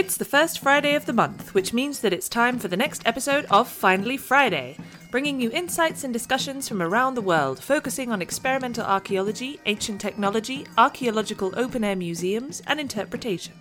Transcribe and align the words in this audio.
It's 0.00 0.16
the 0.16 0.24
first 0.24 0.60
Friday 0.60 0.94
of 0.94 1.04
the 1.04 1.12
month, 1.12 1.52
which 1.52 1.74
means 1.74 2.00
that 2.00 2.14
it's 2.14 2.26
time 2.26 2.58
for 2.58 2.68
the 2.68 2.76
next 2.76 3.02
episode 3.04 3.44
of 3.50 3.68
Finally 3.68 4.16
Friday, 4.16 4.78
bringing 5.10 5.38
you 5.42 5.50
insights 5.50 6.04
and 6.04 6.10
discussions 6.10 6.66
from 6.66 6.80
around 6.80 7.16
the 7.16 7.20
world, 7.20 7.62
focusing 7.62 8.10
on 8.10 8.22
experimental 8.22 8.82
archaeology, 8.82 9.60
ancient 9.66 10.00
technology, 10.00 10.66
archaeological 10.78 11.52
open 11.54 11.84
air 11.84 11.96
museums, 11.96 12.62
and 12.66 12.80
interpretation. 12.80 13.52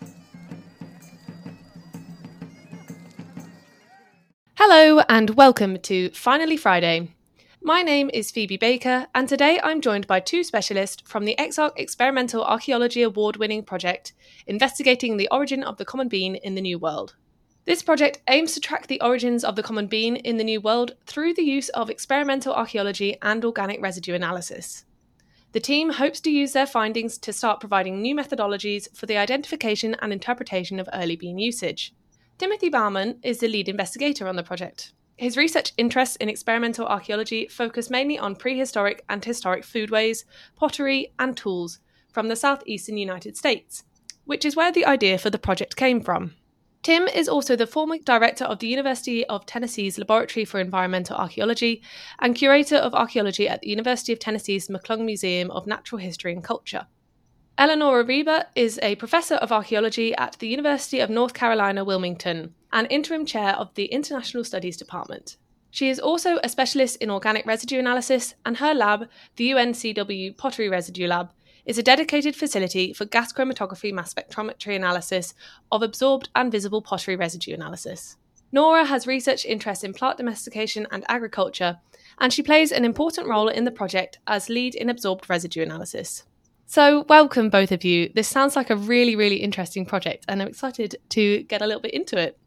Hello, 4.55 5.01
and 5.09 5.31
welcome 5.31 5.77
to 5.79 6.09
Finally 6.11 6.55
Friday. 6.55 7.11
My 7.61 7.81
name 7.81 8.09
is 8.13 8.31
Phoebe 8.31 8.55
Baker, 8.55 9.07
and 9.13 9.27
today 9.27 9.59
I'm 9.61 9.81
joined 9.81 10.07
by 10.07 10.21
two 10.21 10.45
specialists 10.45 11.03
from 11.05 11.25
the 11.25 11.35
EXARC 11.37 11.73
Experimental 11.75 12.41
Archaeology 12.41 13.01
Award 13.01 13.35
winning 13.35 13.63
project 13.63 14.13
investigating 14.47 15.17
the 15.17 15.27
origin 15.29 15.61
of 15.63 15.75
the 15.75 15.83
common 15.83 16.07
bean 16.07 16.35
in 16.35 16.55
the 16.55 16.61
New 16.61 16.79
World. 16.79 17.15
This 17.65 17.83
project 17.83 18.21
aims 18.29 18.53
to 18.53 18.61
track 18.61 18.87
the 18.87 19.01
origins 19.01 19.43
of 19.43 19.57
the 19.57 19.61
common 19.61 19.87
bean 19.87 20.15
in 20.15 20.37
the 20.37 20.45
New 20.45 20.61
World 20.61 20.95
through 21.05 21.33
the 21.33 21.43
use 21.43 21.67
of 21.69 21.89
experimental 21.89 22.53
archaeology 22.53 23.17
and 23.21 23.43
organic 23.43 23.81
residue 23.81 24.13
analysis. 24.15 24.85
The 25.51 25.59
team 25.59 25.89
hopes 25.89 26.21
to 26.21 26.31
use 26.31 26.53
their 26.53 26.65
findings 26.65 27.17
to 27.17 27.33
start 27.33 27.59
providing 27.59 28.01
new 28.01 28.15
methodologies 28.15 28.87
for 28.95 29.05
the 29.05 29.17
identification 29.17 29.97
and 30.01 30.13
interpretation 30.13 30.79
of 30.79 30.87
early 30.93 31.17
bean 31.17 31.37
usage. 31.37 31.93
Timothy 32.37 32.69
Baumann 32.69 33.19
is 33.21 33.39
the 33.39 33.49
lead 33.49 33.67
investigator 33.67 34.29
on 34.29 34.37
the 34.37 34.43
project. 34.43 34.93
His 35.19 35.35
research 35.35 35.73
interests 35.75 36.15
in 36.15 36.29
experimental 36.29 36.87
archaeology 36.87 37.45
focus 37.49 37.89
mainly 37.89 38.17
on 38.17 38.37
prehistoric 38.37 39.03
and 39.09 39.23
historic 39.23 39.65
foodways, 39.65 40.23
pottery, 40.55 41.11
and 41.19 41.35
tools 41.35 41.79
from 42.09 42.29
the 42.29 42.37
southeastern 42.37 42.95
United 42.95 43.35
States, 43.35 43.83
which 44.23 44.45
is 44.45 44.55
where 44.55 44.71
the 44.71 44.85
idea 44.85 45.17
for 45.17 45.29
the 45.29 45.37
project 45.37 45.75
came 45.75 45.99
from. 45.99 46.35
Tim 46.83 47.05
is 47.09 47.27
also 47.27 47.57
the 47.57 47.67
former 47.67 47.97
director 47.97 48.45
of 48.45 48.59
the 48.59 48.69
University 48.69 49.25
of 49.25 49.45
Tennessee's 49.45 49.97
Laboratory 49.97 50.45
for 50.45 50.61
Environmental 50.61 51.17
Archaeology 51.17 51.83
and 52.19 52.33
curator 52.33 52.77
of 52.77 52.95
archaeology 52.95 53.49
at 53.49 53.59
the 53.59 53.67
University 53.67 54.13
of 54.13 54.19
Tennessee's 54.19 54.69
McClung 54.69 55.03
Museum 55.03 55.51
of 55.51 55.67
Natural 55.67 55.99
History 55.99 56.31
and 56.31 56.45
Culture. 56.45 56.87
Eleanora 57.57 58.05
Reber 58.05 58.45
is 58.55 58.79
a 58.81 58.95
professor 58.95 59.35
of 59.35 59.51
archaeology 59.51 60.15
at 60.15 60.37
the 60.39 60.47
University 60.47 61.01
of 61.01 61.09
North 61.09 61.33
Carolina, 61.33 61.83
Wilmington, 61.83 62.55
and 62.71 62.87
interim 62.89 63.25
chair 63.25 63.55
of 63.55 63.73
the 63.75 63.85
International 63.85 64.43
Studies 64.43 64.77
Department. 64.77 65.37
She 65.71 65.89
is 65.89 65.99
also 65.99 66.39
a 66.43 66.49
specialist 66.49 66.97
in 66.97 67.09
organic 67.11 67.45
residue 67.45 67.79
analysis, 67.79 68.33
and 68.45 68.57
her 68.57 68.73
lab, 68.73 69.07
the 69.35 69.51
UNCW 69.51 70.35
Pottery 70.37 70.69
Residue 70.69 71.07
Lab, 71.07 71.31
is 71.65 71.77
a 71.77 71.83
dedicated 71.83 72.35
facility 72.35 72.93
for 72.93 73.05
gas 73.05 73.31
chromatography 73.31 73.93
mass 73.93 74.13
spectrometry 74.13 74.75
analysis 74.75 75.35
of 75.71 75.83
absorbed 75.83 76.29
and 76.35 76.51
visible 76.51 76.81
pottery 76.81 77.15
residue 77.15 77.53
analysis. 77.53 78.17
Nora 78.51 78.85
has 78.85 79.05
research 79.05 79.45
interests 79.45 79.83
in 79.83 79.93
plant 79.93 80.17
domestication 80.17 80.87
and 80.91 81.05
agriculture, 81.07 81.77
and 82.17 82.33
she 82.33 82.41
plays 82.41 82.71
an 82.71 82.83
important 82.83 83.27
role 83.27 83.47
in 83.47 83.65
the 83.65 83.71
project 83.71 84.17
as 84.25 84.49
lead 84.49 84.73
in 84.73 84.89
absorbed 84.89 85.29
residue 85.29 85.61
analysis. 85.61 86.23
So, 86.65 87.05
welcome 87.07 87.49
both 87.49 87.71
of 87.71 87.83
you. 87.83 88.11
This 88.13 88.27
sounds 88.27 88.55
like 88.55 88.69
a 88.69 88.75
really, 88.75 89.15
really 89.15 89.37
interesting 89.37 89.85
project, 89.85 90.25
and 90.27 90.41
I'm 90.41 90.47
excited 90.47 90.95
to 91.09 91.43
get 91.43 91.61
a 91.61 91.67
little 91.67 91.81
bit 91.81 91.93
into 91.93 92.17
it. 92.17 92.37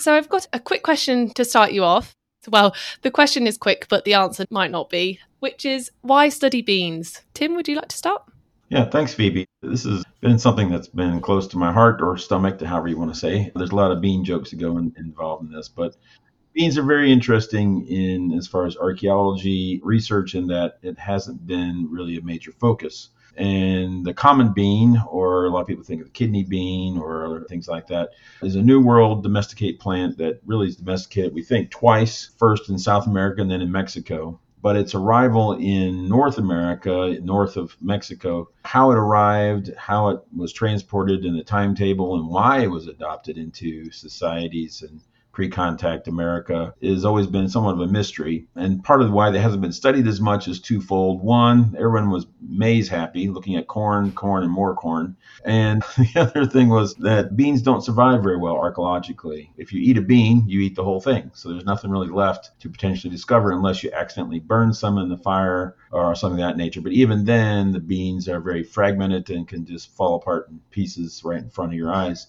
So, 0.00 0.14
I've 0.14 0.28
got 0.28 0.46
a 0.52 0.60
quick 0.60 0.82
question 0.82 1.30
to 1.34 1.44
start 1.44 1.72
you 1.72 1.84
off. 1.84 2.14
Well, 2.48 2.74
the 3.02 3.10
question 3.10 3.46
is 3.46 3.58
quick, 3.58 3.86
but 3.90 4.04
the 4.04 4.14
answer 4.14 4.46
might 4.50 4.70
not 4.70 4.88
be, 4.88 5.20
which 5.40 5.66
is 5.66 5.90
why 6.00 6.30
study 6.30 6.62
beans? 6.62 7.20
Tim, 7.34 7.54
would 7.54 7.68
you 7.68 7.76
like 7.76 7.88
to 7.88 7.96
start? 7.96 8.22
Yeah, 8.70 8.88
thanks, 8.88 9.12
Phoebe. 9.12 9.46
This 9.62 9.84
has 9.84 10.04
been 10.20 10.38
something 10.38 10.70
that's 10.70 10.88
been 10.88 11.20
close 11.20 11.48
to 11.48 11.58
my 11.58 11.72
heart 11.72 12.00
or 12.00 12.16
stomach, 12.16 12.58
to 12.58 12.66
however 12.66 12.88
you 12.88 12.96
want 12.96 13.12
to 13.12 13.18
say. 13.18 13.50
There's 13.54 13.72
a 13.72 13.76
lot 13.76 13.90
of 13.90 14.00
bean 14.00 14.24
jokes 14.24 14.50
that 14.50 14.60
go 14.60 14.78
in, 14.78 14.94
involved 14.96 15.44
in 15.44 15.52
this, 15.52 15.68
but 15.68 15.96
beans 16.52 16.78
are 16.78 16.82
very 16.82 17.12
interesting 17.12 17.86
in 17.88 18.32
as 18.32 18.46
far 18.46 18.66
as 18.66 18.76
archaeology 18.76 19.80
research 19.82 20.34
in 20.34 20.46
that 20.46 20.78
it 20.82 20.98
hasn't 20.98 21.46
been 21.46 21.88
really 21.90 22.16
a 22.16 22.22
major 22.22 22.52
focus. 22.52 23.10
And 23.40 24.04
the 24.04 24.12
common 24.12 24.52
bean, 24.52 25.02
or 25.08 25.46
a 25.46 25.48
lot 25.48 25.62
of 25.62 25.66
people 25.66 25.82
think 25.82 26.02
of 26.02 26.08
the 26.08 26.12
kidney 26.12 26.44
bean 26.44 26.98
or 26.98 27.46
things 27.48 27.68
like 27.68 27.86
that, 27.86 28.10
is 28.42 28.54
a 28.54 28.60
New 28.60 28.82
World 28.82 29.22
domesticate 29.22 29.80
plant 29.80 30.18
that 30.18 30.40
really 30.44 30.68
is 30.68 30.76
domesticated, 30.76 31.32
we 31.32 31.42
think, 31.42 31.70
twice 31.70 32.32
first 32.36 32.68
in 32.68 32.78
South 32.78 33.06
America 33.06 33.40
and 33.40 33.50
then 33.50 33.62
in 33.62 33.72
Mexico. 33.72 34.38
But 34.60 34.76
its 34.76 34.94
arrival 34.94 35.54
in 35.54 36.06
North 36.06 36.36
America, 36.36 37.16
north 37.22 37.56
of 37.56 37.74
Mexico, 37.80 38.50
how 38.66 38.90
it 38.90 38.98
arrived, 38.98 39.72
how 39.78 40.10
it 40.10 40.20
was 40.36 40.52
transported 40.52 41.24
in 41.24 41.34
the 41.34 41.42
timetable, 41.42 42.16
and 42.16 42.28
why 42.28 42.60
it 42.60 42.70
was 42.70 42.88
adopted 42.88 43.38
into 43.38 43.90
societies 43.90 44.82
and 44.82 45.00
pre-contact 45.32 46.08
America 46.08 46.74
has 46.82 47.04
always 47.04 47.26
been 47.26 47.48
somewhat 47.48 47.74
of 47.74 47.80
a 47.80 47.86
mystery. 47.86 48.46
And 48.56 48.82
part 48.82 49.02
of 49.02 49.12
why 49.12 49.28
it 49.28 49.40
hasn't 49.40 49.62
been 49.62 49.72
studied 49.72 50.06
as 50.06 50.20
much 50.20 50.48
is 50.48 50.60
twofold. 50.60 51.22
One, 51.22 51.74
everyone 51.78 52.10
was 52.10 52.26
maize 52.40 52.88
happy, 52.88 53.28
looking 53.28 53.56
at 53.56 53.68
corn, 53.68 54.12
corn, 54.12 54.42
and 54.42 54.52
more 54.52 54.74
corn. 54.74 55.16
And 55.44 55.82
the 55.98 56.20
other 56.20 56.46
thing 56.46 56.68
was 56.68 56.94
that 56.96 57.36
beans 57.36 57.62
don't 57.62 57.84
survive 57.84 58.22
very 58.22 58.38
well 58.38 58.56
archaeologically. 58.56 59.52
If 59.56 59.72
you 59.72 59.80
eat 59.80 59.98
a 59.98 60.02
bean, 60.02 60.44
you 60.46 60.60
eat 60.60 60.74
the 60.74 60.84
whole 60.84 61.00
thing. 61.00 61.30
So 61.34 61.48
there's 61.48 61.64
nothing 61.64 61.90
really 61.90 62.08
left 62.08 62.58
to 62.60 62.68
potentially 62.68 63.10
discover 63.10 63.52
unless 63.52 63.82
you 63.82 63.92
accidentally 63.92 64.40
burn 64.40 64.72
some 64.72 64.98
in 64.98 65.08
the 65.08 65.16
fire 65.16 65.76
or 65.92 66.14
something 66.14 66.40
of 66.40 66.48
that 66.48 66.56
nature. 66.56 66.80
But 66.80 66.92
even 66.92 67.24
then, 67.24 67.72
the 67.72 67.80
beans 67.80 68.28
are 68.28 68.40
very 68.40 68.62
fragmented 68.62 69.30
and 69.30 69.46
can 69.46 69.64
just 69.64 69.94
fall 69.96 70.16
apart 70.16 70.48
in 70.48 70.60
pieces 70.70 71.22
right 71.24 71.38
in 71.38 71.50
front 71.50 71.72
of 71.72 71.78
your 71.78 71.92
eyes 71.92 72.26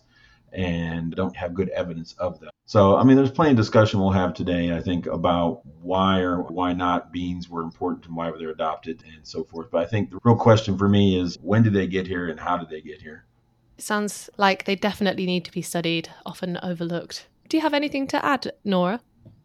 and 0.54 1.16
don't 1.16 1.36
have 1.36 1.54
good 1.54 1.70
evidence 1.70 2.14
of 2.20 2.40
them. 2.40 2.50
So, 2.66 2.96
I 2.96 3.04
mean, 3.04 3.18
there's 3.18 3.32
plenty 3.32 3.52
of 3.52 3.58
discussion 3.58 4.00
we'll 4.00 4.12
have 4.12 4.34
today, 4.34 4.76
I 4.76 4.82
think, 4.82 5.06
about 5.06 5.62
why 5.82 6.20
or 6.20 6.44
why 6.44 6.74
not 6.74 7.12
beans 7.12 7.50
were 7.50 7.62
important 7.62 8.06
and 8.06 8.16
why 8.16 8.30
were 8.32 8.38
they 8.38 8.46
adopted 8.46 9.04
and 9.14 9.26
so 9.28 9.44
forth. 9.44 9.70
But 9.72 9.84
I 9.84 9.86
think 9.88 10.10
the 10.10 10.20
real 10.24 10.36
question 10.36 10.78
for 10.78 10.88
me 10.88 11.20
is 11.20 11.38
when 11.42 11.64
did 11.64 11.74
they 11.74 11.88
get 11.88 12.08
here 12.08 12.30
and 12.30 12.40
how 12.40 12.58
did 12.58 12.70
they 12.70 12.82
get 12.82 13.02
here? 13.02 13.26
It 13.78 13.84
sounds 13.84 14.30
like 14.38 14.66
they 14.66 14.76
definitely 14.76 15.26
need 15.26 15.44
to 15.46 15.52
be 15.52 15.62
studied, 15.62 16.10
often 16.26 16.60
overlooked. 16.64 17.28
Do 17.50 17.58
you 17.58 17.62
have 17.62 17.74
anything 17.74 18.08
to 18.08 18.26
add, 18.26 18.52
Nora? 18.64 19.02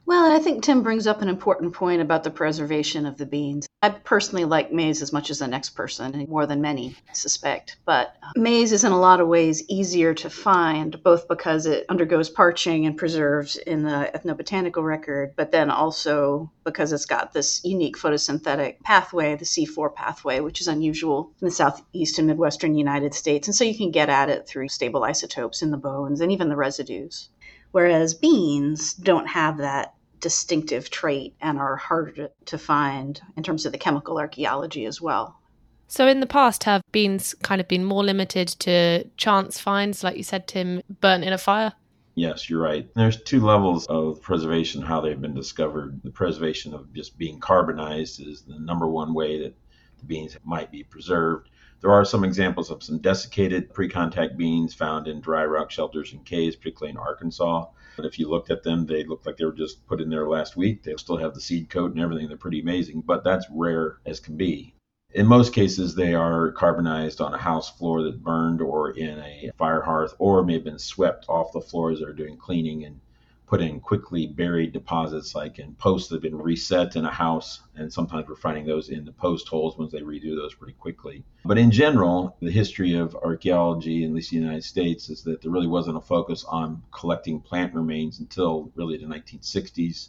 Well, 0.09 0.31
I 0.31 0.39
think 0.39 0.63
Tim 0.63 0.85
brings 0.85 1.09
up 1.09 1.21
an 1.21 1.29
important 1.29 1.73
point 1.75 2.01
about 2.01 2.23
the 2.23 2.31
preservation 2.31 3.07
of 3.07 3.17
the 3.17 3.27
beans. 3.27 3.67
I 3.83 3.89
personally 3.89 4.45
like 4.45 4.73
maize 4.73 5.03
as 5.03 5.13
much 5.13 5.31
as 5.31 5.41
the 5.41 5.49
next 5.49 5.71
person, 5.71 6.15
and 6.15 6.29
more 6.29 6.47
than 6.47 6.61
many 6.61 6.95
I 7.11 7.13
suspect. 7.13 7.77
But 7.85 8.15
uh, 8.23 8.31
maize 8.37 8.71
is 8.71 8.85
in 8.85 8.93
a 8.93 9.01
lot 9.01 9.21
of 9.21 9.27
ways 9.27 9.65
easier 9.69 10.15
to 10.15 10.31
find, 10.31 11.03
both 11.03 11.27
because 11.27 11.67
it 11.67 11.87
undergoes 11.89 12.31
parching 12.31 12.87
and 12.87 12.97
preserves 12.97 13.57
in 13.57 13.83
the 13.83 14.09
ethnobotanical 14.15 14.85
record, 14.85 15.35
but 15.35 15.51
then 15.51 15.71
also 15.71 16.53
because 16.63 16.93
it's 16.93 17.05
got 17.05 17.33
this 17.33 17.61
unique 17.65 17.97
photosynthetic 17.97 18.81
pathway, 18.85 19.35
the 19.35 19.45
C4 19.45 19.93
pathway, 19.93 20.39
which 20.39 20.61
is 20.61 20.69
unusual 20.69 21.33
in 21.41 21.47
the 21.47 21.51
southeast 21.51 22.21
and 22.21 22.29
midwestern 22.29 22.77
United 22.77 23.13
States. 23.13 23.49
And 23.49 23.57
so 23.57 23.65
you 23.65 23.77
can 23.77 23.91
get 23.91 24.09
at 24.09 24.29
it 24.29 24.47
through 24.47 24.69
stable 24.69 25.03
isotopes 25.03 25.63
in 25.63 25.73
the 25.73 25.77
bones 25.77 26.21
and 26.21 26.31
even 26.31 26.49
the 26.49 26.55
residues. 26.55 27.29
Whereas 27.73 28.15
beans 28.15 28.95
don't 28.95 29.27
have 29.27 29.59
that 29.59 29.96
distinctive 30.21 30.91
trait 30.91 31.35
and 31.41 31.59
are 31.59 31.77
harder 31.77 32.31
to 32.47 32.59
find 32.59 33.21
in 33.37 33.43
terms 33.43 33.67
of 33.67 33.73
the 33.73 33.79
chemical 33.79 34.19
archaeology 34.19 34.85
as 34.87 35.01
well. 35.01 35.41
So, 35.89 36.09
in 36.09 36.21
the 36.21 36.27
past, 36.27 36.65
have 36.65 36.83
beans 36.91 37.35
kind 37.43 37.61
of 37.61 37.69
been 37.69 37.85
more 37.85 38.03
limited 38.03 38.49
to 38.61 39.05
chance 39.17 39.61
finds, 39.61 40.03
like 40.03 40.17
you 40.17 40.25
said, 40.25 40.49
Tim, 40.49 40.83
burnt 41.01 41.25
in 41.25 41.33
a 41.33 41.39
fire? 41.39 41.73
Yes, 42.17 42.49
you're 42.49 42.63
right. 42.63 42.89
There's 42.95 43.23
two 43.23 43.41
levels 43.41 43.87
of 43.87 44.23
preservation, 44.23 44.83
how 44.83 45.01
they've 45.01 45.21
been 45.21 45.35
discovered. 45.35 46.01
The 46.03 46.11
preservation 46.11 46.73
of 46.73 46.93
just 46.93 47.19
being 47.19 47.39
carbonized 47.39 48.27
is 48.27 48.43
the 48.43 48.59
number 48.59 48.89
one 48.89 49.15
way 49.15 49.43
that 49.43 49.55
the 49.99 50.05
beans 50.07 50.37
might 50.43 50.73
be 50.73 50.83
preserved. 50.83 51.51
There 51.83 51.93
are 51.93 52.07
some 52.07 52.25
examples 52.25 52.71
of 52.71 52.83
some 52.83 52.99
desiccated 52.99 53.73
pre 53.73 53.89
contact 53.89 54.37
beans 54.37 54.73
found 54.73 55.07
in 55.07 55.21
dry 55.21 55.45
rock 55.45 55.71
shelters 55.71 56.13
and 56.13 56.25
caves, 56.25 56.57
particularly 56.57 56.91
in 56.91 56.97
Arkansas. 56.97 57.67
But 57.97 58.05
if 58.05 58.19
you 58.19 58.29
looked 58.29 58.51
at 58.51 58.63
them, 58.63 58.87
they 58.87 59.05
looked 59.05 59.27
like 59.27 59.39
they 59.39 59.45
were 59.47 59.53
just 59.53 59.87
put 59.87 60.01
in 60.01 60.11
there 60.11 60.29
last 60.29 60.57
week. 60.57 60.83
They 60.83 60.95
still 60.97 61.17
have 61.17 61.35
the 61.35 61.41
seed 61.41 61.71
coat 61.71 61.93
and 61.93 62.01
everything. 62.01 62.29
They're 62.29 62.37
pretty 62.37 62.61
amazing, 62.61 63.03
but 63.07 63.25
that's 63.25 63.47
rare 63.51 63.99
as 64.05 64.21
can 64.21 64.37
be. 64.37 64.75
In 65.15 65.27
most 65.27 65.55
cases, 65.55 65.95
they 65.95 66.15
are 66.15 66.53
carbonized 66.53 67.23
on 67.23 67.33
a 67.33 67.39
house 67.39 67.71
floor 67.71 68.03
that 68.03 68.23
burned 68.23 68.61
or 68.61 68.91
in 68.91 69.19
a 69.19 69.51
fire 69.57 69.81
hearth 69.81 70.15
or 70.19 70.45
may 70.45 70.55
have 70.55 70.65
been 70.65 70.79
swept 70.79 71.25
off 71.29 71.53
the 71.53 71.61
floors 71.61 72.01
that 72.01 72.09
are 72.09 72.13
doing 72.13 72.37
cleaning 72.37 72.85
and 72.85 73.01
put 73.47 73.61
in 73.61 73.81
quickly 73.81 74.27
buried 74.27 74.73
deposits 74.73 75.35
like 75.35 75.59
in 75.59 75.75
posts 75.77 76.09
that 76.09 76.17
have 76.17 76.23
been 76.23 76.37
reset 76.37 76.97
in 76.97 77.05
a 77.05 77.11
house 77.11 77.61
and 77.77 77.93
sometimes 77.93 78.29
we're 78.29 78.35
finding 78.35 78.67
those 78.67 78.89
in 78.89 79.05
the 79.05 79.13
post 79.13 79.47
holes 79.47 79.79
once 79.79 79.93
they 79.93 80.01
redo 80.01 80.35
those 80.35 80.55
pretty 80.55 80.73
quickly. 80.75 81.23
But 81.45 81.59
in 81.59 81.71
general 81.71 82.37
the 82.41 82.51
history 82.51 82.95
of 82.95 83.15
archaeology 83.15 84.05
at 84.05 84.11
least 84.11 84.33
in 84.33 84.41
the 84.41 84.45
united 84.47 84.65
states 84.65 85.09
is 85.09 85.23
that 85.23 85.43
there 85.43 85.53
really 85.53 85.69
wasn't 85.69 85.97
a 85.97 86.01
focus 86.01 86.45
on 86.45 86.83
collecting 86.93 87.41
plant 87.41 87.73
remains 87.75 88.19
until 88.19 88.73
really 88.75 88.99
the 88.99 89.07
1960s 89.07 90.09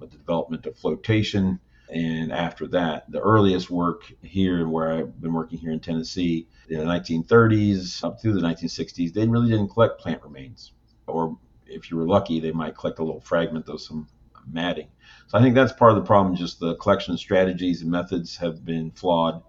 with 0.00 0.10
the 0.10 0.18
development 0.18 0.66
of 0.66 0.76
flotation. 0.76 1.60
And 1.88 2.32
after 2.32 2.66
that 2.68 3.10
the 3.12 3.20
earliest 3.20 3.70
work 3.70 4.12
here 4.22 4.66
where 4.66 4.92
i've 4.92 5.20
been 5.20 5.32
working 5.32 5.58
here 5.58 5.70
in 5.70 5.78
tennessee 5.78 6.48
in 6.68 6.78
the 6.78 6.84
1930s 6.84 8.02
up 8.02 8.20
through 8.20 8.32
the 8.32 8.40
1960s 8.40 9.12
they 9.12 9.28
really 9.28 9.50
didn't 9.50 9.68
collect 9.68 10.00
plant 10.00 10.22
remains 10.22 10.72
or 11.06 11.36
if 11.66 11.90
you 11.90 11.96
were 11.96 12.06
lucky, 12.06 12.40
they 12.40 12.52
might 12.52 12.76
collect 12.76 12.98
a 12.98 13.04
little 13.04 13.20
fragment 13.20 13.68
of 13.68 13.80
some 13.80 14.08
matting. 14.50 14.88
So 15.28 15.38
I 15.38 15.42
think 15.42 15.54
that's 15.54 15.72
part 15.72 15.92
of 15.92 15.96
the 15.96 16.06
problem. 16.06 16.36
Just 16.36 16.60
the 16.60 16.74
collection 16.76 17.16
strategies 17.16 17.82
and 17.82 17.90
methods 17.90 18.36
have 18.36 18.64
been 18.64 18.90
flawed. 18.90 19.42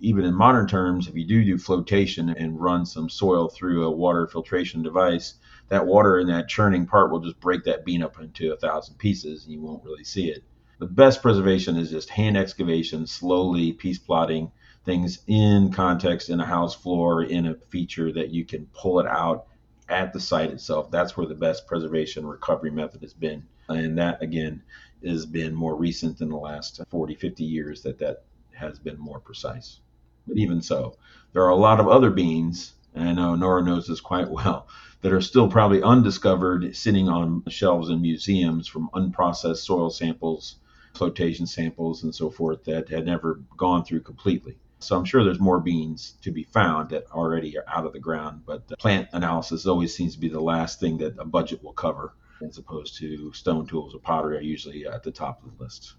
Even 0.00 0.24
in 0.24 0.34
modern 0.34 0.66
terms, 0.66 1.08
if 1.08 1.14
you 1.14 1.26
do 1.26 1.44
do 1.44 1.58
flotation 1.58 2.30
and 2.30 2.60
run 2.60 2.86
some 2.86 3.10
soil 3.10 3.48
through 3.48 3.84
a 3.84 3.90
water 3.90 4.26
filtration 4.26 4.82
device, 4.82 5.34
that 5.68 5.86
water 5.86 6.18
in 6.18 6.26
that 6.28 6.48
churning 6.48 6.86
part 6.86 7.12
will 7.12 7.20
just 7.20 7.38
break 7.38 7.64
that 7.64 7.84
bean 7.84 8.02
up 8.02 8.18
into 8.18 8.52
a 8.52 8.56
thousand 8.56 8.96
pieces 8.96 9.44
and 9.44 9.52
you 9.52 9.60
won't 9.60 9.84
really 9.84 10.04
see 10.04 10.30
it. 10.30 10.42
The 10.78 10.86
best 10.86 11.20
preservation 11.20 11.76
is 11.76 11.90
just 11.90 12.08
hand 12.08 12.38
excavation, 12.38 13.06
slowly 13.06 13.72
piece 13.74 13.98
plotting 13.98 14.50
things 14.86 15.20
in 15.26 15.70
context 15.70 16.30
in 16.30 16.40
a 16.40 16.46
house 16.46 16.74
floor, 16.74 17.22
in 17.22 17.46
a 17.46 17.54
feature 17.68 18.10
that 18.12 18.30
you 18.30 18.46
can 18.46 18.66
pull 18.72 18.98
it 18.98 19.06
out 19.06 19.44
at 19.90 20.12
the 20.12 20.20
site 20.20 20.50
itself. 20.50 20.90
That's 20.90 21.16
where 21.16 21.26
the 21.26 21.34
best 21.34 21.66
preservation 21.66 22.26
recovery 22.26 22.70
method 22.70 23.02
has 23.02 23.12
been. 23.12 23.42
And 23.68 23.98
that, 23.98 24.22
again, 24.22 24.62
has 25.04 25.26
been 25.26 25.54
more 25.54 25.76
recent 25.76 26.20
in 26.20 26.28
the 26.28 26.36
last 26.36 26.80
40, 26.90 27.14
50 27.14 27.44
years 27.44 27.82
that 27.82 27.98
that 27.98 28.24
has 28.52 28.78
been 28.78 28.98
more 28.98 29.20
precise. 29.20 29.80
But 30.26 30.38
even 30.38 30.62
so, 30.62 30.96
there 31.32 31.42
are 31.42 31.50
a 31.50 31.56
lot 31.56 31.80
of 31.80 31.88
other 31.88 32.10
beans, 32.10 32.74
and 32.94 33.08
I 33.08 33.12
know 33.12 33.34
Nora 33.34 33.62
knows 33.62 33.86
this 33.86 34.00
quite 34.00 34.30
well, 34.30 34.68
that 35.00 35.12
are 35.12 35.20
still 35.20 35.48
probably 35.48 35.82
undiscovered 35.82 36.76
sitting 36.76 37.08
on 37.08 37.42
shelves 37.48 37.88
in 37.88 38.02
museums 38.02 38.68
from 38.68 38.90
unprocessed 38.94 39.64
soil 39.64 39.90
samples, 39.90 40.56
flotation 40.94 41.46
samples, 41.46 42.02
and 42.04 42.14
so 42.14 42.30
forth 42.30 42.64
that 42.64 42.88
had 42.88 43.06
never 43.06 43.40
gone 43.56 43.84
through 43.84 44.00
completely. 44.00 44.58
So 44.80 44.96
I'm 44.96 45.04
sure 45.04 45.22
there's 45.22 45.38
more 45.38 45.60
beans 45.60 46.14
to 46.22 46.30
be 46.30 46.44
found 46.44 46.88
that 46.90 47.06
already 47.12 47.56
are 47.58 47.64
out 47.68 47.84
of 47.84 47.92
the 47.92 47.98
ground, 47.98 48.42
but 48.46 48.66
the 48.66 48.76
plant 48.78 49.08
analysis 49.12 49.66
always 49.66 49.94
seems 49.94 50.14
to 50.14 50.20
be 50.20 50.28
the 50.28 50.40
last 50.40 50.80
thing 50.80 50.96
that 50.98 51.18
a 51.18 51.24
budget 51.24 51.62
will 51.62 51.74
cover, 51.74 52.14
as 52.46 52.56
opposed 52.56 52.96
to 52.98 53.30
stone 53.34 53.66
tools 53.66 53.94
or 53.94 54.00
pottery 54.00 54.38
are 54.38 54.42
usually 54.42 54.86
at 54.86 55.02
the 55.02 55.10
top 55.10 55.44
of 55.44 55.56
the 55.56 55.62
list. 55.62 55.94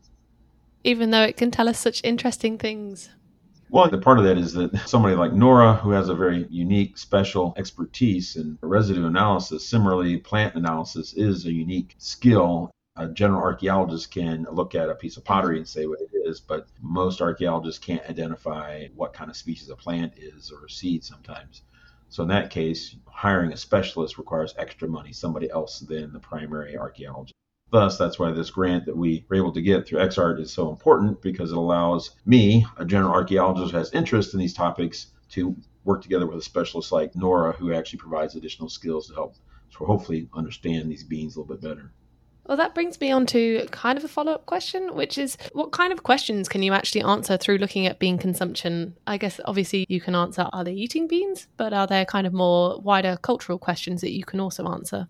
Even 0.84 1.12
though 1.12 1.22
it 1.22 1.38
can 1.38 1.52
tell 1.52 1.70
us 1.70 1.80
such 1.80 2.02
interesting 2.04 2.58
things. 2.58 3.10
Well, 3.70 3.88
the 3.88 4.00
part 4.00 4.18
of 4.18 4.26
that 4.26 4.38
is 4.38 4.54
that 4.54 4.76
somebody 4.88 5.16
like 5.16 5.32
Nora, 5.32 5.76
who 5.76 5.92
has 5.92 6.10
a 6.10 6.16
very 6.16 6.48
unique, 6.50 6.98
special 6.98 7.54
expertise 7.58 8.36
in 8.36 8.58
residue 8.62 9.06
analysis, 9.06 9.66
similarly, 9.66 10.18
plant 10.18 10.56
analysis 10.56 11.14
is 11.14 11.46
a 11.46 11.52
unique 11.54 11.96
skill 12.00 12.72
a 13.02 13.08
general 13.08 13.42
archaeologist 13.42 14.12
can 14.12 14.46
look 14.52 14.76
at 14.76 14.90
a 14.90 14.96
piece 14.96 15.18
of 15.18 15.26
pottery 15.26 15.58
and 15.58 15.68
say 15.68 15.88
what 15.88 16.02
it 16.02 16.10
is, 16.14 16.40
but 16.40 16.68
most 16.82 17.22
archaeologists 17.22 17.84
can't 17.84 18.08
identify 18.10 18.88
what 18.96 19.14
kind 19.14 19.30
of 19.30 19.38
species 19.38 19.70
a 19.70 19.76
plant 19.76 20.14
is 20.18 20.52
or 20.52 20.66
a 20.66 20.70
seed 20.70 21.04
sometimes. 21.04 21.64
So 22.10 22.24
in 22.24 22.30
that 22.30 22.50
case, 22.52 22.96
hiring 23.08 23.54
a 23.54 23.58
specialist 23.58 24.18
requires 24.18 24.54
extra 24.58 24.88
money, 24.88 25.14
somebody 25.14 25.50
else 25.50 25.80
than 25.80 26.14
the 26.14 26.20
primary 26.20 26.78
archaeologist. 26.78 27.34
Thus, 27.72 27.98
that's 27.98 28.20
why 28.20 28.32
this 28.32 28.52
grant 28.52 28.86
that 28.86 28.98
we 28.98 29.26
were 29.30 29.38
able 29.38 29.54
to 29.54 29.62
get 29.62 29.88
through 29.88 30.00
EXARC 30.00 30.42
is 30.42 30.52
so 30.52 30.70
important 30.70 31.22
because 31.22 31.52
it 31.52 31.58
allows 31.58 32.12
me, 32.26 32.66
a 32.78 32.86
general 32.86 33.14
archaeologist 33.14 33.72
who 33.72 33.78
has 33.78 33.94
interest 33.94 34.34
in 34.34 34.40
these 34.42 34.54
topics, 34.54 35.08
to 35.30 35.56
work 35.86 36.02
together 36.02 36.28
with 36.28 36.38
a 36.38 36.42
specialist 36.42 36.92
like 36.92 37.16
Nora, 37.16 37.54
who 37.54 37.74
actually 37.74 38.00
provides 38.00 38.36
additional 38.36 38.68
skills 38.68 39.08
to 39.08 39.14
help 39.14 39.36
so 39.70 39.86
hopefully 39.86 40.28
understand 40.34 40.92
these 40.92 41.04
beans 41.04 41.36
a 41.36 41.40
little 41.40 41.56
bit 41.56 41.62
better. 41.62 41.94
Well, 42.52 42.58
that 42.58 42.76
brings 42.76 43.00
me 43.00 43.12
on 43.12 43.28
to 43.28 43.66
kind 43.72 43.98
of 43.98 44.04
a 44.04 44.10
follow 44.10 44.34
up 44.34 44.46
question, 44.46 44.94
which 44.94 45.18
is 45.18 45.38
what 45.54 45.72
kind 45.72 45.94
of 45.94 46.04
questions 46.04 46.50
can 46.50 46.62
you 46.62 46.74
actually 46.74 47.02
answer 47.02 47.38
through 47.38 47.60
looking 47.60 47.88
at 47.88 47.98
bean 47.98 48.18
consumption? 48.18 48.94
I 49.08 49.16
guess 49.18 49.40
obviously 49.46 49.86
you 49.88 50.02
can 50.02 50.16
answer 50.16 50.50
are 50.52 50.66
they 50.66 50.74
eating 50.74 51.08
beans, 51.08 51.48
but 51.56 51.72
are 51.72 51.88
there 51.88 52.04
kind 52.04 52.28
of 52.28 52.34
more 52.34 52.78
wider 52.82 53.16
cultural 53.22 53.58
questions 53.58 54.02
that 54.02 54.12
you 54.12 54.26
can 54.26 54.42
also 54.42 54.68
answer? 54.68 55.08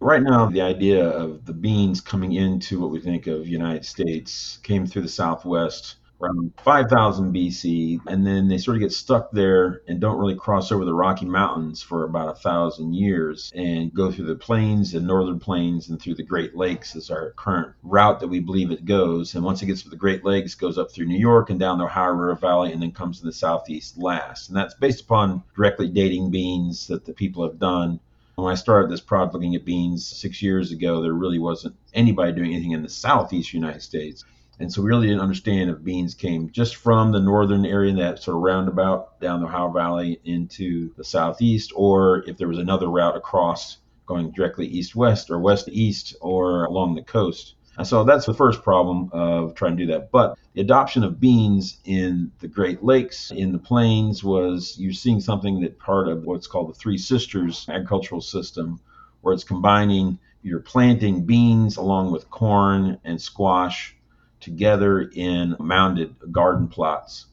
Right 0.00 0.24
now, 0.24 0.46
the 0.46 0.60
idea 0.60 1.08
of 1.08 1.44
the 1.44 1.52
beans 1.52 2.00
coming 2.00 2.32
into 2.32 2.80
what 2.80 2.90
we 2.90 2.98
think 2.98 3.28
of 3.28 3.46
United 3.46 3.86
States 3.86 4.58
came 4.64 4.88
through 4.88 5.02
the 5.02 5.08
Southwest 5.08 5.98
around 6.20 6.52
5000 6.62 7.34
BC, 7.34 8.00
and 8.06 8.26
then 8.26 8.48
they 8.48 8.58
sort 8.58 8.76
of 8.76 8.80
get 8.80 8.92
stuck 8.92 9.30
there 9.32 9.82
and 9.88 10.00
don't 10.00 10.18
really 10.18 10.34
cross 10.34 10.70
over 10.70 10.84
the 10.84 10.94
Rocky 10.94 11.26
Mountains 11.26 11.82
for 11.82 12.04
about 12.04 12.28
a 12.28 12.38
thousand 12.40 12.94
years 12.94 13.50
and 13.54 13.92
go 13.92 14.10
through 14.10 14.26
the 14.26 14.34
plains 14.34 14.94
and 14.94 15.06
northern 15.06 15.38
plains 15.38 15.88
and 15.88 16.00
through 16.00 16.14
the 16.14 16.22
Great 16.22 16.56
Lakes 16.56 16.94
is 16.94 17.10
our 17.10 17.30
current 17.32 17.74
route 17.82 18.20
that 18.20 18.28
we 18.28 18.40
believe 18.40 18.70
it 18.70 18.84
goes. 18.84 19.34
And 19.34 19.44
once 19.44 19.62
it 19.62 19.66
gets 19.66 19.82
to 19.82 19.88
the 19.88 19.96
Great 19.96 20.24
Lakes, 20.24 20.54
goes 20.54 20.78
up 20.78 20.92
through 20.92 21.06
New 21.06 21.18
York 21.18 21.50
and 21.50 21.58
down 21.58 21.78
the 21.78 21.84
Ohio 21.84 22.12
River 22.12 22.34
Valley 22.34 22.72
and 22.72 22.82
then 22.82 22.92
comes 22.92 23.20
to 23.20 23.26
the 23.26 23.32
southeast 23.32 23.96
last. 23.98 24.48
And 24.48 24.56
that's 24.56 24.74
based 24.74 25.02
upon 25.02 25.42
directly 25.56 25.88
dating 25.88 26.30
beans 26.30 26.86
that 26.88 27.04
the 27.04 27.12
people 27.12 27.44
have 27.44 27.58
done 27.58 28.00
when 28.36 28.52
I 28.52 28.56
started 28.56 28.90
this 28.90 29.00
project 29.00 29.34
looking 29.34 29.54
at 29.54 29.66
beans 29.66 30.06
six 30.06 30.40
years 30.40 30.72
ago, 30.72 31.02
there 31.02 31.12
really 31.12 31.38
wasn't 31.38 31.76
anybody 31.92 32.32
doing 32.32 32.54
anything 32.54 32.70
in 32.72 32.82
the 32.82 32.88
southeast 32.88 33.52
United 33.52 33.82
States. 33.82 34.24
And 34.60 34.70
so 34.70 34.82
we 34.82 34.90
really 34.90 35.06
didn't 35.06 35.22
understand 35.22 35.70
if 35.70 35.82
beans 35.82 36.14
came 36.14 36.50
just 36.50 36.76
from 36.76 37.12
the 37.12 37.18
northern 37.18 37.64
area, 37.64 37.94
that 37.94 38.22
sort 38.22 38.36
of 38.36 38.42
roundabout 38.42 39.18
down 39.18 39.40
the 39.40 39.46
Ohio 39.46 39.70
Valley 39.70 40.20
into 40.24 40.92
the 40.96 41.04
southeast, 41.04 41.72
or 41.74 42.22
if 42.28 42.36
there 42.36 42.46
was 42.46 42.58
another 42.58 42.88
route 42.88 43.16
across 43.16 43.78
going 44.04 44.30
directly 44.32 44.66
east 44.66 44.94
west 44.94 45.30
or 45.30 45.38
west 45.38 45.68
east 45.72 46.14
or 46.20 46.66
along 46.66 46.94
the 46.94 47.02
coast. 47.02 47.54
And 47.78 47.86
so 47.86 48.04
that's 48.04 48.26
the 48.26 48.34
first 48.34 48.62
problem 48.62 49.08
of 49.12 49.54
trying 49.54 49.78
to 49.78 49.86
do 49.86 49.92
that. 49.92 50.10
But 50.10 50.36
the 50.52 50.60
adoption 50.60 51.04
of 51.04 51.18
beans 51.18 51.78
in 51.86 52.30
the 52.40 52.48
Great 52.48 52.84
Lakes, 52.84 53.30
in 53.30 53.52
the 53.52 53.58
plains, 53.58 54.22
was 54.22 54.76
you're 54.78 54.92
seeing 54.92 55.20
something 55.20 55.60
that 55.60 55.78
part 55.78 56.06
of 56.06 56.24
what's 56.24 56.46
called 56.46 56.68
the 56.68 56.74
Three 56.74 56.98
Sisters 56.98 57.64
agricultural 57.70 58.20
system, 58.20 58.78
where 59.22 59.32
it's 59.32 59.44
combining, 59.44 60.18
you're 60.42 60.60
planting 60.60 61.24
beans 61.24 61.78
along 61.78 62.12
with 62.12 62.28
corn 62.28 62.98
and 63.04 63.22
squash 63.22 63.96
together 64.40 65.10
in 65.14 65.56
mounded 65.58 66.14
garden 66.32 66.68
plots. 66.68 67.26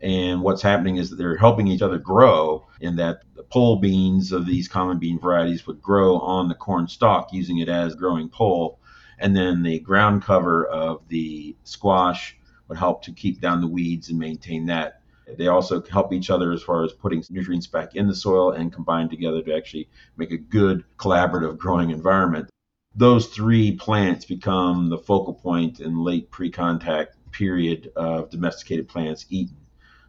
And 0.00 0.42
what's 0.42 0.62
happening 0.62 0.96
is 0.96 1.10
that 1.10 1.16
they're 1.16 1.36
helping 1.36 1.68
each 1.68 1.82
other 1.82 1.98
grow, 1.98 2.66
in 2.80 2.96
that 2.96 3.22
the 3.36 3.44
pole 3.44 3.76
beans 3.76 4.32
of 4.32 4.46
these 4.46 4.66
common 4.66 4.98
bean 4.98 5.20
varieties 5.20 5.66
would 5.66 5.80
grow 5.80 6.18
on 6.18 6.48
the 6.48 6.56
corn 6.56 6.88
stalk, 6.88 7.32
using 7.32 7.58
it 7.58 7.68
as 7.68 7.94
growing 7.94 8.28
pole. 8.28 8.80
And 9.18 9.36
then 9.36 9.62
the 9.62 9.78
ground 9.78 10.22
cover 10.22 10.66
of 10.66 11.02
the 11.08 11.54
squash 11.62 12.36
would 12.66 12.78
help 12.78 13.02
to 13.04 13.12
keep 13.12 13.40
down 13.40 13.60
the 13.60 13.68
weeds 13.68 14.08
and 14.08 14.18
maintain 14.18 14.66
that. 14.66 15.02
They 15.38 15.46
also 15.46 15.80
help 15.82 16.12
each 16.12 16.30
other 16.30 16.50
as 16.50 16.62
far 16.62 16.84
as 16.84 16.92
putting 16.92 17.22
nutrients 17.30 17.68
back 17.68 17.94
in 17.94 18.08
the 18.08 18.14
soil 18.14 18.50
and 18.50 18.72
combine 18.72 19.08
together 19.08 19.40
to 19.42 19.54
actually 19.54 19.88
make 20.16 20.32
a 20.32 20.36
good 20.36 20.84
collaborative 20.98 21.58
growing 21.58 21.90
environment 21.90 22.48
those 22.94 23.26
three 23.26 23.72
plants 23.72 24.24
become 24.24 24.88
the 24.88 24.98
focal 24.98 25.34
point 25.34 25.80
in 25.80 26.04
late 26.04 26.30
pre-contact 26.30 27.16
period 27.30 27.90
of 27.96 28.30
domesticated 28.30 28.88
plants 28.88 29.26
eaten. 29.30 29.56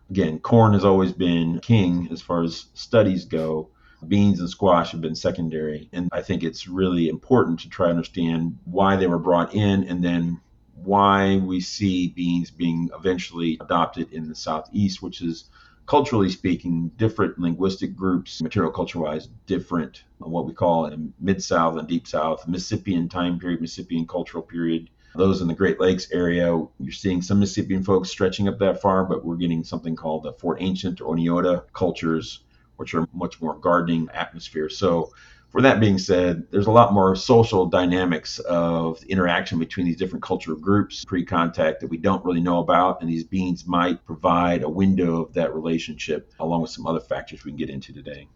Again, 0.10 0.40
corn 0.40 0.74
has 0.74 0.84
always 0.84 1.13
been 1.13 1.60
king 1.60 2.10
as 2.12 2.22
far 2.22 2.44
as 2.44 2.66
studies 2.74 3.25
go. 3.25 3.70
Beans 4.08 4.42
and 4.42 4.50
squash 4.50 4.92
have 4.92 5.00
been 5.00 5.16
secondary. 5.16 5.90
And 5.94 6.10
I 6.12 6.22
think 6.22 6.44
it's 6.44 6.68
really 6.68 7.08
important 7.08 7.62
to 7.62 7.70
try 7.70 7.86
to 7.88 7.92
understand 7.92 8.58
why 8.66 8.98
they 8.98 9.08
were 9.08 9.18
brought 9.18 9.56
in 9.56 9.86
and 9.86 10.04
then 10.04 10.42
why 10.75 11.38
we 11.38 11.62
see 11.62 12.10
beans 12.10 12.52
being 12.52 12.90
eventually 12.94 13.58
adopted 13.62 14.12
in 14.12 14.28
the 14.28 14.36
southeast, 14.36 15.02
which 15.02 15.22
is 15.22 15.50
culturally 15.86 16.30
speaking, 16.30 16.90
different 16.98 17.38
linguistic 17.38 17.96
groups, 17.96 18.42
material 18.42 18.72
culture 18.72 19.00
wise, 19.00 19.28
different, 19.46 20.04
uh, 20.24 20.30
what 20.30 20.46
we 20.46 20.54
call 20.54 20.86
in 20.86 21.13
Mid 21.20 21.44
South 21.44 21.78
and 21.78 21.88
Deep 21.88 22.08
South, 22.08 22.48
Mississippian 22.48 23.10
time 23.10 23.40
period, 23.40 23.62
Mississippian 23.62 24.08
cultural 24.08 24.44
period. 24.44 24.90
Those 25.16 25.42
in 25.42 25.48
the 25.48 25.54
Great 25.54 25.80
Lakes 25.80 26.10
area, 26.12 26.48
you're 26.80 26.92
seeing 26.92 27.22
some 27.22 27.40
Mississippian 27.40 27.84
folks 27.84 28.10
stretching 28.10 28.48
up 28.48 28.58
that 28.60 28.82
far, 28.82 29.06
but 29.06 29.24
we're 29.24 29.36
getting 29.36 29.63
something 29.63 29.96
called 29.96 30.24
the 30.24 30.34
Fort 30.34 30.58
Ancient 30.60 31.02
or 31.02 31.16
Oneota 31.16 31.63
cultures, 31.74 32.40
which 32.78 32.96
are 32.96 33.08
much 33.13 33.40
more 33.40 33.56
gardening 33.56 34.10
atmosphere. 34.13 34.70
So 34.70 35.12
for 35.54 35.62
that 35.62 35.80
being 35.80 36.00
said, 36.00 36.48
there's 36.50 36.66
a 36.66 36.72
lot 36.72 36.94
more 36.94 37.16
social 37.16 37.68
dynamics 37.68 38.40
of 38.40 39.04
interaction 39.04 39.60
between 39.60 39.86
these 39.86 39.98
different 39.98 40.24
cultural 40.24 40.58
groups 40.58 41.06
pre 41.06 41.24
contact 41.24 41.82
that 41.82 41.90
we 41.90 41.98
don't 41.98 42.26
really 42.26 42.42
know 42.42 42.58
about. 42.58 43.02
And 43.02 43.10
these 43.10 43.24
beans 43.24 43.68
might 43.68 44.04
provide 44.04 44.64
a 44.64 44.70
window 44.70 45.22
of 45.22 45.34
that 45.36 45.54
relationship, 45.54 46.34
along 46.40 46.64
with 46.64 46.72
some 46.72 46.88
other 46.88 47.00
factors 47.00 47.46
we 47.46 47.52
can 47.52 47.58
get 47.58 47.70
into 47.70 47.94
today. 47.94 48.28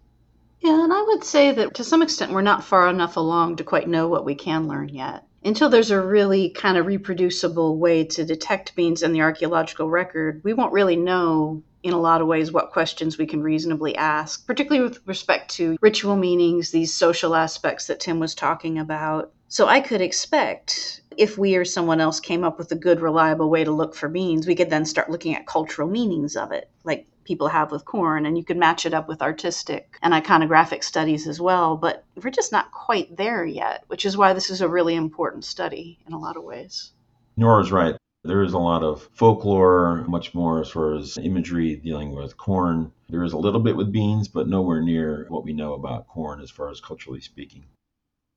Yeah, 0.59 0.83
and 0.83 0.93
I 0.93 1.01
would 1.01 1.23
say 1.23 1.51
that 1.53 1.73
to 1.75 1.83
some 1.83 2.03
extent 2.03 2.33
we're 2.33 2.41
not 2.41 2.63
far 2.63 2.87
enough 2.87 3.17
along 3.17 3.55
to 3.55 3.63
quite 3.63 3.89
know 3.89 4.07
what 4.07 4.23
we 4.23 4.35
can 4.35 4.67
learn 4.67 4.89
yet. 4.89 5.23
Until 5.43 5.69
there's 5.69 5.91
a 5.91 5.99
really 5.99 6.51
kind 6.51 6.77
of 6.77 6.85
reproducible 6.85 7.79
way 7.79 8.03
to 8.03 8.25
detect 8.25 8.75
beans 8.75 9.01
in 9.01 9.11
the 9.11 9.21
archaeological 9.21 9.89
record, 9.89 10.41
we 10.43 10.53
won't 10.53 10.73
really 10.73 10.95
know 10.95 11.63
in 11.83 11.93
a 11.93 11.99
lot 11.99 12.21
of 12.21 12.27
ways 12.27 12.51
what 12.51 12.71
questions 12.71 13.17
we 13.17 13.25
can 13.25 13.41
reasonably 13.41 13.95
ask, 13.95 14.45
particularly 14.45 14.87
with 14.87 14.99
respect 15.05 15.51
to 15.55 15.77
ritual 15.81 16.15
meanings, 16.15 16.71
these 16.71 16.93
social 16.93 17.35
aspects 17.35 17.87
that 17.87 17.99
Tim 17.99 18.19
was 18.19 18.35
talking 18.35 18.77
about. 18.77 19.31
So 19.49 19.67
I 19.67 19.79
could 19.79 20.01
expect 20.01 21.01
if 21.15 21.37
we 21.37 21.55
or 21.55 21.65
someone 21.65 22.01
else 22.01 22.19
came 22.19 22.43
up 22.43 22.57
with 22.57 22.71
a 22.71 22.75
good, 22.75 22.99
reliable 22.99 23.49
way 23.49 23.63
to 23.63 23.71
look 23.71 23.95
for 23.95 24.09
beans, 24.09 24.45
we 24.45 24.55
could 24.55 24.69
then 24.69 24.85
start 24.85 25.09
looking 25.09 25.35
at 25.35 25.47
cultural 25.47 25.87
meanings 25.87 26.35
of 26.35 26.51
it, 26.51 26.69
like 26.83 27.07
people 27.23 27.47
have 27.47 27.71
with 27.71 27.85
corn, 27.85 28.25
and 28.25 28.37
you 28.37 28.43
could 28.43 28.57
match 28.57 28.85
it 28.85 28.93
up 28.93 29.07
with 29.07 29.21
artistic 29.21 29.97
and 30.01 30.13
iconographic 30.13 30.83
studies 30.83 31.27
as 31.27 31.41
well. 31.41 31.75
But 31.75 32.03
we're 32.21 32.29
just 32.29 32.51
not 32.51 32.71
quite 32.71 33.15
there 33.17 33.45
yet, 33.45 33.83
which 33.87 34.05
is 34.05 34.17
why 34.17 34.33
this 34.33 34.49
is 34.49 34.61
a 34.61 34.67
really 34.67 34.95
important 34.95 35.45
study 35.45 35.99
in 36.07 36.13
a 36.13 36.19
lot 36.19 36.37
of 36.37 36.43
ways. 36.43 36.91
Nora's 37.35 37.71
right. 37.71 37.95
There 38.23 38.43
is 38.43 38.53
a 38.53 38.57
lot 38.57 38.83
of 38.83 39.07
folklore, 39.13 40.03
much 40.07 40.33
more 40.33 40.59
as 40.59 40.69
far 40.69 40.95
as 40.95 41.17
imagery 41.17 41.75
dealing 41.77 42.13
with 42.13 42.35
corn. 42.35 42.91
There 43.09 43.23
is 43.23 43.33
a 43.33 43.37
little 43.37 43.61
bit 43.61 43.77
with 43.77 43.91
beans, 43.91 44.27
but 44.27 44.49
nowhere 44.49 44.81
near 44.81 45.25
what 45.29 45.45
we 45.45 45.53
know 45.53 45.73
about 45.73 46.07
corn 46.07 46.41
as 46.41 46.51
far 46.51 46.69
as 46.69 46.81
culturally 46.81 47.21
speaking. 47.21 47.65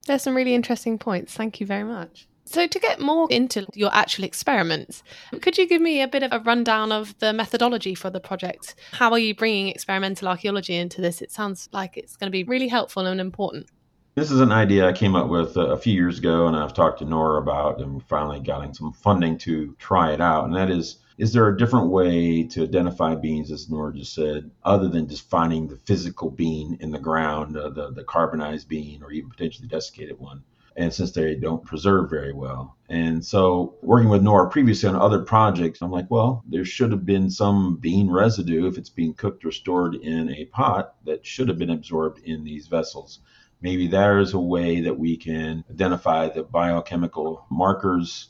There's 0.07 0.23
some 0.23 0.37
really 0.37 0.55
interesting 0.55 0.99
points. 0.99 1.35
Thank 1.35 1.61
you 1.61 1.67
very 1.67 1.85
much. 1.85 2.29
So, 2.45 2.67
to 2.67 2.79
get 2.81 3.01
more 3.01 3.29
into 3.31 3.67
your 3.75 3.95
actual 3.95 4.25
experiments, 4.25 5.03
could 5.41 5.57
you 5.57 5.69
give 5.69 5.81
me 5.81 6.03
a 6.03 6.09
bit 6.09 6.23
of 6.23 6.33
a 6.33 6.41
rundown 6.41 6.91
of 6.91 7.17
the 7.19 7.33
methodology 7.33 7.95
for 7.95 8.11
the 8.11 8.19
project? 8.19 8.75
How 8.93 9.13
are 9.13 9.19
you 9.19 9.35
bringing 9.35 9.69
experimental 9.69 10.27
archaeology 10.27 10.75
into 10.75 11.01
this? 11.01 11.23
It 11.23 11.31
sounds 11.31 11.69
like 11.73 11.97
it's 11.97 12.17
going 12.17 12.27
to 12.27 12.33
be 12.33 12.45
really 12.45 12.69
helpful 12.69 13.07
and 13.07 13.21
important. 13.21 13.69
This 14.17 14.33
is 14.33 14.41
an 14.41 14.51
idea 14.51 14.89
I 14.89 14.93
came 14.93 15.15
up 15.15 15.29
with 15.29 15.57
a 15.57 15.77
few 15.77 15.95
years 15.95 16.19
ago, 16.19 16.49
and 16.49 16.57
I've 16.57 16.75
talked 16.75 16.99
to 16.99 17.05
Nora 17.05 17.41
about, 17.41 17.81
and 17.81 18.03
finally 18.03 18.41
getting 18.41 18.75
some 18.75 18.93
funding 18.93 19.39
to 19.39 19.77
try 19.79 20.13
it 20.13 20.21
out. 20.21 20.47
And 20.47 20.57
that 20.57 20.69
is 20.69 20.99
is 21.17 21.33
there 21.33 21.47
a 21.47 21.57
different 21.57 21.91
way 21.91 22.43
to 22.45 22.65
identify 22.65 23.15
beans, 23.15 23.53
as 23.53 23.71
Nora 23.71 23.95
just 23.95 24.13
said, 24.13 24.51
other 24.65 24.89
than 24.89 25.07
just 25.07 25.31
finding 25.31 25.69
the 25.69 25.77
physical 25.77 26.29
bean 26.29 26.77
in 26.81 26.91
the 26.91 26.99
ground, 26.99 27.57
uh, 27.57 27.69
the, 27.69 27.93
the 27.93 28.03
carbonized 28.03 28.69
bean, 28.69 29.03
or 29.03 29.13
even 29.13 29.31
potentially 29.31 29.69
desiccated 29.69 30.19
one? 30.19 30.43
And 30.77 30.93
since 30.93 31.13
they 31.13 31.37
don't 31.37 31.65
preserve 31.65 32.11
very 32.11 32.33
well. 32.33 32.77
And 32.89 33.25
so, 33.25 33.77
working 33.81 34.09
with 34.09 34.23
Nora 34.23 34.49
previously 34.51 34.89
on 34.89 34.97
other 34.97 35.21
projects, 35.21 35.83
I'm 35.83 35.93
like, 35.93 36.11
well, 36.11 36.43
there 36.49 36.65
should 36.65 36.91
have 36.91 37.07
been 37.07 37.31
some 37.31 37.77
bean 37.77 38.11
residue 38.11 38.67
if 38.67 38.77
it's 38.77 38.91
being 38.91 39.15
cooked 39.15 39.45
or 39.45 39.53
stored 39.53 39.95
in 39.95 40.31
a 40.31 40.47
pot 40.47 40.97
that 41.05 41.25
should 41.25 41.49
have 41.49 41.59
been 41.59 41.71
absorbed 41.71 42.25
in 42.25 42.43
these 42.43 42.67
vessels. 42.67 43.21
Maybe 43.63 43.87
there 43.89 44.19
is 44.19 44.33
a 44.33 44.41
way 44.41 44.83
that 44.83 44.99
we 44.99 45.17
can 45.17 45.65
identify 45.71 46.29
the 46.29 46.43
biochemical 46.43 47.47
markers 47.51 48.29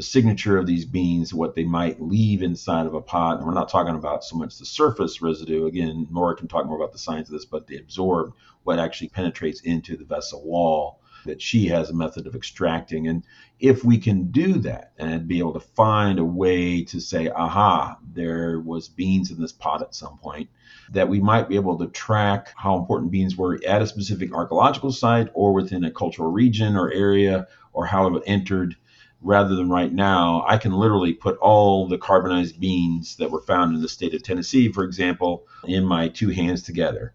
the 0.00 0.04
signature 0.04 0.56
of 0.56 0.66
these 0.66 0.86
beans, 0.86 1.34
what 1.34 1.54
they 1.54 1.64
might 1.64 2.00
leave 2.00 2.42
inside 2.42 2.86
of 2.86 2.94
a 2.94 3.02
pot. 3.02 3.36
And 3.36 3.46
we're 3.46 3.52
not 3.52 3.68
talking 3.68 3.94
about 3.94 4.24
so 4.24 4.34
much 4.34 4.58
the 4.58 4.64
surface 4.64 5.20
residue. 5.20 5.66
Again, 5.66 6.08
Nora 6.10 6.36
can 6.36 6.48
talk 6.48 6.64
more 6.64 6.76
about 6.76 6.92
the 6.92 6.98
science 6.98 7.28
of 7.28 7.34
this, 7.34 7.44
but 7.44 7.66
the 7.66 7.76
absorbed, 7.76 8.32
what 8.62 8.78
actually 8.78 9.08
penetrates 9.08 9.60
into 9.60 9.98
the 9.98 10.06
vessel 10.06 10.42
wall 10.42 10.99
that 11.24 11.42
she 11.42 11.66
has 11.66 11.90
a 11.90 11.94
method 11.94 12.26
of 12.26 12.34
extracting. 12.34 13.08
And 13.08 13.24
if 13.58 13.84
we 13.84 13.98
can 13.98 14.30
do 14.30 14.54
that 14.60 14.92
and 14.98 15.28
be 15.28 15.38
able 15.38 15.52
to 15.52 15.60
find 15.60 16.18
a 16.18 16.24
way 16.24 16.84
to 16.84 17.00
say, 17.00 17.28
aha, 17.28 17.98
there 18.12 18.60
was 18.60 18.88
beans 18.88 19.30
in 19.30 19.40
this 19.40 19.52
pot 19.52 19.82
at 19.82 19.94
some 19.94 20.18
point, 20.18 20.48
that 20.90 21.08
we 21.08 21.20
might 21.20 21.48
be 21.48 21.56
able 21.56 21.78
to 21.78 21.86
track 21.88 22.52
how 22.56 22.76
important 22.76 23.10
beans 23.10 23.36
were 23.36 23.60
at 23.66 23.82
a 23.82 23.86
specific 23.86 24.32
archaeological 24.34 24.92
site 24.92 25.28
or 25.34 25.52
within 25.52 25.84
a 25.84 25.90
cultural 25.90 26.30
region 26.30 26.76
or 26.76 26.92
area 26.92 27.46
or 27.72 27.86
how 27.86 28.14
it 28.14 28.22
entered 28.26 28.76
rather 29.22 29.54
than 29.54 29.68
right 29.68 29.92
now, 29.92 30.44
I 30.46 30.56
can 30.56 30.72
literally 30.72 31.12
put 31.12 31.36
all 31.38 31.86
the 31.86 31.98
carbonized 31.98 32.58
beans 32.58 33.16
that 33.16 33.30
were 33.30 33.42
found 33.42 33.74
in 33.74 33.82
the 33.82 33.88
state 33.88 34.14
of 34.14 34.22
Tennessee, 34.22 34.72
for 34.72 34.84
example, 34.84 35.46
in 35.64 35.84
my 35.84 36.08
two 36.08 36.30
hands 36.30 36.62
together. 36.62 37.12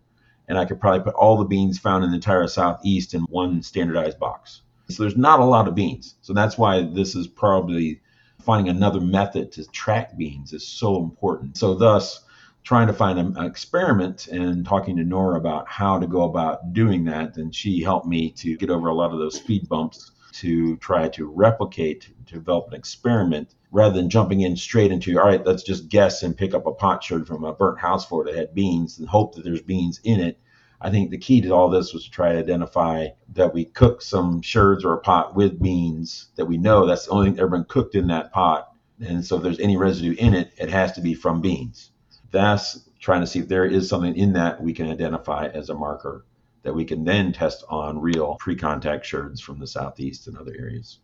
And 0.48 0.58
I 0.58 0.66
could 0.66 0.80
probably 0.80 1.04
put 1.04 1.16
all 1.16 1.38
the 1.38 1.46
beans 1.46 1.80
found 1.80 2.04
in 2.04 2.12
the 2.12 2.16
entire 2.16 2.48
Southeast 2.48 3.14
in 3.14 3.22
one 3.24 3.62
standardized 3.64 4.20
box. 4.20 4.62
So 4.90 5.04
there's 5.04 5.18
not 5.18 5.40
a 5.40 5.46
lot 5.46 5.68
of 5.68 5.76
beans. 5.76 6.16
So 6.22 6.34
that's 6.34 6.58
why 6.58 6.84
this 6.84 7.16
is 7.16 7.28
probably 7.28 8.02
finding 8.42 8.70
another 8.70 9.02
method 9.02 9.52
to 9.54 9.66
track 9.72 10.16
beans 10.18 10.54
is 10.54 10.68
so 10.68 11.02
important. 11.02 11.58
So, 11.58 11.74
thus, 11.74 12.24
trying 12.64 12.88
to 12.88 12.94
find 12.94 13.20
an 13.20 13.44
experiment 13.44 14.28
and 14.28 14.66
talking 14.66 14.98
to 14.98 15.04
Nora 15.04 15.40
about 15.40 15.68
how 15.68 16.00
to 16.00 16.08
go 16.08 16.24
about 16.24 16.74
doing 16.74 17.06
that. 17.06 17.38
And 17.38 17.54
she 17.54 17.82
helped 17.82 18.08
me 18.08 18.32
to 18.32 18.58
get 18.58 18.70
over 18.70 18.88
a 18.88 18.94
lot 18.94 19.12
of 19.12 19.20
those 19.20 19.36
speed 19.36 19.68
bumps 19.70 20.12
to 20.40 20.76
try 20.78 21.08
to 21.08 21.26
replicate, 21.26 22.10
to 22.26 22.34
develop 22.34 22.68
an 22.68 22.74
experiment 22.74 23.56
rather 23.72 23.96
than 23.96 24.10
jumping 24.10 24.42
in 24.42 24.56
straight 24.58 24.92
into, 24.92 25.18
all 25.18 25.26
right, 25.26 25.46
let's 25.46 25.64
just 25.64 25.88
guess 25.88 26.24
and 26.24 26.38
pick 26.38 26.54
up 26.54 26.66
a 26.66 26.74
potsherd 26.74 27.26
from 27.26 27.44
a 27.44 27.54
burnt 27.54 27.80
house 27.80 28.06
floor 28.06 28.26
that 28.26 28.36
had 28.36 28.54
beans 28.54 29.00
and 29.00 29.08
hope 29.08 29.36
that 29.36 29.44
there's 29.44 29.62
beans 29.62 30.00
in 30.04 30.20
it. 30.20 30.40
I 30.82 30.90
think 30.90 31.10
the 31.10 31.18
key 31.18 31.40
to 31.42 31.50
all 31.52 31.70
this 31.70 31.94
was 31.94 32.04
to 32.04 32.12
try 32.12 32.34
to 32.34 32.40
identify 32.40 33.08
that 33.34 33.54
we 33.54 33.66
cook 33.66 34.02
some 34.02 34.42
sherds 34.42 34.84
or 34.84 34.94
a 34.94 35.00
pot 35.00 35.36
with 35.36 35.62
beans 35.62 36.28
that 36.36 36.46
we 36.46 36.58
know 36.58 36.86
that's 36.86 37.06
the 37.06 37.12
only 37.12 37.30
thing 37.30 37.40
ever 37.40 37.50
been 37.50 37.64
cooked 37.64 37.96
in 37.96 38.08
that 38.08 38.34
pot. 38.34 38.74
And 39.00 39.26
so 39.26 39.38
if 39.38 39.44
there's 39.44 39.60
any 39.60 39.78
residue 39.78 40.16
in 40.18 40.34
it, 40.34 40.52
it 40.58 40.70
has 40.70 40.92
to 40.94 41.02
be 41.02 41.14
from 41.14 41.42
beans. 41.42 41.92
That's 42.32 42.90
trying 43.00 43.22
to 43.22 43.28
see 43.28 43.40
if 43.40 43.48
there 43.48 43.66
is 43.66 43.88
something 43.88 44.16
in 44.16 44.34
that 44.34 44.62
we 44.62 44.74
can 44.74 44.90
identify 44.90 45.48
as 45.48 45.70
a 45.70 45.76
marker 45.76 46.26
that 46.66 46.74
we 46.74 46.84
can 46.84 47.06
then 47.06 47.32
test 47.32 47.64
on 47.70 48.02
real 48.02 48.36
pre-contact 48.40 49.06
sherds 49.06 49.40
from 49.40 49.60
the 49.60 49.68
southeast 49.68 50.28
and 50.28 50.38
other 50.38 50.54
areas. 50.60 51.00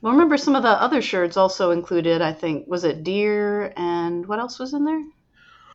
Well, 0.00 0.12
remember 0.12 0.38
some 0.38 0.56
of 0.56 0.62
the 0.62 0.70
other 0.70 1.02
sherds 1.02 1.36
also 1.36 1.70
included, 1.72 2.22
I 2.22 2.32
think, 2.32 2.66
was 2.66 2.84
it 2.84 3.04
deer 3.04 3.72
and 3.76 4.26
what 4.26 4.38
else 4.38 4.58
was 4.58 4.72
in 4.72 4.84
there? 4.84 5.04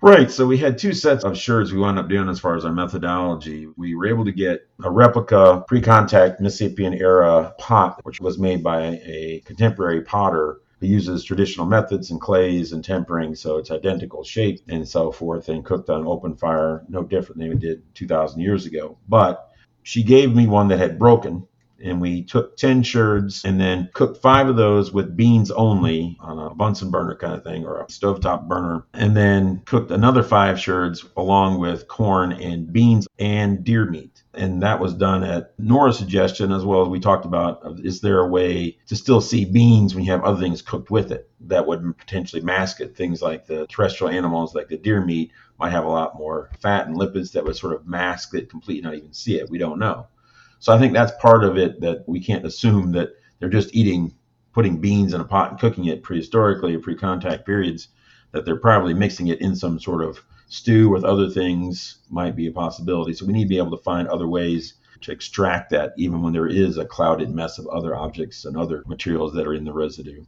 Right. 0.01 0.29
So 0.29 0.45
we 0.45 0.57
had 0.57 0.77
two 0.77 0.93
sets 0.93 1.23
of 1.23 1.37
sherds 1.37 1.71
we 1.71 1.79
wound 1.79 1.97
up 1.97 2.09
doing 2.09 2.27
as 2.27 2.39
far 2.39 2.57
as 2.57 2.65
our 2.65 2.73
methodology. 2.73 3.67
We 3.77 3.95
were 3.95 4.07
able 4.07 4.25
to 4.25 4.33
get 4.33 4.67
a 4.83 4.89
replica 4.89 5.63
pre-contact 5.67 6.41
Mississippian 6.41 6.93
era 6.93 7.53
pot, 7.57 8.03
which 8.03 8.19
was 8.19 8.37
made 8.37 8.63
by 8.63 8.99
a 9.05 9.41
contemporary 9.45 10.01
potter 10.01 10.59
he 10.83 10.89
uses 10.89 11.23
traditional 11.23 11.65
methods 11.65 12.11
and 12.11 12.19
clays 12.19 12.73
and 12.73 12.83
tempering, 12.83 13.35
so 13.35 13.57
it's 13.57 13.71
identical 13.71 14.23
shape 14.23 14.59
and 14.67 14.87
so 14.87 15.11
forth, 15.11 15.47
and 15.47 15.63
cooked 15.63 15.89
on 15.89 16.05
open 16.05 16.35
fire, 16.35 16.83
no 16.89 17.03
different 17.03 17.39
than 17.39 17.49
we 17.49 17.55
did 17.55 17.81
2,000 17.95 18.41
years 18.41 18.65
ago. 18.65 18.97
But 19.07 19.49
she 19.83 20.03
gave 20.03 20.35
me 20.35 20.45
one 20.45 20.67
that 20.67 20.79
had 20.79 20.99
broken, 20.99 21.47
and 21.83 22.01
we 22.01 22.23
took 22.23 22.57
10 22.57 22.83
sherds 22.83 23.43
and 23.45 23.59
then 23.59 23.89
cooked 23.93 24.21
five 24.21 24.47
of 24.49 24.57
those 24.57 24.91
with 24.91 25.15
beans 25.15 25.51
only 25.51 26.17
on 26.19 26.37
a 26.37 26.53
Bunsen 26.53 26.91
burner 26.91 27.15
kind 27.15 27.33
of 27.33 27.43
thing 27.43 27.65
or 27.65 27.81
a 27.81 27.85
stovetop 27.85 28.47
burner, 28.47 28.85
and 28.93 29.15
then 29.15 29.61
cooked 29.65 29.91
another 29.91 30.23
five 30.23 30.59
sherds 30.59 31.05
along 31.15 31.59
with 31.59 31.87
corn 31.87 32.33
and 32.33 32.71
beans 32.71 33.07
and 33.19 33.63
deer 33.63 33.85
meat 33.85 34.22
and 34.33 34.63
that 34.63 34.79
was 34.79 34.93
done 34.93 35.23
at 35.23 35.53
Nora's 35.59 35.97
suggestion 35.97 36.51
as 36.51 36.65
well 36.65 36.81
as 36.81 36.87
we 36.87 36.99
talked 36.99 37.25
about 37.25 37.61
is 37.83 38.01
there 38.01 38.19
a 38.19 38.27
way 38.27 38.77
to 38.87 38.95
still 38.95 39.21
see 39.21 39.45
beans 39.45 39.93
when 39.93 40.03
you 40.03 40.11
have 40.11 40.23
other 40.23 40.41
things 40.41 40.61
cooked 40.61 40.89
with 40.89 41.11
it 41.11 41.29
that 41.41 41.67
would 41.67 41.97
potentially 41.97 42.41
mask 42.41 42.81
it? 42.81 42.95
Things 42.95 43.21
like 43.21 43.45
the 43.45 43.67
terrestrial 43.67 44.11
animals 44.11 44.55
like 44.55 44.69
the 44.69 44.77
deer 44.77 45.01
meat 45.01 45.31
might 45.59 45.71
have 45.71 45.85
a 45.85 45.89
lot 45.89 46.17
more 46.17 46.49
fat 46.59 46.87
and 46.87 46.97
lipids 46.97 47.31
that 47.33 47.43
would 47.45 47.55
sort 47.55 47.73
of 47.73 47.87
mask 47.87 48.33
it 48.33 48.49
completely 48.49 48.81
not 48.81 48.95
even 48.95 49.13
see 49.13 49.39
it. 49.39 49.49
We 49.49 49.59
don't 49.59 49.79
know. 49.79 50.07
So 50.59 50.73
i 50.73 50.79
think 50.79 50.93
that's 50.93 51.11
part 51.21 51.43
of 51.43 51.57
it 51.57 51.81
that 51.81 52.03
we 52.07 52.19
can't 52.19 52.45
assume 52.45 52.93
that 52.93 53.09
they're 53.39 53.49
just 53.49 53.75
eating 53.75 54.15
putting 54.53 54.79
beans 54.79 55.13
in 55.13 55.21
a 55.21 55.25
pot 55.25 55.51
and 55.51 55.59
cooking 55.59 55.85
it 55.85 56.03
prehistorically 56.03 56.75
or 56.75 56.79
pre-contact 56.79 57.45
periods 57.45 57.89
that 58.31 58.45
they're 58.45 58.55
probably 58.55 58.93
mixing 58.93 59.27
it 59.27 59.41
in 59.41 59.55
some 59.55 59.79
sort 59.79 60.03
of 60.03 60.23
stew 60.53 60.87
with 60.87 61.03
other 61.03 61.27
things 61.27 61.97
might 62.11 62.35
be 62.35 62.45
a 62.45 62.51
possibility. 62.51 63.11
So 63.11 63.25
we 63.25 63.33
need 63.33 63.45
to 63.45 63.49
be 63.49 63.57
able 63.57 63.75
to 63.75 63.83
find 63.83 64.07
other 64.07 64.27
ways 64.27 64.75
to 65.01 65.11
extract 65.11 65.71
that, 65.71 65.93
even 65.97 66.21
when 66.21 66.31
there 66.31 66.47
is 66.47 66.77
a 66.77 66.85
clouded 66.85 67.31
mess 67.31 67.57
of 67.57 67.65
other 67.67 67.95
objects 67.95 68.45
and 68.45 68.55
other 68.55 68.83
materials 68.85 69.33
that 69.33 69.47
are 69.47 69.55
in 69.55 69.65
the 69.65 69.73
residue. 69.73 70.23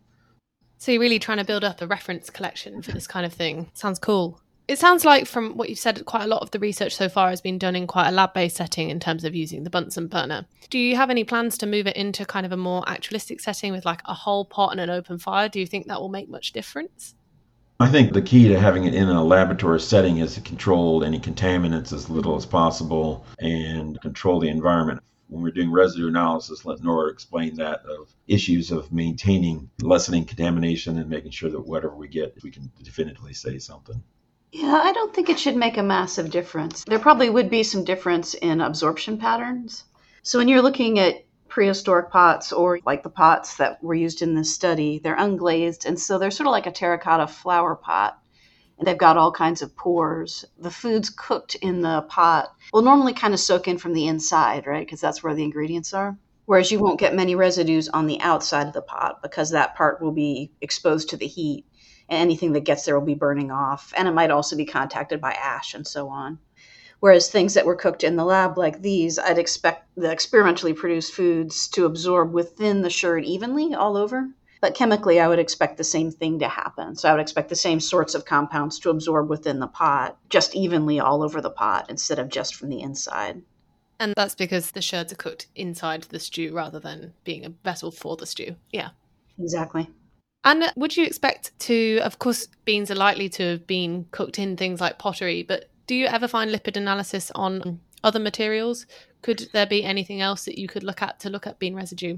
So 0.79 0.91
you're 0.91 0.99
really 0.99 1.19
trying 1.19 1.37
to 1.37 1.45
build 1.45 1.63
up 1.63 1.79
a 1.79 1.87
reference 1.87 2.31
collection 2.31 2.81
for 2.81 2.91
this 2.91 3.05
kind 3.05 3.23
of 3.23 3.33
thing. 3.33 3.69
Sounds 3.75 3.99
cool. 3.99 4.41
It 4.67 4.79
sounds 4.79 5.05
like, 5.05 5.27
from 5.27 5.57
what 5.57 5.69
you've 5.69 5.77
said, 5.77 6.03
quite 6.05 6.23
a 6.23 6.27
lot 6.27 6.41
of 6.41 6.49
the 6.49 6.57
research 6.57 6.95
so 6.95 7.07
far 7.07 7.29
has 7.29 7.39
been 7.39 7.59
done 7.59 7.75
in 7.75 7.85
quite 7.85 8.07
a 8.07 8.11
lab 8.11 8.33
based 8.33 8.57
setting 8.57 8.89
in 8.89 8.99
terms 8.99 9.23
of 9.25 9.35
using 9.35 9.63
the 9.63 9.69
Bunsen 9.69 10.07
burner. 10.07 10.47
Do 10.71 10.79
you 10.79 10.95
have 10.95 11.11
any 11.11 11.23
plans 11.23 11.55
to 11.59 11.67
move 11.67 11.85
it 11.85 11.95
into 11.95 12.25
kind 12.25 12.47
of 12.47 12.51
a 12.51 12.57
more 12.57 12.83
actualistic 12.87 13.41
setting 13.41 13.71
with 13.71 13.85
like 13.85 14.01
a 14.05 14.15
whole 14.15 14.43
pot 14.43 14.71
and 14.71 14.81
an 14.81 14.89
open 14.89 15.19
fire? 15.19 15.49
Do 15.49 15.59
you 15.59 15.67
think 15.67 15.85
that 15.85 16.01
will 16.01 16.09
make 16.09 16.29
much 16.29 16.51
difference? 16.51 17.13
I 17.77 17.89
think 17.89 18.13
the 18.13 18.21
key 18.21 18.47
to 18.47 18.59
having 18.59 18.85
it 18.85 18.95
in 18.95 19.09
a 19.09 19.23
laboratory 19.23 19.81
setting 19.81 20.19
is 20.19 20.35
to 20.35 20.41
control 20.41 21.03
any 21.03 21.19
contaminants 21.19 21.91
as 21.91 22.09
little 22.09 22.37
as 22.37 22.45
possible 22.45 23.25
and 23.39 23.99
control 24.01 24.39
the 24.39 24.47
environment. 24.47 25.01
When 25.27 25.43
we're 25.43 25.51
doing 25.51 25.71
residue 25.71 26.07
analysis, 26.07 26.63
let 26.63 26.81
Nora 26.81 27.11
explain 27.11 27.55
that 27.55 27.81
of 27.81 28.07
issues 28.27 28.71
of 28.71 28.93
maintaining, 28.93 29.69
lessening 29.81 30.23
contamination 30.23 30.97
and 30.99 31.09
making 31.09 31.31
sure 31.31 31.49
that 31.49 31.67
whatever 31.67 31.95
we 31.95 32.07
get, 32.07 32.37
we 32.43 32.51
can 32.51 32.71
definitively 32.81 33.33
say 33.33 33.57
something. 33.59 34.01
Yeah, 34.53 34.81
I 34.81 34.93
don't 34.93 35.13
think 35.13 35.27
it 35.27 35.37
should 35.37 35.57
make 35.57 35.75
a 35.75 35.83
massive 35.83 36.31
difference. 36.31 36.85
There 36.85 36.99
probably 36.99 37.29
would 37.29 37.49
be 37.49 37.63
some 37.63 37.83
difference 37.83 38.35
in 38.35 38.61
absorption 38.61 39.17
patterns. 39.17 39.83
So 40.23 40.39
when 40.39 40.47
you're 40.47 40.61
looking 40.61 40.97
at 40.99 41.24
prehistoric 41.55 42.11
pots 42.11 42.51
or 42.51 42.79
like 42.85 43.01
the 43.01 43.09
pots 43.09 43.55
that 43.55 43.81
were 43.81 43.93
used 43.93 44.21
in 44.21 44.35
this 44.35 44.53
study. 44.53 44.99
They're 44.99 45.15
unglazed, 45.15 45.85
and 45.85 45.97
so 45.97 46.19
they're 46.19 46.29
sort 46.29 46.47
of 46.47 46.51
like 46.51 46.65
a 46.65 46.71
terracotta 46.71 47.27
flower 47.27 47.77
pot. 47.77 48.19
And 48.77 48.85
they've 48.85 48.97
got 48.97 49.15
all 49.15 49.31
kinds 49.31 49.61
of 49.61 49.73
pores. 49.73 50.43
The 50.59 50.69
food's 50.69 51.09
cooked 51.09 51.55
in 51.55 51.79
the 51.79 52.05
pot 52.09 52.53
will 52.73 52.81
normally 52.81 53.13
kind 53.13 53.33
of 53.33 53.39
soak 53.39 53.69
in 53.69 53.77
from 53.77 53.93
the 53.93 54.05
inside, 54.05 54.67
right? 54.67 54.85
Because 54.85 54.99
that's 54.99 55.23
where 55.23 55.33
the 55.33 55.45
ingredients 55.45 55.93
are. 55.93 56.17
Whereas 56.43 56.73
you 56.73 56.79
won't 56.79 56.99
get 56.99 57.15
many 57.15 57.35
residues 57.35 57.87
on 57.87 58.05
the 58.05 58.19
outside 58.19 58.67
of 58.67 58.73
the 58.73 58.81
pot 58.81 59.21
because 59.23 59.51
that 59.51 59.77
part 59.77 60.01
will 60.01 60.11
be 60.11 60.51
exposed 60.59 61.11
to 61.11 61.17
the 61.17 61.25
heat 61.25 61.65
and 62.09 62.19
anything 62.19 62.51
that 62.51 62.65
gets 62.65 62.83
there 62.83 62.99
will 62.99 63.05
be 63.05 63.15
burning 63.15 63.49
off. 63.49 63.93
And 63.95 64.09
it 64.09 64.13
might 64.13 64.29
also 64.29 64.57
be 64.57 64.65
contacted 64.65 65.21
by 65.21 65.31
ash 65.31 65.73
and 65.73 65.87
so 65.87 66.09
on. 66.09 66.37
Whereas 67.05 67.29
things 67.29 67.53
that 67.53 67.67
were 67.67 67.75
cooked 67.75 68.03
in 68.03 68.15
the 68.15 68.25
lab, 68.25 68.57
like 68.57 68.81
these, 68.81 69.19
I'd 69.19 69.37
expect 69.37 69.87
the 69.95 70.09
experimentally 70.09 70.73
produced 70.73 71.13
foods 71.13 71.67
to 71.67 71.85
absorb 71.85 72.33
within 72.33 72.81
the 72.81 72.89
sherd 72.89 73.25
evenly 73.25 73.75
all 73.75 73.95
over. 73.95 74.27
But 74.59 74.73
chemically, 74.73 75.19
I 75.19 75.27
would 75.27 75.37
expect 75.37 75.77
the 75.77 75.83
same 75.83 76.09
thing 76.09 76.39
to 76.39 76.47
happen. 76.47 76.95
So 76.95 77.07
I 77.07 77.11
would 77.11 77.21
expect 77.21 77.49
the 77.49 77.55
same 77.55 77.79
sorts 77.79 78.15
of 78.15 78.25
compounds 78.25 78.79
to 78.79 78.89
absorb 78.89 79.29
within 79.29 79.59
the 79.59 79.67
pot, 79.67 80.17
just 80.29 80.55
evenly 80.55 80.99
all 80.99 81.21
over 81.21 81.41
the 81.41 81.51
pot 81.51 81.91
instead 81.91 82.17
of 82.17 82.29
just 82.29 82.55
from 82.55 82.69
the 82.69 82.81
inside. 82.81 83.43
And 83.99 84.15
that's 84.17 84.33
because 84.33 84.71
the 84.71 84.81
sherds 84.81 85.13
are 85.13 85.15
cooked 85.15 85.45
inside 85.55 86.05
the 86.09 86.19
stew 86.19 86.55
rather 86.55 86.79
than 86.79 87.13
being 87.23 87.45
a 87.45 87.53
vessel 87.63 87.91
for 87.91 88.17
the 88.17 88.25
stew. 88.25 88.55
Yeah. 88.71 88.89
Exactly. 89.39 89.91
And 90.43 90.71
would 90.75 90.97
you 90.97 91.05
expect 91.05 91.51
to, 91.59 91.99
of 91.99 92.17
course, 92.17 92.47
beans 92.65 92.89
are 92.89 92.95
likely 92.95 93.29
to 93.29 93.43
have 93.51 93.67
been 93.67 94.07
cooked 94.09 94.39
in 94.39 94.57
things 94.57 94.81
like 94.81 94.97
pottery, 94.97 95.43
but 95.43 95.69
do 95.87 95.95
you 95.95 96.05
ever 96.07 96.27
find 96.27 96.51
lipid 96.51 96.77
analysis 96.77 97.31
on 97.35 97.79
other 98.03 98.19
materials? 98.19 98.85
Could 99.21 99.49
there 99.53 99.65
be 99.65 99.83
anything 99.83 100.21
else 100.21 100.45
that 100.45 100.57
you 100.57 100.67
could 100.67 100.83
look 100.83 101.01
at 101.01 101.19
to 101.21 101.29
look 101.29 101.47
at 101.47 101.59
bean 101.59 101.75
residue? 101.75 102.17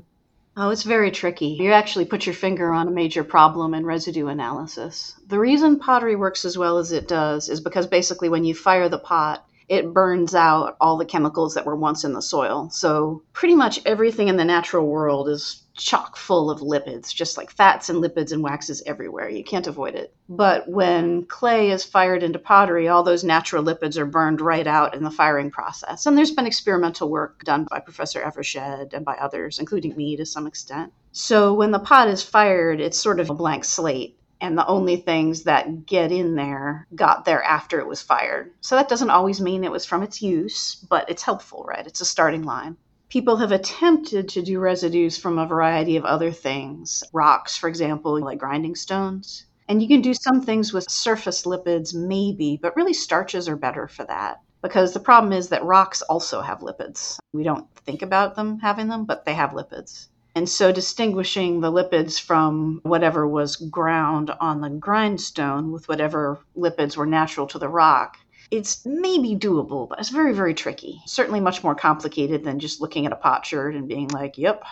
Oh, 0.59 0.71
it's 0.71 0.83
very 0.83 1.11
tricky. 1.11 1.49
You 1.49 1.71
actually 1.71 2.05
put 2.05 2.25
your 2.25 2.33
finger 2.33 2.71
on 2.73 2.87
a 2.87 2.91
major 2.91 3.23
problem 3.23 3.75
in 3.75 3.85
residue 3.85 4.27
analysis. 4.27 5.15
The 5.27 5.37
reason 5.37 5.77
pottery 5.77 6.15
works 6.15 6.45
as 6.45 6.57
well 6.57 6.79
as 6.79 6.91
it 6.91 7.07
does 7.07 7.47
is 7.47 7.61
because 7.61 7.85
basically 7.85 8.27
when 8.27 8.43
you 8.43 8.55
fire 8.55 8.89
the 8.89 8.97
pot, 8.97 9.46
it 9.69 9.93
burns 9.93 10.33
out 10.33 10.77
all 10.79 10.97
the 10.97 11.05
chemicals 11.05 11.53
that 11.53 11.65
were 11.65 11.75
once 11.75 12.03
in 12.03 12.13
the 12.13 12.21
soil. 12.21 12.69
So, 12.71 13.23
pretty 13.33 13.55
much 13.55 13.79
everything 13.85 14.27
in 14.27 14.37
the 14.37 14.45
natural 14.45 14.87
world 14.87 15.27
is 15.27 15.63
chock 15.77 16.17
full 16.17 16.49
of 16.49 16.59
lipids, 16.59 17.13
just 17.13 17.37
like 17.37 17.51
fats 17.51 17.89
and 17.89 18.03
lipids 18.03 18.31
and 18.31 18.41
waxes 18.41 18.81
everywhere. 18.85 19.29
You 19.29 19.43
can't 19.43 19.67
avoid 19.67 19.95
it. 19.95 20.13
But 20.27 20.67
when 20.67 21.25
clay 21.25 21.69
is 21.69 21.83
fired 21.83 22.23
into 22.23 22.39
pottery, 22.39 22.87
all 22.87 23.03
those 23.03 23.23
natural 23.23 23.63
lipids 23.63 23.97
are 23.97 24.05
burned 24.05 24.41
right 24.41 24.67
out 24.67 24.95
in 24.95 25.03
the 25.03 25.11
firing 25.11 25.51
process. 25.51 26.05
And 26.05 26.17
there's 26.17 26.31
been 26.31 26.47
experimental 26.47 27.09
work 27.09 27.43
done 27.43 27.67
by 27.69 27.79
Professor 27.79 28.21
Evershed 28.21 28.93
and 28.93 29.05
by 29.05 29.15
others, 29.15 29.59
including 29.59 29.95
me 29.95 30.17
to 30.17 30.25
some 30.25 30.47
extent. 30.47 30.91
So 31.11 31.53
when 31.53 31.71
the 31.71 31.79
pot 31.79 32.07
is 32.07 32.23
fired, 32.23 32.79
it's 32.79 32.97
sort 32.97 33.19
of 33.19 33.29
a 33.29 33.35
blank 33.35 33.65
slate 33.65 34.17
and 34.39 34.57
the 34.57 34.67
only 34.67 34.97
things 34.97 35.43
that 35.43 35.85
get 35.85 36.11
in 36.11 36.35
there 36.35 36.87
got 36.95 37.25
there 37.25 37.43
after 37.43 37.79
it 37.79 37.87
was 37.87 38.01
fired. 38.01 38.51
So 38.61 38.75
that 38.75 38.89
doesn't 38.89 39.09
always 39.09 39.41
mean 39.41 39.63
it 39.63 39.71
was 39.71 39.85
from 39.85 40.03
its 40.03 40.21
use, 40.21 40.75
but 40.75 41.09
it's 41.09 41.23
helpful, 41.23 41.65
right? 41.67 41.85
It's 41.85 42.01
a 42.01 42.05
starting 42.05 42.43
line. 42.43 42.77
People 43.09 43.37
have 43.37 43.51
attempted 43.51 44.29
to 44.29 44.41
do 44.41 44.59
residues 44.59 45.17
from 45.17 45.39
a 45.39 45.47
variety 45.47 45.95
of 45.95 46.05
other 46.05 46.31
things, 46.31 47.03
rocks, 47.13 47.55
for 47.55 47.69
example, 47.69 48.19
like 48.19 48.37
grinding 48.37 48.75
stones. 48.75 49.45
And 49.69 49.81
you 49.81 49.87
can 49.87 50.01
do 50.01 50.13
some 50.13 50.41
things 50.41 50.73
with 50.73 50.89
surface 50.89 51.43
lipids, 51.43 51.93
maybe, 51.93 52.59
but 52.61 52.75
really 52.75 52.93
starches 52.93 53.49
are 53.49 53.55
better 53.55 53.87
for 53.87 54.03
that. 54.05 54.41
Because 54.61 54.93
the 54.93 54.99
problem 54.99 55.33
is 55.33 55.49
that 55.49 55.63
rocks 55.63 56.01
also 56.03 56.41
have 56.41 56.59
lipids. 56.59 57.17
We 57.33 57.43
don't 57.43 57.67
think 57.85 58.01
about 58.01 58.35
them 58.35 58.59
having 58.59 58.87
them, 58.87 59.05
but 59.05 59.23
they 59.23 59.33
have 59.33 59.51
lipids. 59.51 60.07
And 60.37 60.47
so 60.47 60.71
distinguishing 60.71 61.61
the 61.61 61.71
lipids 61.71 62.21
from 62.21 62.79
whatever 62.83 63.27
was 63.27 63.55
ground 63.55 64.29
on 64.39 64.61
the 64.61 64.69
grindstone 64.69 65.71
with 65.71 65.89
whatever 65.89 66.37
lipids 66.55 66.95
were 66.95 67.07
natural 67.07 67.47
to 67.47 67.57
the 67.57 67.67
rock, 67.67 68.17
it's 68.51 68.85
maybe 68.85 69.35
doable, 69.35 69.89
but 69.89 69.99
it's 69.99 70.09
very, 70.09 70.33
very 70.33 70.53
tricky. 70.53 71.01
Certainly 71.07 71.39
much 71.39 71.63
more 71.63 71.73
complicated 71.73 72.43
than 72.43 72.59
just 72.59 72.79
looking 72.79 73.07
at 73.07 73.11
a 73.11 73.15
pot 73.15 73.47
sherd 73.47 73.73
and 73.73 73.87
being 73.87 74.09
like, 74.09 74.37
yep, 74.37 74.63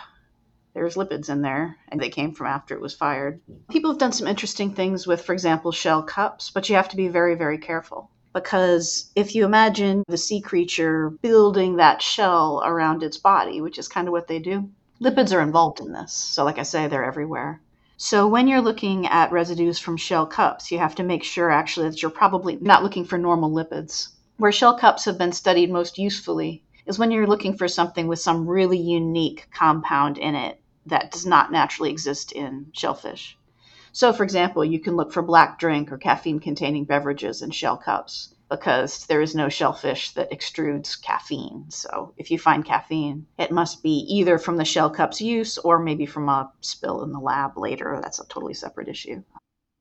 there's 0.72 0.94
lipids 0.94 1.28
in 1.28 1.42
there, 1.42 1.76
and 1.88 2.00
they 2.00 2.10
came 2.10 2.30
from 2.30 2.46
after 2.46 2.76
it 2.76 2.80
was 2.80 2.94
fired. 2.94 3.40
People 3.68 3.90
have 3.90 3.98
done 3.98 4.12
some 4.12 4.28
interesting 4.28 4.72
things 4.72 5.04
with, 5.04 5.24
for 5.24 5.32
example, 5.32 5.72
shell 5.72 6.04
cups, 6.04 6.48
but 6.48 6.68
you 6.68 6.76
have 6.76 6.90
to 6.90 6.96
be 6.96 7.08
very, 7.08 7.34
very 7.34 7.58
careful. 7.58 8.08
Because 8.32 9.10
if 9.16 9.34
you 9.34 9.44
imagine 9.44 10.04
the 10.06 10.16
sea 10.16 10.40
creature 10.40 11.10
building 11.10 11.74
that 11.78 12.02
shell 12.02 12.62
around 12.64 13.02
its 13.02 13.16
body, 13.16 13.60
which 13.60 13.80
is 13.80 13.88
kind 13.88 14.06
of 14.06 14.12
what 14.12 14.28
they 14.28 14.38
do, 14.38 14.70
Lipids 14.98 15.36
are 15.36 15.42
involved 15.42 15.78
in 15.80 15.92
this. 15.92 16.10
So, 16.10 16.42
like 16.42 16.58
I 16.58 16.62
say, 16.62 16.88
they're 16.88 17.04
everywhere. 17.04 17.60
So, 17.98 18.26
when 18.26 18.48
you're 18.48 18.62
looking 18.62 19.06
at 19.06 19.30
residues 19.30 19.78
from 19.78 19.98
shell 19.98 20.26
cups, 20.26 20.72
you 20.72 20.78
have 20.78 20.94
to 20.94 21.02
make 21.02 21.22
sure 21.22 21.50
actually 21.50 21.90
that 21.90 22.00
you're 22.00 22.10
probably 22.10 22.56
not 22.62 22.82
looking 22.82 23.04
for 23.04 23.18
normal 23.18 23.50
lipids. 23.50 24.08
Where 24.38 24.50
shell 24.50 24.78
cups 24.78 25.04
have 25.04 25.18
been 25.18 25.32
studied 25.32 25.70
most 25.70 25.98
usefully 25.98 26.62
is 26.86 26.98
when 26.98 27.10
you're 27.10 27.26
looking 27.26 27.58
for 27.58 27.68
something 27.68 28.06
with 28.06 28.20
some 28.20 28.48
really 28.48 28.78
unique 28.78 29.48
compound 29.52 30.16
in 30.16 30.34
it 30.34 30.60
that 30.86 31.10
does 31.10 31.26
not 31.26 31.52
naturally 31.52 31.90
exist 31.90 32.32
in 32.32 32.68
shellfish. 32.72 33.36
So, 33.92 34.14
for 34.14 34.24
example, 34.24 34.64
you 34.64 34.80
can 34.80 34.96
look 34.96 35.12
for 35.12 35.20
black 35.20 35.58
drink 35.58 35.92
or 35.92 35.98
caffeine 35.98 36.40
containing 36.40 36.84
beverages 36.84 37.42
in 37.42 37.50
shell 37.50 37.76
cups 37.76 38.34
because 38.48 39.06
there 39.06 39.20
is 39.20 39.34
no 39.34 39.48
shellfish 39.48 40.12
that 40.12 40.30
extrudes 40.30 41.00
caffeine. 41.00 41.64
So 41.68 42.14
if 42.16 42.30
you 42.30 42.38
find 42.38 42.64
caffeine, 42.64 43.26
it 43.38 43.50
must 43.50 43.82
be 43.82 44.06
either 44.08 44.38
from 44.38 44.56
the 44.56 44.64
shell 44.64 44.90
cup's 44.90 45.20
use 45.20 45.58
or 45.58 45.78
maybe 45.78 46.06
from 46.06 46.28
a 46.28 46.52
spill 46.60 47.02
in 47.02 47.12
the 47.12 47.18
lab 47.18 47.58
later. 47.58 47.98
That's 48.02 48.20
a 48.20 48.26
totally 48.26 48.54
separate 48.54 48.88
issue. 48.88 49.22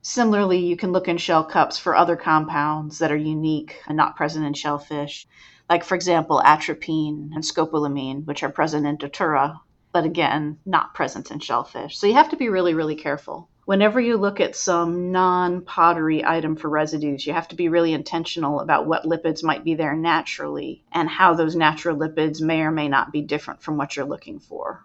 Similarly, 0.02 0.60
you 0.60 0.78
can 0.78 0.92
look 0.92 1.08
in 1.08 1.18
shell 1.18 1.44
cups 1.44 1.78
for 1.78 1.96
other 1.96 2.16
compounds 2.16 3.00
that 3.00 3.12
are 3.12 3.18
unique 3.18 3.82
and 3.88 3.98
not 3.98 4.16
present 4.16 4.46
in 4.46 4.54
shellfish, 4.54 5.28
like, 5.70 5.84
for 5.84 5.96
example, 5.96 6.42
atropine 6.46 7.32
and 7.34 7.44
scopolamine, 7.44 8.26
which 8.26 8.44
are 8.44 8.50
present 8.50 8.86
in 8.86 8.98
datura, 8.98 9.60
but 9.92 10.06
again, 10.06 10.60
not 10.66 10.94
present 10.94 11.32
in 11.32 11.40
shellfish. 11.40 11.98
So 11.98 12.06
you 12.06 12.14
have 12.14 12.30
to 12.30 12.38
be 12.38 12.50
really, 12.50 12.76
really 12.76 12.96
careful 12.96 13.50
whenever 13.66 14.00
you 14.00 14.18
look 14.18 14.40
at 14.40 14.56
some 14.56 15.12
non 15.12 15.62
pottery 15.62 16.24
item 16.24 16.56
for 16.56 16.70
residues, 16.70 17.26
you 17.26 17.34
have 17.34 17.48
to 17.50 17.56
be 17.56 17.70
really 17.70 17.94
intentional 17.94 18.60
about 18.60 18.88
what 18.88 19.04
lipids 19.04 19.44
might 19.44 19.64
be 19.64 19.76
there 19.76 19.96
naturally 19.96 20.84
and 20.92 21.10
how 21.10 21.34
those 21.34 21.56
natural 21.56 21.98
lipids 21.98 22.42
may 22.42 22.62
or 22.62 22.72
may 22.72 22.88
not 22.88 23.12
be 23.12 23.22
different 23.22 23.62
from 23.62 23.78
what 23.78 23.96
you're 23.96 24.06
looking 24.06 24.40
for. 24.40 24.84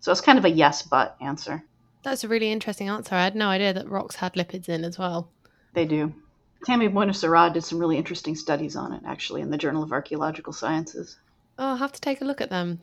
So 0.00 0.10
it's 0.10 0.20
kind 0.20 0.38
of 0.38 0.44
a 0.44 0.50
yes 0.50 0.82
but 0.82 1.16
answer. 1.20 1.62
That's 2.02 2.24
a 2.24 2.28
really 2.28 2.50
interesting 2.50 2.88
answer. 2.88 3.14
I 3.14 3.22
had 3.22 3.36
no 3.36 3.48
idea 3.48 3.72
that 3.74 3.88
rocks 3.88 4.16
had 4.16 4.34
lipids 4.34 4.68
in 4.68 4.84
as 4.84 4.98
well. 4.98 5.30
They 5.74 5.84
do. 5.84 6.12
Tammy 6.66 6.88
Buonasera 6.88 7.52
did 7.52 7.64
some 7.64 7.78
really 7.78 7.96
interesting 7.96 8.34
studies 8.34 8.76
on 8.76 8.92
it, 8.92 9.02
actually, 9.06 9.40
in 9.40 9.50
the 9.50 9.58
Journal 9.58 9.82
of 9.82 9.92
Archaeological 9.92 10.52
Sciences. 10.52 11.16
Oh, 11.58 11.70
I'll 11.70 11.76
have 11.76 11.92
to 11.92 12.00
take 12.00 12.20
a 12.20 12.24
look 12.24 12.40
at 12.40 12.50
them. 12.50 12.80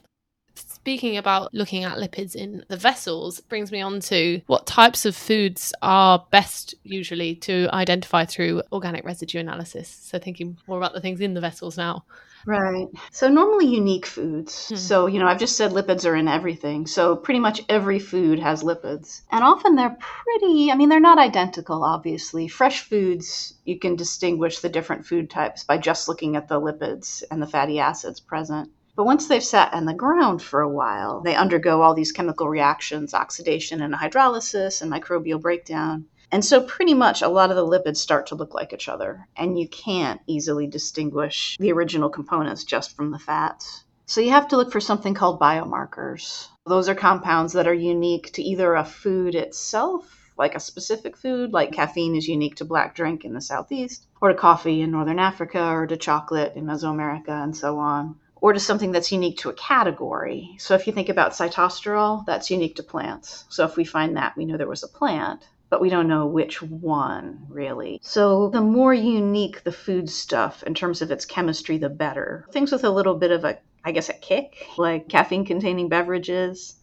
Speaking 0.68 1.18
about 1.18 1.54
looking 1.54 1.84
at 1.84 1.98
lipids 1.98 2.36
in 2.36 2.64
the 2.68 2.78
vessels 2.78 3.40
brings 3.42 3.72
me 3.72 3.82
on 3.82 4.00
to 4.02 4.42
what 4.48 4.66
types 4.66 5.06
of 5.06 5.16
foods 5.16 5.74
are 5.82 6.26
best 6.32 6.76
usually 6.84 7.36
to 7.36 7.70
identify 7.72 8.26
through 8.26 8.64
organic 8.72 9.06
residue 9.06 9.40
analysis. 9.40 9.88
So 9.88 10.20
thinking 10.20 10.58
more 10.68 10.78
about 10.78 10.94
the 10.94 11.02
things 11.02 11.22
in 11.22 11.34
the 11.34 11.42
vessels 11.42 11.78
now. 11.78 12.06
Right. 12.46 12.88
So 13.12 13.28
normally 13.28 13.68
unique 13.68 14.06
foods. 14.06 14.70
Hmm. 14.70 14.76
So, 14.76 15.08
you 15.08 15.20
know, 15.20 15.28
I've 15.28 15.40
just 15.40 15.58
said 15.58 15.72
lipids 15.72 16.10
are 16.10 16.16
in 16.16 16.28
everything. 16.28 16.88
So 16.88 17.16
pretty 17.16 17.40
much 17.40 17.62
every 17.70 18.00
food 18.00 18.40
has 18.40 18.64
lipids. 18.64 19.22
And 19.30 19.44
often 19.44 19.76
they're 19.76 19.98
pretty, 20.00 20.72
I 20.72 20.76
mean, 20.76 20.90
they're 20.90 21.00
not 21.00 21.20
identical, 21.20 21.84
obviously. 21.84 22.48
Fresh 22.48 22.82
foods, 22.82 23.54
you 23.66 23.78
can 23.78 23.96
distinguish 23.96 24.60
the 24.60 24.70
different 24.70 25.06
food 25.06 25.30
types 25.30 25.64
by 25.64 25.78
just 25.78 26.08
looking 26.08 26.36
at 26.36 26.48
the 26.48 26.60
lipids 26.60 27.24
and 27.30 27.42
the 27.42 27.48
fatty 27.48 27.80
acids 27.80 28.20
present. 28.20 28.72
But 29.00 29.06
once 29.06 29.28
they've 29.30 29.42
sat 29.42 29.74
in 29.74 29.86
the 29.86 29.94
ground 29.94 30.42
for 30.42 30.60
a 30.60 30.68
while, 30.68 31.22
they 31.22 31.34
undergo 31.34 31.82
all 31.82 31.94
these 31.94 32.12
chemical 32.12 32.50
reactions, 32.50 33.14
oxidation 33.14 33.82
and 33.82 33.94
hydrolysis 33.94 34.82
and 34.82 34.92
microbial 34.92 35.40
breakdown. 35.40 36.08
And 36.34 36.44
so, 36.44 36.60
pretty 36.60 36.94
much, 36.94 37.22
a 37.22 37.30
lot 37.30 37.50
of 37.50 37.56
the 37.56 37.66
lipids 37.66 37.96
start 37.96 38.28
to 38.28 38.36
look 38.36 38.54
like 38.54 38.74
each 38.74 38.90
other, 38.90 39.30
and 39.38 39.58
you 39.58 39.70
can't 39.70 40.20
easily 40.28 40.68
distinguish 40.68 41.56
the 41.62 41.72
original 41.72 42.10
components 42.10 42.66
just 42.66 42.94
from 42.94 43.12
the 43.12 43.20
fats. 43.20 43.86
So, 44.06 44.20
you 44.20 44.32
have 44.32 44.50
to 44.50 44.58
look 44.58 44.70
for 44.70 44.82
something 44.82 45.14
called 45.14 45.40
biomarkers. 45.40 46.50
Those 46.66 46.90
are 46.90 46.94
compounds 46.94 47.54
that 47.54 47.70
are 47.70 47.74
unique 47.74 48.34
to 48.34 48.44
either 48.44 48.76
a 48.76 48.84
food 48.84 49.34
itself, 49.34 50.34
like 50.38 50.56
a 50.56 50.60
specific 50.60 51.16
food, 51.16 51.54
like 51.54 51.72
caffeine 51.72 52.18
is 52.18 52.28
unique 52.28 52.56
to 52.56 52.66
black 52.66 52.96
drink 52.96 53.24
in 53.24 53.34
the 53.34 53.40
southeast, 53.40 54.08
or 54.20 54.28
to 54.28 54.36
coffee 54.36 54.82
in 54.82 54.92
northern 54.92 55.20
Africa, 55.20 55.64
or 55.70 55.88
to 55.88 55.96
chocolate 55.96 56.58
in 56.58 56.66
Mesoamerica, 56.66 57.30
and 57.30 57.56
so 57.56 57.80
on 57.80 58.18
or 58.42 58.54
to 58.54 58.60
something 58.60 58.92
that's 58.92 59.12
unique 59.12 59.38
to 59.40 59.50
a 59.50 59.54
category. 59.54 60.56
So 60.60 60.76
if 60.76 60.88
you 60.88 60.94
think 60.94 61.10
about 61.10 61.34
sitosterol, 61.34 62.26
that's 62.26 62.52
unique 62.52 62.76
to 62.76 62.84
plants. 62.84 63.46
So 63.50 63.66
if 63.66 63.76
we 63.76 63.84
find 63.84 64.16
that, 64.18 64.38
we 64.38 64.46
know 64.46 64.58
there 64.58 64.68
was 64.68 64.84
a 64.84 64.88
plant, 64.88 65.48
but 65.70 65.82
we 65.82 65.90
don't 65.90 66.08
know 66.08 66.26
which 66.26 66.62
one 66.62 67.46
really. 67.50 68.00
So 68.02 68.50
the 68.50 68.62
more 68.62 68.94
unique 68.94 69.64
the 69.64 69.72
food 69.72 70.10
stuff 70.10 70.64
in 70.64 70.74
terms 70.74 71.02
of 71.02 71.12
its 71.12 71.26
chemistry, 71.26 71.78
the 71.78 71.90
better. 71.90 72.46
Things 72.52 72.72
with 72.72 72.84
a 72.84 72.90
little 72.90 73.16
bit 73.16 73.32
of 73.32 73.44
a, 73.44 73.60
I 73.84 73.92
guess, 73.92 74.10
a 74.10 74.14
kick, 74.14 74.68
like 74.78 75.10
caffeine 75.10 75.46
containing 75.46 75.90
beverages. 75.90 76.76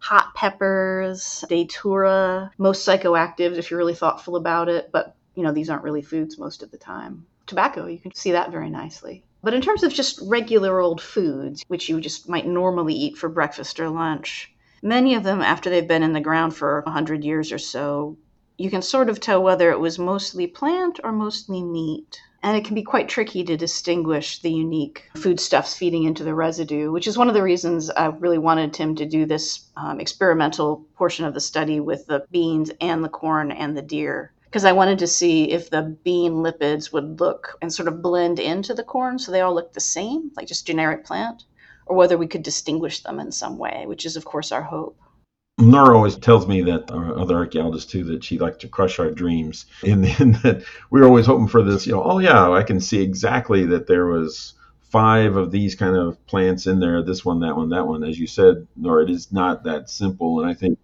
Hot 0.00 0.34
peppers, 0.34 1.44
datura, 1.48 2.50
most 2.58 2.84
psychoactives 2.84 3.56
if 3.56 3.70
you're 3.70 3.78
really 3.78 3.94
thoughtful 3.94 4.34
about 4.34 4.68
it, 4.68 4.90
but 4.90 5.14
you 5.36 5.44
know, 5.44 5.52
these 5.52 5.70
aren't 5.70 5.84
really 5.84 6.02
foods 6.02 6.38
most 6.38 6.64
of 6.64 6.72
the 6.72 6.76
time. 6.76 7.24
Tobacco, 7.46 7.86
you 7.86 7.98
can 7.98 8.12
see 8.12 8.32
that 8.32 8.50
very 8.50 8.68
nicely 8.68 9.22
But 9.44 9.54
in 9.54 9.60
terms 9.60 9.82
of 9.82 9.92
just 9.92 10.20
regular 10.22 10.78
old 10.78 11.00
foods, 11.00 11.64
which 11.66 11.88
you 11.88 12.00
just 12.00 12.28
might 12.28 12.46
normally 12.46 12.94
eat 12.94 13.18
for 13.18 13.28
breakfast 13.28 13.80
or 13.80 13.90
lunch, 13.90 14.54
many 14.82 15.16
of 15.16 15.24
them, 15.24 15.40
after 15.40 15.68
they've 15.68 15.88
been 15.88 16.04
in 16.04 16.12
the 16.12 16.20
ground 16.20 16.54
for 16.54 16.82
100 16.82 17.24
years 17.24 17.50
or 17.50 17.58
so, 17.58 18.16
you 18.56 18.70
can 18.70 18.82
sort 18.82 19.08
of 19.08 19.18
tell 19.18 19.42
whether 19.42 19.72
it 19.72 19.80
was 19.80 19.98
mostly 19.98 20.46
plant 20.46 21.00
or 21.02 21.10
mostly 21.10 21.60
meat. 21.60 22.20
And 22.40 22.56
it 22.56 22.64
can 22.64 22.76
be 22.76 22.84
quite 22.84 23.08
tricky 23.08 23.42
to 23.42 23.56
distinguish 23.56 24.40
the 24.40 24.52
unique 24.52 25.10
foodstuffs 25.16 25.74
feeding 25.74 26.04
into 26.04 26.22
the 26.22 26.34
residue, 26.34 26.92
which 26.92 27.08
is 27.08 27.18
one 27.18 27.28
of 27.28 27.34
the 27.34 27.42
reasons 27.42 27.90
I 27.90 28.06
really 28.06 28.38
wanted 28.38 28.72
Tim 28.72 28.94
to 28.94 29.06
do 29.06 29.26
this 29.26 29.66
um, 29.76 29.98
experimental 29.98 30.86
portion 30.94 31.24
of 31.24 31.34
the 31.34 31.40
study 31.40 31.80
with 31.80 32.06
the 32.06 32.26
beans 32.30 32.70
and 32.80 33.02
the 33.02 33.08
corn 33.08 33.50
and 33.50 33.76
the 33.76 33.82
deer 33.82 34.32
because 34.52 34.66
I 34.66 34.72
wanted 34.72 34.98
to 34.98 35.06
see 35.06 35.50
if 35.50 35.70
the 35.70 35.96
bean 36.04 36.34
lipids 36.34 36.92
would 36.92 37.20
look 37.20 37.56
and 37.62 37.72
sort 37.72 37.88
of 37.88 38.02
blend 38.02 38.38
into 38.38 38.74
the 38.74 38.82
corn 38.84 39.18
so 39.18 39.32
they 39.32 39.40
all 39.40 39.54
look 39.54 39.72
the 39.72 39.80
same, 39.80 40.30
like 40.36 40.46
just 40.46 40.66
generic 40.66 41.06
plant, 41.06 41.44
or 41.86 41.96
whether 41.96 42.18
we 42.18 42.26
could 42.26 42.42
distinguish 42.42 43.02
them 43.02 43.18
in 43.18 43.32
some 43.32 43.56
way, 43.56 43.84
which 43.86 44.04
is, 44.04 44.14
of 44.14 44.26
course, 44.26 44.52
our 44.52 44.60
hope. 44.60 44.98
Nora 45.56 45.96
always 45.96 46.16
tells 46.16 46.46
me 46.46 46.60
that 46.64 46.90
our 46.90 47.18
other 47.18 47.36
archaeologists 47.36 47.90
too 47.90 48.04
that 48.04 48.24
she 48.24 48.38
liked 48.38 48.60
to 48.60 48.68
crush 48.68 48.98
our 48.98 49.10
dreams 49.10 49.64
and 49.86 50.04
in 50.20 50.32
that 50.42 50.64
we 50.90 51.00
were 51.00 51.06
always 51.06 51.24
hoping 51.24 51.48
for 51.48 51.62
this. 51.62 51.86
You 51.86 51.94
know, 51.94 52.02
oh 52.04 52.18
yeah, 52.18 52.50
I 52.50 52.62
can 52.62 52.78
see 52.78 53.00
exactly 53.00 53.64
that 53.66 53.86
there 53.86 54.04
was 54.04 54.52
five 54.82 55.36
of 55.36 55.50
these 55.50 55.74
kind 55.74 55.96
of 55.96 56.24
plants 56.26 56.66
in 56.66 56.78
there. 56.78 57.02
This 57.02 57.24
one, 57.24 57.40
that 57.40 57.56
one, 57.56 57.70
that 57.70 57.86
one. 57.86 58.04
As 58.04 58.18
you 58.18 58.26
said, 58.26 58.66
Nora, 58.76 59.04
it 59.04 59.10
is 59.10 59.32
not 59.32 59.64
that 59.64 59.88
simple. 59.88 60.42
And 60.42 60.50
I 60.50 60.52
think 60.52 60.78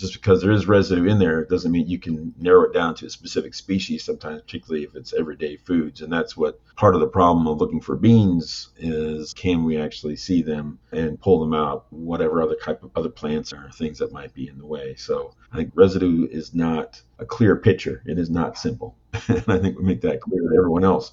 just 0.00 0.14
because 0.14 0.40
there 0.40 0.50
is 0.50 0.66
residue 0.66 1.04
in 1.04 1.18
there 1.18 1.44
doesn't 1.44 1.70
mean 1.70 1.86
you 1.86 1.98
can 1.98 2.34
narrow 2.38 2.64
it 2.64 2.72
down 2.72 2.94
to 2.94 3.04
a 3.04 3.10
specific 3.10 3.52
species 3.52 4.02
sometimes 4.02 4.40
particularly 4.40 4.82
if 4.82 4.96
it's 4.96 5.12
everyday 5.12 5.56
foods. 5.56 6.00
And 6.00 6.10
that's 6.10 6.36
what 6.36 6.58
part 6.74 6.94
of 6.94 7.02
the 7.02 7.06
problem 7.06 7.46
of 7.46 7.58
looking 7.58 7.82
for 7.82 7.96
beans 7.96 8.70
is 8.78 9.34
can 9.34 9.62
we 9.62 9.76
actually 9.76 10.16
see 10.16 10.40
them 10.40 10.78
and 10.90 11.20
pull 11.20 11.38
them 11.38 11.52
out 11.52 11.84
whatever 11.90 12.42
other 12.42 12.56
type 12.56 12.82
of 12.82 12.90
other 12.96 13.10
plants 13.10 13.52
or 13.52 13.70
things 13.74 13.98
that 13.98 14.10
might 14.10 14.32
be 14.32 14.48
in 14.48 14.56
the 14.56 14.66
way. 14.66 14.94
So 14.96 15.34
i 15.52 15.56
think 15.56 15.72
residue 15.74 16.26
is 16.30 16.54
not 16.54 17.02
a 17.18 17.26
clear 17.26 17.56
picture. 17.56 18.02
It 18.06 18.18
is 18.18 18.30
not 18.30 18.56
simple. 18.56 18.96
And 19.28 19.44
i 19.48 19.58
think 19.58 19.78
we 19.78 19.84
make 19.84 20.00
that 20.00 20.22
clear 20.22 20.40
to 20.40 20.56
everyone 20.56 20.84
else 20.84 21.12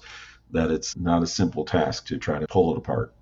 that 0.50 0.70
it's 0.70 0.96
not 0.96 1.22
a 1.22 1.26
simple 1.26 1.66
task 1.66 2.06
to 2.06 2.16
try 2.16 2.38
to 2.38 2.46
pull 2.46 2.72
it 2.72 2.78
apart 2.78 3.12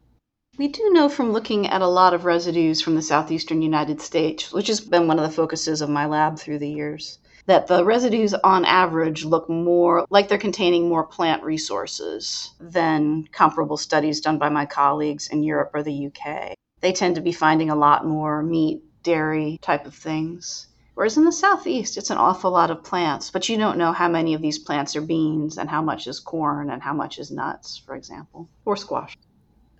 we 0.59 0.69
do 0.69 0.91
know 0.91 1.07
from 1.07 1.33
looking 1.33 1.67
at 1.67 1.83
a 1.83 1.87
lot 1.87 2.15
of 2.15 2.25
residues 2.25 2.81
from 2.81 2.95
the 2.95 3.03
southeastern 3.03 3.61
United 3.61 4.01
States, 4.01 4.53
which 4.53 4.69
has 4.69 4.81
been 4.81 5.07
one 5.07 5.19
of 5.19 5.25
the 5.25 5.37
focuses 5.37 5.83
of 5.83 5.91
my 5.91 6.07
lab 6.07 6.39
through 6.39 6.59
the 6.59 6.71
years, 6.71 7.19
that 7.45 7.67
the 7.67 7.85
residues 7.85 8.33
on 8.33 8.65
average 8.65 9.25
look 9.25 9.51
more 9.51 10.07
like 10.09 10.29
they're 10.29 10.39
containing 10.39 10.89
more 10.89 11.05
plant 11.05 11.43
resources 11.43 12.55
than 12.59 13.29
comparable 13.33 13.77
studies 13.77 14.21
done 14.21 14.39
by 14.39 14.49
my 14.49 14.65
colleagues 14.65 15.29
in 15.29 15.43
Europe 15.43 15.73
or 15.75 15.83
the 15.83 16.07
UK. 16.07 16.55
They 16.81 16.93
tend 16.93 17.17
to 17.17 17.21
be 17.21 17.33
finding 17.33 17.69
a 17.69 17.77
lot 17.77 18.07
more 18.07 18.43
meat, 18.43 18.83
dairy 19.03 19.59
type 19.61 19.87
of 19.87 19.95
things. 19.95 20.69
Whereas 20.95 21.19
in 21.19 21.27
the 21.27 21.33
southeast, 21.33 21.99
it's 21.99 22.09
an 22.09 22.17
awful 22.17 22.51
lot 22.51 22.71
of 22.71 22.83
plants, 22.83 23.31
but 23.31 23.51
you 23.51 23.59
don't 23.59 23.77
know 23.77 23.93
how 23.93 24.09
many 24.09 24.33
of 24.33 24.41
these 24.41 24.59
plants 24.59 24.97
are 24.97 25.03
beans 25.03 25.59
and 25.59 25.69
how 25.69 25.83
much 25.83 26.07
is 26.07 26.19
corn 26.19 26.71
and 26.71 26.83
how 26.83 26.95
much 26.95 27.19
is 27.19 27.31
nuts, 27.31 27.77
for 27.77 27.95
example, 27.95 28.49
or 28.65 28.77
squash. 28.77 29.15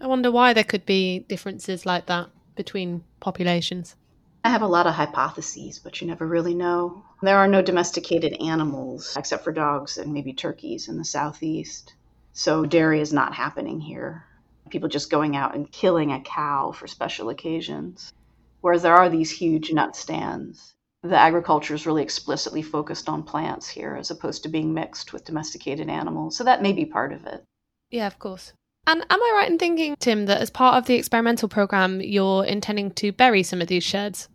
I 0.01 0.07
wonder 0.07 0.31
why 0.31 0.53
there 0.53 0.65
could 0.65 0.85
be 0.85 1.21
differences 1.21 1.87
like 1.87 2.07
that 2.07 2.29
between 2.55 3.05
populations. 3.21 3.97
I 4.45 4.51
have 4.51 4.63
a 4.63 4.69
lot 4.69 4.87
of 4.87 4.95
hypotheses, 4.95 5.79
but 5.79 6.01
you 6.01 6.07
never 6.07 6.27
really 6.27 6.55
know. 6.55 7.03
There 7.23 7.39
are 7.39 7.49
no 7.49 7.63
domesticated 7.63 8.35
animals 8.41 9.17
except 9.17 9.43
for 9.43 9.53
dogs 9.53 9.99
and 9.99 10.13
maybe 10.13 10.33
turkeys 10.33 10.89
in 10.89 10.99
the 10.99 11.05
southeast. 11.05 11.95
So 12.33 12.65
dairy 12.65 13.01
is 13.01 13.13
not 13.13 13.35
happening 13.35 13.81
here. 13.81 14.25
People 14.71 14.89
just 14.89 15.11
going 15.11 15.35
out 15.35 15.55
and 15.55 15.73
killing 15.73 16.13
a 16.13 16.21
cow 16.21 16.73
for 16.73 16.87
special 16.87 17.31
occasions. 17.31 18.13
Whereas 18.61 18.83
there 18.83 18.95
are 18.95 19.09
these 19.09 19.31
huge 19.31 19.73
nut 19.73 19.97
stands. 19.97 20.75
The 21.03 21.17
agriculture 21.17 21.75
is 21.75 21.87
really 21.87 22.03
explicitly 22.03 22.63
focused 22.63 23.09
on 23.09 23.23
plants 23.23 23.69
here 23.69 23.97
as 23.97 24.11
opposed 24.11 24.43
to 24.43 24.49
being 24.49 24.75
mixed 24.75 25.13
with 25.13 25.25
domesticated 25.25 25.89
animals. 25.89 26.37
So 26.37 26.45
that 26.45 26.63
may 26.63 26.73
be 26.73 26.85
part 26.85 27.13
of 27.13 27.27
it. 27.27 27.43
Yeah, 27.91 28.07
of 28.07 28.19
course. 28.19 28.53
And 28.87 29.05
am 29.11 29.23
I 29.23 29.33
right 29.35 29.51
in 29.51 29.59
thinking, 29.59 29.97
Tim, 29.99 30.27
that 30.27 30.41
as 30.41 30.51
part 30.51 30.77
of 30.77 30.87
the 30.87 30.95
experimental 30.95 31.49
program, 31.49 32.01
you're 32.01 32.45
intending 32.45 32.93
to 32.93 33.11
bury 33.13 33.43
some 33.43 33.61
of 33.61 33.69
these 33.69 33.83
sherds? 33.83 34.29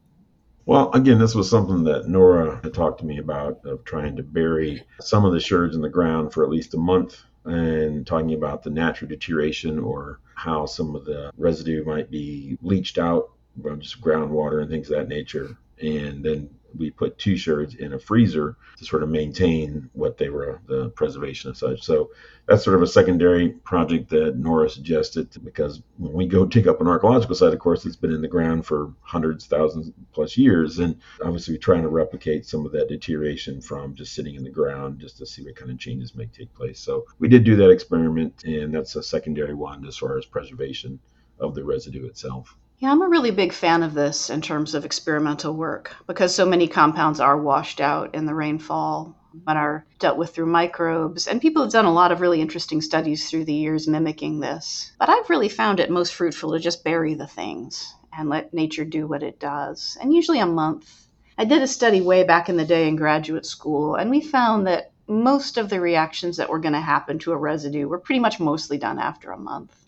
Well, 0.65 0.91
again, 0.91 1.19
this 1.19 1.33
was 1.33 1.49
something 1.49 1.83
that 1.85 2.07
Nora 2.07 2.59
had 2.63 2.73
talked 2.73 2.99
to 2.99 3.05
me 3.05 3.17
about 3.17 3.59
of 3.65 3.83
trying 3.83 4.15
to 4.17 4.23
bury 4.23 4.83
some 4.99 5.25
of 5.25 5.33
the 5.33 5.39
sherds 5.39 5.75
in 5.75 5.81
the 5.81 5.89
ground 5.89 6.33
for 6.33 6.43
at 6.43 6.49
least 6.49 6.73
a 6.73 6.77
month 6.77 7.23
and 7.45 8.05
talking 8.05 8.33
about 8.33 8.61
the 8.61 8.69
natural 8.69 9.09
deterioration 9.09 9.79
or 9.79 10.19
how 10.35 10.65
some 10.65 10.95
of 10.95 11.05
the 11.05 11.31
residue 11.37 11.83
might 11.85 12.11
be 12.11 12.57
leached 12.61 12.97
out 12.97 13.31
from 13.61 13.79
just 13.79 14.01
groundwater 14.01 14.61
and 14.61 14.69
things 14.69 14.89
of 14.89 14.97
that 14.97 15.07
nature. 15.07 15.57
And 15.81 16.23
then 16.23 16.49
we 16.77 16.91
put 16.91 17.17
two 17.17 17.37
sherds 17.37 17.75
in 17.75 17.93
a 17.93 17.99
freezer 17.99 18.57
to 18.77 18.85
sort 18.85 19.03
of 19.03 19.09
maintain 19.09 19.89
what 19.93 20.17
they 20.17 20.29
were, 20.29 20.61
the 20.67 20.89
preservation 20.89 21.49
of 21.49 21.57
such. 21.57 21.81
So 21.83 22.11
that's 22.47 22.63
sort 22.63 22.75
of 22.75 22.81
a 22.81 22.87
secondary 22.87 23.49
project 23.49 24.09
that 24.09 24.37
Nora 24.37 24.69
suggested 24.69 25.29
because 25.43 25.81
when 25.97 26.13
we 26.13 26.27
go 26.27 26.45
dig 26.45 26.67
up 26.67 26.81
an 26.81 26.87
archaeological 26.87 27.35
site, 27.35 27.53
of 27.53 27.59
course, 27.59 27.85
it's 27.85 27.95
been 27.95 28.13
in 28.13 28.21
the 28.21 28.27
ground 28.27 28.65
for 28.65 28.93
hundreds, 29.01 29.45
thousands 29.45 29.91
plus 30.13 30.37
years. 30.37 30.79
And 30.79 30.99
obviously, 31.23 31.53
we're 31.53 31.59
trying 31.59 31.83
to 31.83 31.89
replicate 31.89 32.45
some 32.45 32.65
of 32.65 32.71
that 32.73 32.89
deterioration 32.89 33.61
from 33.61 33.95
just 33.95 34.13
sitting 34.13 34.35
in 34.35 34.43
the 34.43 34.49
ground 34.49 34.99
just 34.99 35.17
to 35.17 35.25
see 35.25 35.43
what 35.43 35.55
kind 35.55 35.71
of 35.71 35.79
changes 35.79 36.15
may 36.15 36.25
take 36.25 36.53
place. 36.53 36.79
So 36.79 37.05
we 37.19 37.27
did 37.27 37.43
do 37.43 37.55
that 37.57 37.69
experiment, 37.69 38.43
and 38.43 38.73
that's 38.73 38.95
a 38.95 39.03
secondary 39.03 39.53
one 39.53 39.85
as 39.85 39.97
far 39.97 40.17
as 40.17 40.25
preservation 40.25 40.99
of 41.39 41.55
the 41.55 41.63
residue 41.63 42.05
itself. 42.05 42.55
Yeah, 42.81 42.91
I'm 42.91 43.03
a 43.03 43.09
really 43.09 43.29
big 43.29 43.53
fan 43.53 43.83
of 43.83 43.93
this 43.93 44.31
in 44.31 44.41
terms 44.41 44.73
of 44.73 44.85
experimental 44.85 45.53
work 45.53 45.95
because 46.07 46.33
so 46.33 46.47
many 46.47 46.67
compounds 46.67 47.19
are 47.19 47.37
washed 47.37 47.79
out 47.79 48.15
in 48.15 48.25
the 48.25 48.33
rainfall 48.33 49.15
but 49.45 49.55
are 49.55 49.85
dealt 49.99 50.17
with 50.17 50.33
through 50.33 50.47
microbes. 50.47 51.27
And 51.27 51.39
people 51.39 51.61
have 51.61 51.71
done 51.71 51.85
a 51.85 51.93
lot 51.93 52.11
of 52.11 52.21
really 52.21 52.41
interesting 52.41 52.81
studies 52.81 53.29
through 53.29 53.45
the 53.45 53.53
years 53.53 53.87
mimicking 53.87 54.39
this. 54.39 54.93
But 54.97 55.09
I've 55.09 55.29
really 55.29 55.47
found 55.47 55.79
it 55.79 55.91
most 55.91 56.15
fruitful 56.15 56.53
to 56.53 56.59
just 56.59 56.83
bury 56.83 57.13
the 57.13 57.27
things 57.27 57.93
and 58.17 58.29
let 58.29 58.51
nature 58.51 58.83
do 58.83 59.05
what 59.05 59.21
it 59.21 59.39
does, 59.39 59.95
and 60.01 60.11
usually 60.11 60.39
a 60.39 60.47
month. 60.47 61.07
I 61.37 61.45
did 61.45 61.61
a 61.61 61.67
study 61.67 62.01
way 62.01 62.23
back 62.23 62.49
in 62.49 62.57
the 62.57 62.65
day 62.65 62.87
in 62.87 62.95
graduate 62.95 63.45
school, 63.45 63.93
and 63.93 64.09
we 64.09 64.21
found 64.21 64.65
that 64.65 64.91
most 65.07 65.57
of 65.57 65.69
the 65.69 65.79
reactions 65.79 66.37
that 66.37 66.49
were 66.49 66.59
going 66.59 66.73
to 66.73 66.81
happen 66.81 67.19
to 67.19 67.31
a 67.31 67.37
residue 67.37 67.87
were 67.87 67.99
pretty 67.99 68.19
much 68.19 68.39
mostly 68.39 68.77
done 68.77 68.97
after 68.97 69.31
a 69.31 69.37
month. 69.37 69.80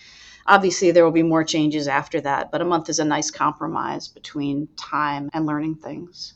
Obviously, 0.48 0.92
there 0.92 1.04
will 1.04 1.12
be 1.12 1.24
more 1.24 1.44
changes 1.44 1.88
after 1.88 2.20
that, 2.22 2.52
but 2.52 2.62
a 2.62 2.66
month 2.66 2.90
is 2.90 3.00
a 3.00 3.06
nice 3.06 3.32
compromise 3.32 4.08
between 4.08 4.68
time 4.76 5.30
and 5.34 5.46
learning 5.46 5.76
things. 5.76 6.34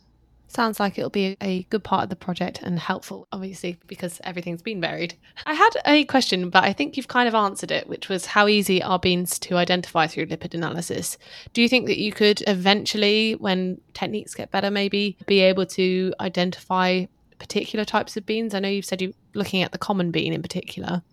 Sounds 0.49 0.79
like 0.79 0.97
it'll 0.97 1.09
be 1.09 1.35
a 1.41 1.63
good 1.63 1.83
part 1.83 2.03
of 2.03 2.09
the 2.09 2.15
project 2.15 2.61
and 2.63 2.79
helpful, 2.79 3.27
obviously, 3.33 3.77
because 3.85 4.21
everything's 4.23 4.61
been 4.61 4.79
buried. 4.79 5.13
I 5.45 5.53
had 5.53 5.71
a 5.85 6.05
question, 6.05 6.49
but 6.49 6.63
I 6.63 6.71
think 6.71 6.95
you've 6.95 7.09
kind 7.09 7.27
of 7.27 7.35
answered 7.35 7.69
it, 7.69 7.89
which 7.89 8.07
was 8.07 8.27
how 8.27 8.47
easy 8.47 8.81
are 8.81 8.97
beans 8.97 9.37
to 9.39 9.57
identify 9.57 10.07
through 10.07 10.27
lipid 10.27 10.53
analysis? 10.53 11.17
Do 11.51 11.61
you 11.61 11.67
think 11.67 11.87
that 11.87 11.99
you 11.99 12.13
could 12.13 12.43
eventually, 12.47 13.33
when 13.33 13.81
techniques 13.93 14.33
get 14.33 14.51
better, 14.51 14.71
maybe 14.71 15.17
be 15.25 15.41
able 15.41 15.65
to 15.65 16.13
identify 16.21 17.05
particular 17.39 17.83
types 17.83 18.15
of 18.15 18.25
beans? 18.25 18.53
I 18.53 18.59
know 18.59 18.69
you've 18.69 18.85
said 18.85 19.01
you're 19.01 19.11
looking 19.33 19.63
at 19.63 19.73
the 19.73 19.77
common 19.77 20.11
bean 20.11 20.31
in 20.31 20.41
particular. 20.41 21.03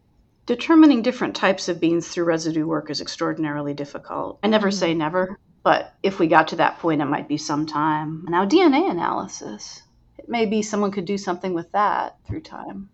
Determining 0.46 1.00
different 1.00 1.34
types 1.34 1.68
of 1.68 1.80
beans 1.80 2.08
through 2.08 2.24
residue 2.24 2.66
work 2.66 2.90
is 2.90 3.00
extraordinarily 3.00 3.72
difficult. 3.72 4.38
I 4.42 4.48
never 4.48 4.68
mm-hmm. 4.68 4.78
say 4.78 4.94
never, 4.94 5.38
but 5.62 5.94
if 6.02 6.18
we 6.18 6.26
got 6.26 6.48
to 6.48 6.56
that 6.56 6.78
point, 6.78 7.00
it 7.00 7.06
might 7.06 7.28
be 7.28 7.38
some 7.38 7.64
time. 7.64 8.26
Now, 8.28 8.44
DNA 8.44 8.90
analysis, 8.90 9.82
it 10.18 10.28
may 10.28 10.44
be 10.44 10.60
someone 10.60 10.90
could 10.90 11.06
do 11.06 11.16
something 11.16 11.54
with 11.54 11.72
that 11.72 12.16
through 12.26 12.42
time. 12.42 12.90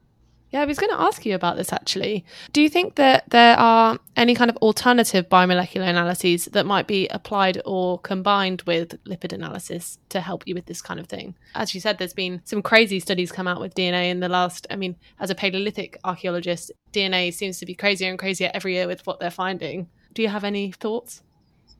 Yeah, 0.50 0.62
I 0.62 0.64
was 0.64 0.78
going 0.78 0.90
to 0.90 1.00
ask 1.00 1.24
you 1.24 1.36
about 1.36 1.56
this 1.56 1.72
actually. 1.72 2.24
Do 2.52 2.60
you 2.60 2.68
think 2.68 2.96
that 2.96 3.30
there 3.30 3.56
are 3.56 3.98
any 4.16 4.34
kind 4.34 4.50
of 4.50 4.56
alternative 4.58 5.28
biomolecular 5.28 5.88
analyses 5.88 6.46
that 6.46 6.66
might 6.66 6.88
be 6.88 7.06
applied 7.08 7.62
or 7.64 8.00
combined 8.00 8.62
with 8.62 9.02
lipid 9.04 9.32
analysis 9.32 9.98
to 10.08 10.20
help 10.20 10.42
you 10.46 10.54
with 10.54 10.66
this 10.66 10.82
kind 10.82 10.98
of 10.98 11.06
thing? 11.06 11.36
As 11.54 11.72
you 11.72 11.80
said, 11.80 11.98
there's 11.98 12.12
been 12.12 12.42
some 12.44 12.62
crazy 12.62 12.98
studies 12.98 13.30
come 13.30 13.46
out 13.46 13.60
with 13.60 13.74
DNA 13.74 14.10
in 14.10 14.18
the 14.18 14.28
last, 14.28 14.66
I 14.70 14.76
mean, 14.76 14.96
as 15.20 15.30
a 15.30 15.36
Paleolithic 15.36 15.98
archaeologist, 16.04 16.72
DNA 16.92 17.32
seems 17.32 17.58
to 17.60 17.66
be 17.66 17.74
crazier 17.74 18.10
and 18.10 18.18
crazier 18.18 18.50
every 18.52 18.74
year 18.74 18.88
with 18.88 19.06
what 19.06 19.20
they're 19.20 19.30
finding. 19.30 19.88
Do 20.14 20.22
you 20.22 20.28
have 20.28 20.42
any 20.42 20.72
thoughts? 20.72 21.22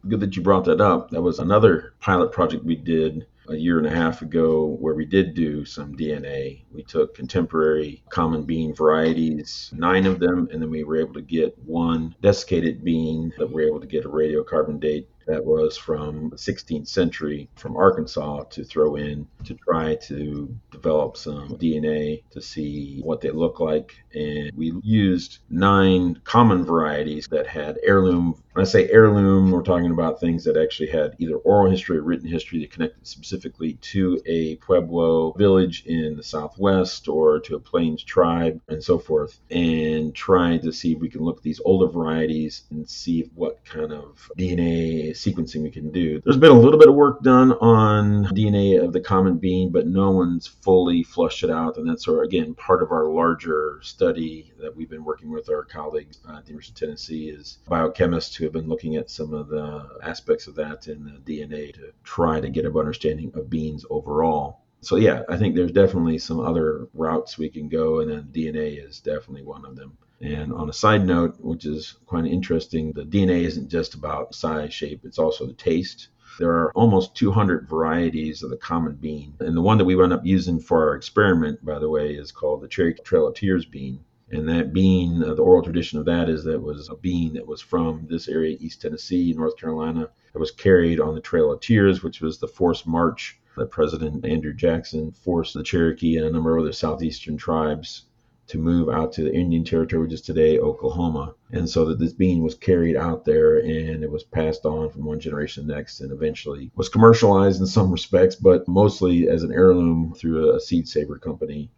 Good 0.08 0.20
that 0.20 0.36
you 0.36 0.42
brought 0.42 0.64
that 0.66 0.80
up. 0.80 1.10
That 1.10 1.22
was 1.22 1.40
another 1.40 1.94
pilot 2.00 2.30
project 2.30 2.64
we 2.64 2.76
did 2.76 3.26
a 3.50 3.56
year 3.56 3.78
and 3.78 3.86
a 3.86 3.90
half 3.90 4.22
ago 4.22 4.76
where 4.80 4.94
we 4.94 5.04
did 5.04 5.34
do 5.34 5.64
some 5.64 5.96
DNA. 5.96 6.62
We 6.72 6.84
took 6.84 7.14
contemporary 7.14 8.02
common 8.08 8.44
bean 8.44 8.74
varieties, 8.74 9.70
nine 9.74 10.06
of 10.06 10.20
them, 10.20 10.48
and 10.52 10.62
then 10.62 10.70
we 10.70 10.84
were 10.84 10.96
able 10.96 11.14
to 11.14 11.20
get 11.20 11.58
one 11.58 12.14
desiccated 12.22 12.84
bean 12.84 13.32
that 13.38 13.48
we 13.48 13.54
were 13.54 13.68
able 13.68 13.80
to 13.80 13.86
get 13.86 14.04
a 14.04 14.08
radiocarbon 14.08 14.78
date 14.78 15.08
that 15.26 15.44
was 15.44 15.76
from 15.76 16.30
the 16.30 16.36
16th 16.36 16.88
century 16.88 17.48
from 17.56 17.76
Arkansas 17.76 18.44
to 18.44 18.64
throw 18.64 18.96
in 18.96 19.26
to 19.44 19.54
try 19.54 19.94
to 19.96 20.54
develop 20.70 21.16
some 21.16 21.56
DNA 21.56 22.22
to 22.30 22.40
see 22.40 23.00
what 23.02 23.20
they 23.20 23.30
look 23.30 23.60
like. 23.60 23.94
And 24.14 24.50
we 24.56 24.72
used 24.82 25.38
nine 25.50 26.20
common 26.24 26.64
varieties 26.64 27.28
that 27.28 27.46
had 27.46 27.78
heirloom. 27.82 28.42
When 28.52 28.64
I 28.64 28.68
say 28.68 28.88
heirloom, 28.88 29.50
we're 29.50 29.62
talking 29.62 29.90
about 29.90 30.18
things 30.18 30.44
that 30.44 30.56
actually 30.56 30.90
had 30.90 31.14
either 31.18 31.36
oral 31.36 31.70
history 31.70 31.98
or 31.98 32.02
written 32.02 32.28
history 32.28 32.60
that 32.60 32.72
connected 32.72 33.06
specifically 33.06 33.74
to 33.74 34.20
a 34.26 34.56
Pueblo 34.56 35.32
village 35.32 35.84
in 35.86 36.16
the 36.16 36.22
Southwest 36.22 37.08
or 37.08 37.40
to 37.40 37.54
a 37.54 37.60
Plains 37.60 38.02
tribe 38.02 38.60
and 38.68 38.82
so 38.82 38.98
forth. 38.98 39.38
And 39.50 40.14
trying 40.14 40.60
to 40.62 40.72
see 40.72 40.92
if 40.92 40.98
we 40.98 41.08
can 41.08 41.22
look 41.22 41.38
at 41.38 41.42
these 41.42 41.60
older 41.64 41.86
varieties 41.86 42.64
and 42.70 42.88
see 42.88 43.30
what 43.34 43.64
kind 43.64 43.92
of 43.92 44.30
DNA 44.36 45.09
sequencing 45.12 45.62
we 45.62 45.70
can 45.70 45.90
do. 45.90 46.20
There's 46.24 46.36
been 46.36 46.50
a 46.50 46.58
little 46.58 46.78
bit 46.78 46.88
of 46.88 46.94
work 46.94 47.22
done 47.22 47.52
on 47.52 48.24
DNA 48.26 48.82
of 48.82 48.92
the 48.92 49.00
common 49.00 49.38
bean, 49.38 49.70
but 49.70 49.86
no 49.86 50.10
one's 50.10 50.46
fully 50.46 51.02
flushed 51.02 51.44
it 51.44 51.50
out. 51.50 51.76
And 51.76 51.88
that's, 51.88 52.04
sort 52.04 52.18
of, 52.18 52.24
again, 52.24 52.54
part 52.54 52.82
of 52.82 52.90
our 52.90 53.10
larger 53.10 53.78
study 53.82 54.52
that 54.58 54.74
we've 54.74 54.90
been 54.90 55.04
working 55.04 55.30
with 55.30 55.48
our 55.48 55.64
colleagues 55.64 56.18
uh, 56.28 56.38
at 56.38 56.44
the 56.44 56.50
University 56.50 56.72
of 56.72 56.88
Tennessee 56.88 57.28
is 57.28 57.58
biochemists 57.68 58.34
who 58.34 58.44
have 58.44 58.52
been 58.52 58.68
looking 58.68 58.96
at 58.96 59.10
some 59.10 59.32
of 59.34 59.48
the 59.48 59.86
aspects 60.02 60.46
of 60.46 60.54
that 60.56 60.88
in 60.88 61.04
the 61.04 61.32
DNA 61.32 61.72
to 61.74 61.92
try 62.02 62.40
to 62.40 62.48
get 62.48 62.64
a 62.64 62.80
understanding 62.80 63.30
of 63.34 63.50
beans 63.50 63.84
overall. 63.90 64.62
So 64.80 64.96
yeah, 64.96 65.22
I 65.28 65.36
think 65.36 65.54
there's 65.54 65.72
definitely 65.72 66.18
some 66.18 66.40
other 66.40 66.88
routes 66.94 67.36
we 67.36 67.50
can 67.50 67.68
go, 67.68 68.00
and 68.00 68.10
then 68.10 68.30
DNA 68.32 68.84
is 68.84 69.00
definitely 69.00 69.42
one 69.42 69.64
of 69.66 69.76
them. 69.76 69.96
And 70.22 70.52
on 70.52 70.68
a 70.68 70.72
side 70.74 71.06
note, 71.06 71.40
which 71.40 71.64
is 71.64 71.96
quite 72.04 72.26
interesting, 72.26 72.92
the 72.92 73.04
DNA 73.04 73.44
isn't 73.44 73.70
just 73.70 73.94
about 73.94 74.34
size, 74.34 74.74
shape, 74.74 75.00
it's 75.04 75.18
also 75.18 75.46
the 75.46 75.54
taste. 75.54 76.08
There 76.38 76.50
are 76.50 76.72
almost 76.72 77.14
200 77.16 77.66
varieties 77.66 78.42
of 78.42 78.50
the 78.50 78.58
common 78.58 78.96
bean. 78.96 79.32
And 79.40 79.56
the 79.56 79.62
one 79.62 79.78
that 79.78 79.86
we 79.86 79.96
wound 79.96 80.12
up 80.12 80.26
using 80.26 80.60
for 80.60 80.86
our 80.86 80.94
experiment, 80.94 81.64
by 81.64 81.78
the 81.78 81.88
way, 81.88 82.14
is 82.14 82.32
called 82.32 82.60
the 82.60 82.68
Cherokee 82.68 83.02
Trail 83.02 83.28
of 83.28 83.34
Tears 83.34 83.64
bean. 83.64 84.04
And 84.30 84.46
that 84.50 84.74
bean, 84.74 85.22
uh, 85.22 85.32
the 85.32 85.42
oral 85.42 85.62
tradition 85.62 85.98
of 85.98 86.04
that 86.04 86.28
is 86.28 86.44
that 86.44 86.54
it 86.54 86.62
was 86.62 86.90
a 86.90 86.96
bean 86.96 87.32
that 87.32 87.46
was 87.46 87.62
from 87.62 88.06
this 88.10 88.28
area, 88.28 88.58
East 88.60 88.82
Tennessee, 88.82 89.32
North 89.32 89.56
Carolina, 89.56 90.10
that 90.34 90.38
was 90.38 90.50
carried 90.50 91.00
on 91.00 91.14
the 91.14 91.22
Trail 91.22 91.50
of 91.50 91.60
Tears, 91.60 92.02
which 92.02 92.20
was 92.20 92.38
the 92.38 92.46
forced 92.46 92.86
march 92.86 93.40
that 93.56 93.70
President 93.70 94.26
Andrew 94.26 94.52
Jackson 94.52 95.12
forced 95.12 95.54
the 95.54 95.62
Cherokee 95.62 96.18
and 96.18 96.26
a 96.26 96.30
number 96.30 96.56
of 96.56 96.62
other 96.62 96.72
southeastern 96.72 97.38
tribes 97.38 98.04
to 98.50 98.58
move 98.58 98.88
out 98.88 99.12
to 99.12 99.22
the 99.22 99.32
Indian 99.32 99.62
Territory, 99.62 100.02
which 100.02 100.12
is 100.12 100.20
today 100.20 100.58
Oklahoma. 100.58 101.34
And 101.52 101.70
so 101.70 101.84
that 101.84 102.00
this 102.00 102.12
bean 102.12 102.42
was 102.42 102.56
carried 102.56 102.96
out 102.96 103.24
there 103.24 103.58
and 103.58 104.02
it 104.02 104.10
was 104.10 104.24
passed 104.24 104.66
on 104.66 104.90
from 104.90 105.04
one 105.04 105.20
generation 105.20 105.62
to 105.62 105.66
the 105.68 105.74
next 105.74 106.00
and 106.00 106.10
eventually 106.10 106.72
was 106.74 106.88
commercialized 106.88 107.60
in 107.60 107.66
some 107.68 107.92
respects, 107.92 108.34
but 108.34 108.66
mostly 108.66 109.28
as 109.28 109.44
an 109.44 109.52
heirloom 109.52 110.14
through 110.16 110.56
a 110.56 110.60
seed 110.60 110.88
saver 110.88 111.16
company. 111.16 111.70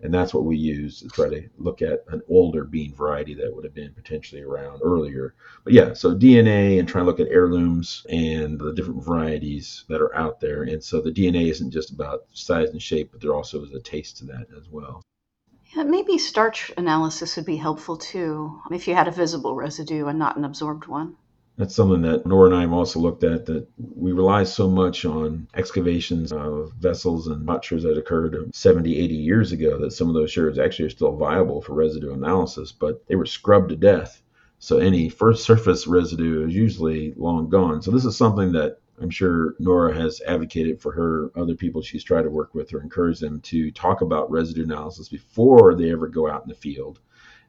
And 0.00 0.12
that's 0.12 0.34
what 0.34 0.44
we 0.44 0.58
use 0.58 1.00
to 1.00 1.08
try 1.08 1.30
to 1.30 1.48
look 1.56 1.80
at 1.80 2.04
an 2.08 2.20
older 2.28 2.64
bean 2.64 2.94
variety 2.94 3.32
that 3.34 3.54
would 3.54 3.64
have 3.64 3.74
been 3.74 3.94
potentially 3.94 4.42
around 4.42 4.80
earlier. 4.84 5.34
But 5.64 5.72
yeah, 5.72 5.94
so 5.94 6.14
DNA 6.14 6.78
and 6.78 6.86
try 6.86 7.00
to 7.00 7.06
look 7.06 7.20
at 7.20 7.28
heirlooms 7.28 8.06
and 8.10 8.60
the 8.60 8.74
different 8.74 9.02
varieties 9.02 9.86
that 9.88 10.02
are 10.02 10.14
out 10.14 10.40
there. 10.40 10.64
And 10.64 10.84
so 10.84 11.00
the 11.00 11.10
DNA 11.10 11.50
isn't 11.50 11.70
just 11.70 11.90
about 11.90 12.26
size 12.34 12.68
and 12.68 12.82
shape, 12.82 13.12
but 13.12 13.22
there 13.22 13.34
also 13.34 13.64
is 13.64 13.72
a 13.72 13.80
taste 13.80 14.18
to 14.18 14.26
that 14.26 14.46
as 14.56 14.68
well. 14.68 15.02
Yeah, 15.78 15.84
maybe 15.84 16.18
starch 16.18 16.72
analysis 16.76 17.36
would 17.36 17.46
be 17.46 17.56
helpful 17.56 17.96
too, 17.96 18.60
if 18.72 18.88
you 18.88 18.96
had 18.96 19.06
a 19.06 19.12
visible 19.12 19.54
residue 19.54 20.08
and 20.08 20.18
not 20.18 20.36
an 20.36 20.44
absorbed 20.44 20.88
one. 20.88 21.14
That's 21.56 21.76
something 21.76 22.02
that 22.02 22.26
Nora 22.26 22.46
and 22.46 22.56
I 22.56 22.62
have 22.62 22.72
also 22.72 22.98
looked 22.98 23.22
at. 23.22 23.46
That 23.46 23.68
we 23.96 24.10
rely 24.10 24.42
so 24.42 24.68
much 24.68 25.04
on 25.04 25.46
excavations 25.54 26.32
of 26.32 26.72
vessels 26.80 27.28
and 27.28 27.46
potsherds 27.46 27.84
that 27.84 27.96
occurred 27.96 28.52
70, 28.52 28.98
80 28.98 29.14
years 29.14 29.52
ago 29.52 29.78
that 29.78 29.92
some 29.92 30.08
of 30.08 30.14
those 30.14 30.32
sherds 30.32 30.58
actually 30.58 30.86
are 30.86 30.90
still 30.90 31.14
viable 31.14 31.62
for 31.62 31.74
residue 31.74 32.12
analysis, 32.12 32.72
but 32.72 33.06
they 33.06 33.14
were 33.14 33.24
scrubbed 33.24 33.68
to 33.68 33.76
death. 33.76 34.20
So 34.58 34.78
any 34.78 35.08
first 35.08 35.44
surface 35.44 35.86
residue 35.86 36.48
is 36.48 36.54
usually 36.56 37.14
long 37.16 37.48
gone. 37.48 37.82
So 37.82 37.92
this 37.92 38.04
is 38.04 38.16
something 38.16 38.50
that 38.52 38.80
I'm 39.00 39.10
sure 39.10 39.54
Nora 39.60 39.94
has 39.94 40.20
advocated 40.26 40.80
for 40.80 40.92
her 40.92 41.30
other 41.36 41.54
people 41.54 41.82
she's 41.82 42.02
tried 42.02 42.22
to 42.22 42.30
work 42.30 42.54
with 42.54 42.74
or 42.74 42.80
encourage 42.80 43.20
them 43.20 43.40
to 43.42 43.70
talk 43.70 44.00
about 44.00 44.30
residue 44.30 44.64
analysis 44.64 45.08
before 45.08 45.74
they 45.74 45.92
ever 45.92 46.08
go 46.08 46.28
out 46.28 46.42
in 46.42 46.48
the 46.48 46.54
field 46.54 46.98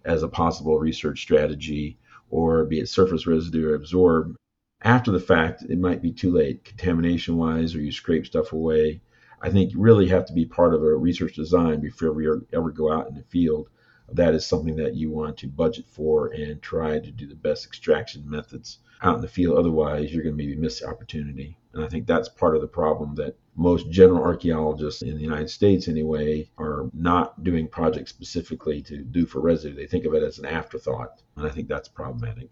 as 0.06 0.22
a 0.22 0.28
possible 0.28 0.78
research 0.78 1.22
strategy 1.22 1.98
or 2.30 2.66
be 2.66 2.80
it 2.80 2.88
surface 2.88 3.26
residue 3.26 3.70
or 3.70 3.76
absorb. 3.76 4.36
After 4.82 5.12
the 5.12 5.20
fact, 5.20 5.64
it 5.64 5.80
might 5.80 6.02
be 6.02 6.12
too 6.12 6.32
late 6.32 6.64
contamination 6.64 7.36
wise 7.38 7.74
or 7.74 7.82
you 7.82 7.92
scrape 7.92 8.28
stuff 8.28 8.54
away. 8.54 9.02
I 9.42 9.50
think 9.50 9.74
you 9.74 9.80
really 9.80 10.08
have 10.10 10.26
to 10.26 10.34
be 10.34 10.46
part 10.46 10.76
of 10.76 10.84
a 10.84 10.96
research 10.96 11.36
design 11.36 11.80
before 11.80 12.14
we 12.14 12.28
ever 12.54 12.70
go 12.70 12.92
out 12.92 13.10
in 13.10 13.16
the 13.16 13.24
field. 13.24 13.70
That 14.12 14.36
is 14.36 14.46
something 14.46 14.76
that 14.76 14.96
you 14.96 15.10
want 15.10 15.38
to 15.38 15.48
budget 15.48 15.88
for 15.88 16.28
and 16.28 16.62
try 16.62 17.00
to 17.00 17.12
do 17.12 17.26
the 17.26 17.36
best 17.36 17.66
extraction 17.66 18.30
methods 18.30 18.80
out 19.02 19.16
in 19.16 19.22
the 19.22 19.28
field. 19.28 19.58
Otherwise, 19.58 20.12
you're 20.12 20.24
going 20.24 20.38
to 20.38 20.44
maybe 20.44 20.56
miss 20.56 20.80
the 20.80 20.88
opportunity. 20.88 21.58
And 21.74 21.84
I 21.84 21.88
think 21.88 22.08
that's 22.08 22.30
part 22.30 22.56
of 22.56 22.62
the 22.62 22.68
problem 22.68 23.16
that 23.16 23.38
most 23.56 23.90
general 23.90 24.24
archaeologists 24.24 25.02
in 25.02 25.16
the 25.16 25.24
United 25.24 25.50
States, 25.50 25.88
anyway, 25.88 26.50
are 26.58 26.90
not 26.94 27.44
doing 27.44 27.68
projects 27.68 28.10
specifically 28.10 28.82
to 28.84 29.04
do 29.04 29.26
for 29.26 29.40
residue. 29.40 29.76
They 29.76 29.86
think 29.86 30.06
of 30.06 30.14
it 30.14 30.24
as 30.24 30.40
an 30.40 30.46
afterthought. 30.46 31.22
And 31.36 31.46
I 31.46 31.50
think 31.50 31.68
that's 31.68 31.88
problematic. 31.88 32.50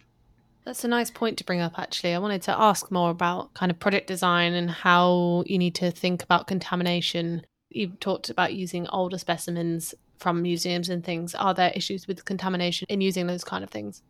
That's 0.66 0.84
a 0.84 0.90
nice 0.90 1.10
point 1.10 1.38
to 1.38 1.46
bring 1.46 1.62
up, 1.62 1.80
actually. 1.80 2.14
I 2.14 2.20
wanted 2.20 2.42
to 2.44 2.60
ask 2.60 2.92
more 2.92 3.10
about 3.10 3.54
kind 3.54 3.72
of 3.72 3.80
project 3.80 4.08
design 4.08 4.54
and 4.54 4.70
how 4.70 5.44
you 5.48 5.58
need 5.58 5.76
to 5.76 5.92
think 5.92 6.22
about 6.22 6.48
contamination. 6.48 7.46
You've 7.70 8.00
talked 8.02 8.30
about 8.30 8.54
using 8.54 8.86
older 8.90 9.18
specimens 9.18 9.96
from 10.20 10.42
museums 10.42 10.90
and 10.90 11.04
things. 11.04 11.34
Are 11.36 11.54
there 11.54 11.72
issues 11.74 12.08
with 12.08 12.26
contamination 12.26 12.86
in 12.90 13.02
using 13.02 13.28
those 13.28 13.46
kind 13.46 13.64
of 13.64 13.70
things? 13.70 14.02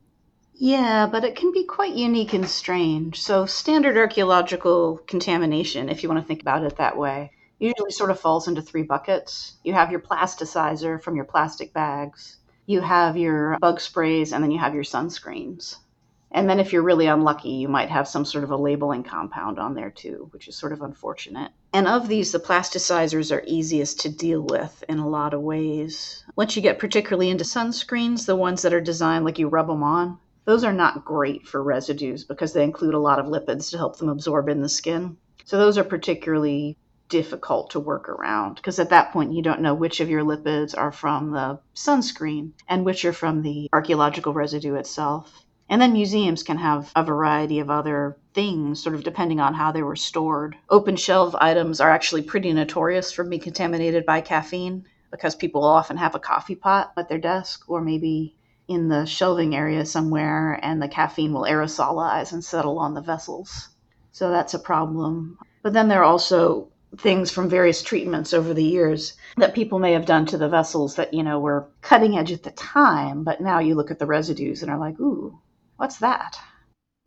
Yeah, 0.60 1.06
but 1.06 1.24
it 1.24 1.36
can 1.36 1.52
be 1.52 1.66
quite 1.66 1.94
unique 1.94 2.34
and 2.34 2.50
strange. 2.50 3.22
So, 3.22 3.46
standard 3.46 3.96
archaeological 3.96 4.98
contamination, 5.06 5.88
if 5.88 6.02
you 6.02 6.10
want 6.10 6.20
to 6.20 6.28
think 6.28 6.42
about 6.42 6.64
it 6.64 6.78
that 6.78 6.98
way, 6.98 7.32
usually 7.60 7.92
sort 7.92 8.10
of 8.10 8.20
falls 8.20 8.48
into 8.48 8.64
three 8.64 8.82
buckets. 8.82 9.58
You 9.64 9.74
have 9.74 9.92
your 9.92 10.00
plasticizer 10.00 11.00
from 11.00 11.16
your 11.16 11.26
plastic 11.26 11.74
bags, 11.74 12.38
you 12.66 12.82
have 12.82 13.16
your 13.16 13.60
bug 13.60 13.80
sprays, 13.80 14.34
and 14.34 14.44
then 14.44 14.50
you 14.50 14.58
have 14.58 14.74
your 14.74 14.84
sunscreens. 14.84 15.76
And 16.32 16.50
then, 16.50 16.60
if 16.60 16.74
you're 16.74 16.82
really 16.82 17.06
unlucky, 17.06 17.52
you 17.52 17.68
might 17.68 17.90
have 17.90 18.08
some 18.08 18.26
sort 18.26 18.44
of 18.44 18.50
a 18.50 18.58
labeling 18.58 19.04
compound 19.04 19.60
on 19.60 19.76
there 19.76 19.92
too, 19.92 20.28
which 20.32 20.48
is 20.48 20.56
sort 20.58 20.74
of 20.74 20.82
unfortunate. 20.82 21.52
And 21.72 21.88
of 21.88 22.08
these, 22.08 22.32
the 22.32 22.40
plasticizers 22.40 23.32
are 23.32 23.44
easiest 23.46 24.00
to 24.00 24.10
deal 24.10 24.42
with 24.42 24.84
in 24.90 24.98
a 24.98 25.08
lot 25.08 25.36
of 25.36 25.42
ways. 25.42 26.24
Once 26.36 26.56
you 26.56 26.64
get 26.64 26.80
particularly 26.80 27.30
into 27.30 27.44
sunscreens, 27.44 28.26
the 28.26 28.36
ones 28.36 28.64
that 28.64 28.74
are 28.74 28.82
designed 28.82 29.24
like 29.24 29.38
you 29.38 29.48
rub 29.50 29.68
them 29.68 29.84
on, 29.84 30.18
those 30.48 30.64
are 30.64 30.72
not 30.72 31.04
great 31.04 31.46
for 31.46 31.62
residues 31.62 32.24
because 32.24 32.54
they 32.54 32.64
include 32.64 32.94
a 32.94 33.00
lot 33.00 33.20
of 33.20 33.26
lipids 33.26 33.70
to 33.70 33.78
help 33.78 33.98
them 33.98 34.08
absorb 34.08 34.48
in 34.48 34.62
the 34.62 34.70
skin. 34.70 35.18
So 35.44 35.58
those 35.58 35.78
are 35.78 35.84
particularly 35.84 36.78
difficult 37.10 37.72
to 37.72 37.82
work 37.82 38.08
around 38.08 38.56
because 38.56 38.80
at 38.80 38.90
that 38.92 39.12
point 39.12 39.34
you 39.34 39.42
don't 39.42 39.60
know 39.60 39.74
which 39.74 40.00
of 40.00 40.10
your 40.10 40.24
lipids 40.24 40.74
are 40.78 40.94
from 40.94 41.32
the 41.32 41.60
sunscreen 41.76 42.52
and 42.70 42.86
which 42.86 43.04
are 43.04 43.12
from 43.12 43.42
the 43.42 43.70
archaeological 43.74 44.34
residue 44.34 44.76
itself. 44.76 45.44
And 45.68 45.82
then 45.82 45.92
museums 45.92 46.44
can 46.44 46.58
have 46.58 46.94
a 46.96 47.04
variety 47.04 47.60
of 47.60 47.70
other 47.70 48.16
things, 48.34 48.82
sort 48.82 48.96
of 48.96 49.04
depending 49.04 49.42
on 49.42 49.54
how 49.54 49.74
they 49.74 49.84
were 49.84 49.98
stored. 49.98 50.56
Open 50.70 50.96
shelf 50.96 51.36
items 51.42 51.82
are 51.82 51.90
actually 51.90 52.22
pretty 52.22 52.54
notorious 52.54 53.12
for 53.12 53.26
being 53.26 53.42
contaminated 53.42 54.06
by 54.06 54.22
caffeine 54.22 54.86
because 55.12 55.36
people 55.36 55.66
often 55.66 55.98
have 55.98 56.16
a 56.16 56.20
coffee 56.20 56.56
pot 56.56 56.94
at 56.96 57.10
their 57.10 57.18
desk 57.18 57.66
or 57.68 57.82
maybe 57.82 58.37
in 58.68 58.90
the 58.90 59.06
shelving 59.06 59.56
area 59.56 59.86
somewhere, 59.86 60.60
and 60.62 60.82
the 60.82 60.88
caffeine 60.88 61.34
will 61.34 61.44
aerosolize 61.44 62.34
and 62.34 62.44
settle 62.44 62.80
on 62.80 62.94
the 62.94 63.02
vessels. 63.02 63.70
So 64.12 64.30
that's 64.30 64.54
a 64.54 64.60
problem. 64.60 65.38
But 65.64 65.74
then 65.74 65.88
there 65.88 66.02
are 66.02 66.12
also 66.12 66.70
things 66.98 67.30
from 67.32 67.50
various 67.50 67.84
treatments 67.84 68.34
over 68.34 68.54
the 68.54 68.64
years 68.64 69.18
that 69.38 69.54
people 69.54 69.80
may 69.80 69.94
have 69.94 70.06
done 70.06 70.26
to 70.26 70.38
the 70.38 70.50
vessels 70.50 70.96
that, 70.96 71.14
you 71.14 71.24
know, 71.24 71.40
were 71.40 71.68
cutting 71.82 72.18
edge 72.18 72.32
at 72.32 72.44
the 72.44 72.52
time, 72.52 73.24
but 73.24 73.42
now 73.42 73.60
you 73.60 73.76
look 73.76 73.92
at 73.92 74.00
the 74.00 74.06
residues 74.06 74.62
and 74.62 74.72
are 74.72 74.80
like, 74.80 75.00
ooh, 75.00 75.38
what's 75.76 75.98
that? 75.98 76.38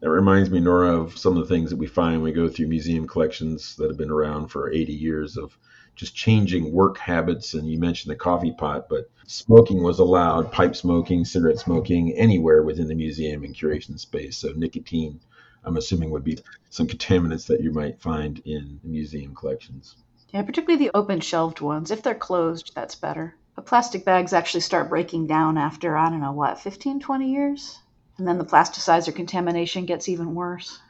That 0.01 0.11
reminds 0.11 0.51
me, 0.51 0.61
Nora, 0.61 0.99
of 0.99 1.19
some 1.19 1.37
of 1.37 1.47
the 1.47 1.55
things 1.55 1.71
that 1.71 1.77
we 1.77 1.87
find 1.87 2.23
when 2.23 2.25
we 2.25 2.33
go 2.33 2.49
through 2.49 2.69
museum 2.69 3.07
collections 3.07 3.77
that 3.77 3.89
have 3.89 3.99
been 3.99 4.11
around 4.11 4.49
for 4.49 4.73
80 4.73 4.93
years 4.93 5.37
of 5.37 5.59
just 6.01 6.17
changing 6.17 6.73
work 6.73 6.97
habits. 6.97 7.53
And 7.53 7.71
you 7.71 7.79
mentioned 7.79 8.11
the 8.11 8.17
coffee 8.17 8.53
pot, 8.53 8.89
but 8.89 9.11
smoking 9.27 9.83
was 9.83 9.99
allowed 9.99 10.51
pipe 10.51 10.75
smoking, 10.75 11.27
cigarette 11.27 11.59
smoking 11.59 12.15
anywhere 12.17 12.63
within 12.63 12.89
the 12.89 12.95
museum 12.95 13.45
and 13.45 13.55
curation 13.55 14.01
space. 14.01 14.39
So, 14.39 14.53
nicotine, 14.57 15.21
I'm 15.63 15.77
assuming, 15.77 16.11
would 16.11 16.25
be 16.25 16.39
some 16.71 16.87
contaminants 16.87 17.47
that 17.49 17.63
you 17.63 17.71
might 17.71 18.01
find 18.01 18.41
in 18.47 18.81
the 18.83 18.89
museum 18.89 19.35
collections. 19.35 19.97
Yeah, 20.31 20.43
particularly 20.43 20.83
the 20.83 20.97
open 20.97 21.21
shelved 21.21 21.61
ones. 21.61 21.91
If 21.91 22.03
they're 22.03 22.15
closed, 22.15 22.73
that's 22.75 22.95
better. 22.95 23.35
But 23.55 23.67
plastic 23.67 24.07
bags 24.07 24.33
actually 24.33 24.63
start 24.63 24.89
breaking 24.89 25.27
down 25.27 25.59
after, 25.59 25.99
I 25.99 26.09
don't 26.09 26.21
know, 26.21 26.33
what, 26.33 26.59
15, 26.59 27.01
20 27.01 27.31
years? 27.31 27.79
And 28.17 28.27
then 28.27 28.39
the 28.39 28.45
plasticizer 28.45 29.15
contamination 29.15 29.85
gets 29.85 30.09
even 30.09 30.35
worse. 30.35 30.81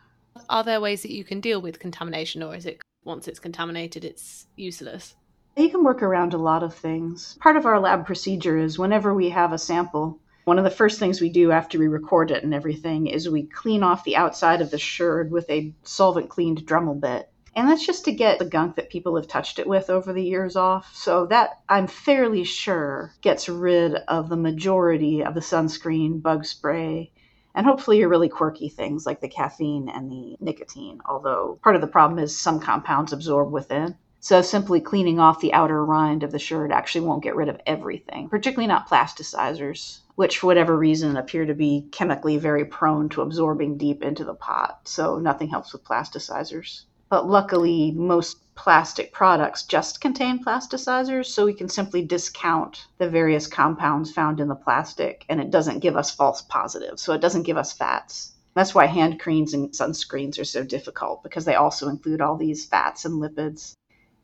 Are 0.48 0.62
there 0.62 0.80
ways 0.80 1.02
that 1.02 1.10
you 1.10 1.24
can 1.24 1.40
deal 1.40 1.60
with 1.60 1.80
contamination, 1.80 2.44
or 2.44 2.54
is 2.54 2.64
it 2.64 2.80
once 3.04 3.26
it's 3.26 3.38
contaminated, 3.38 4.04
it's 4.04 4.46
useless. 4.56 5.14
You 5.56 5.70
can 5.70 5.82
work 5.82 6.02
around 6.02 6.34
a 6.34 6.38
lot 6.38 6.62
of 6.62 6.74
things. 6.74 7.36
Part 7.40 7.56
of 7.56 7.66
our 7.66 7.80
lab 7.80 8.06
procedure 8.06 8.58
is 8.58 8.78
whenever 8.78 9.14
we 9.14 9.30
have 9.30 9.52
a 9.52 9.58
sample, 9.58 10.18
one 10.44 10.58
of 10.58 10.64
the 10.64 10.70
first 10.70 10.98
things 10.98 11.20
we 11.20 11.30
do 11.30 11.50
after 11.50 11.78
we 11.78 11.88
record 11.88 12.30
it 12.30 12.44
and 12.44 12.54
everything 12.54 13.06
is 13.06 13.28
we 13.28 13.44
clean 13.44 13.82
off 13.82 14.04
the 14.04 14.16
outside 14.16 14.60
of 14.60 14.70
the 14.70 14.78
sherd 14.78 15.30
with 15.30 15.48
a 15.50 15.74
solvent 15.82 16.28
cleaned 16.28 16.66
Dremel 16.66 17.00
bit. 17.00 17.30
And 17.54 17.68
that's 17.68 17.84
just 17.84 18.04
to 18.04 18.12
get 18.12 18.38
the 18.38 18.44
gunk 18.44 18.76
that 18.76 18.90
people 18.90 19.16
have 19.16 19.26
touched 19.26 19.58
it 19.58 19.66
with 19.66 19.90
over 19.90 20.12
the 20.12 20.22
years 20.22 20.54
off. 20.54 20.94
So 20.94 21.26
that 21.26 21.60
I'm 21.68 21.88
fairly 21.88 22.44
sure 22.44 23.12
gets 23.22 23.48
rid 23.48 23.94
of 23.94 24.28
the 24.28 24.36
majority 24.36 25.24
of 25.24 25.34
the 25.34 25.40
sunscreen, 25.40 26.22
bug 26.22 26.44
spray, 26.44 27.12
and 27.54 27.66
hopefully 27.66 27.98
your 27.98 28.08
really 28.08 28.28
quirky 28.28 28.68
things 28.68 29.06
like 29.06 29.20
the 29.20 29.28
caffeine 29.28 29.88
and 29.88 30.10
the 30.10 30.36
nicotine. 30.40 31.00
Although 31.04 31.58
part 31.62 31.74
of 31.74 31.80
the 31.80 31.86
problem 31.86 32.18
is 32.18 32.38
some 32.38 32.60
compounds 32.60 33.12
absorb 33.12 33.50
within. 33.50 33.96
So 34.22 34.42
simply 34.42 34.82
cleaning 34.82 35.18
off 35.18 35.40
the 35.40 35.54
outer 35.54 35.82
rind 35.82 36.22
of 36.22 36.30
the 36.30 36.38
sherd 36.38 36.72
actually 36.72 37.06
won't 37.06 37.22
get 37.22 37.36
rid 37.36 37.48
of 37.48 37.60
everything, 37.66 38.28
particularly 38.28 38.66
not 38.66 38.88
plasticizers, 38.88 40.00
which 40.14 40.38
for 40.38 40.48
whatever 40.48 40.76
reason 40.76 41.16
appear 41.16 41.46
to 41.46 41.54
be 41.54 41.88
chemically 41.90 42.36
very 42.36 42.66
prone 42.66 43.08
to 43.08 43.22
absorbing 43.22 43.78
deep 43.78 44.02
into 44.02 44.24
the 44.24 44.34
pot. 44.34 44.80
So 44.84 45.18
nothing 45.18 45.48
helps 45.48 45.72
with 45.72 45.84
plasticizers. 45.84 46.82
But 47.08 47.28
luckily, 47.28 47.92
most 47.92 48.49
plastic 48.60 49.10
products 49.10 49.62
just 49.62 50.02
contain 50.02 50.44
plasticizers, 50.44 51.24
so 51.24 51.46
we 51.46 51.54
can 51.54 51.66
simply 51.66 52.04
discount 52.04 52.88
the 52.98 53.08
various 53.08 53.46
compounds 53.46 54.12
found 54.12 54.38
in 54.38 54.48
the 54.48 54.54
plastic, 54.54 55.24
and 55.30 55.40
it 55.40 55.50
doesn't 55.50 55.78
give 55.78 55.96
us 55.96 56.10
false 56.10 56.42
positives. 56.42 57.00
So 57.00 57.14
it 57.14 57.22
doesn't 57.22 57.44
give 57.44 57.56
us 57.56 57.72
fats. 57.72 58.34
That's 58.54 58.74
why 58.74 58.84
hand 58.84 59.18
creams 59.18 59.54
and 59.54 59.70
sunscreens 59.70 60.38
are 60.38 60.44
so 60.44 60.62
difficult 60.62 61.22
because 61.22 61.46
they 61.46 61.54
also 61.54 61.88
include 61.88 62.20
all 62.20 62.36
these 62.36 62.66
fats 62.66 63.06
and 63.06 63.14
lipids. 63.14 63.76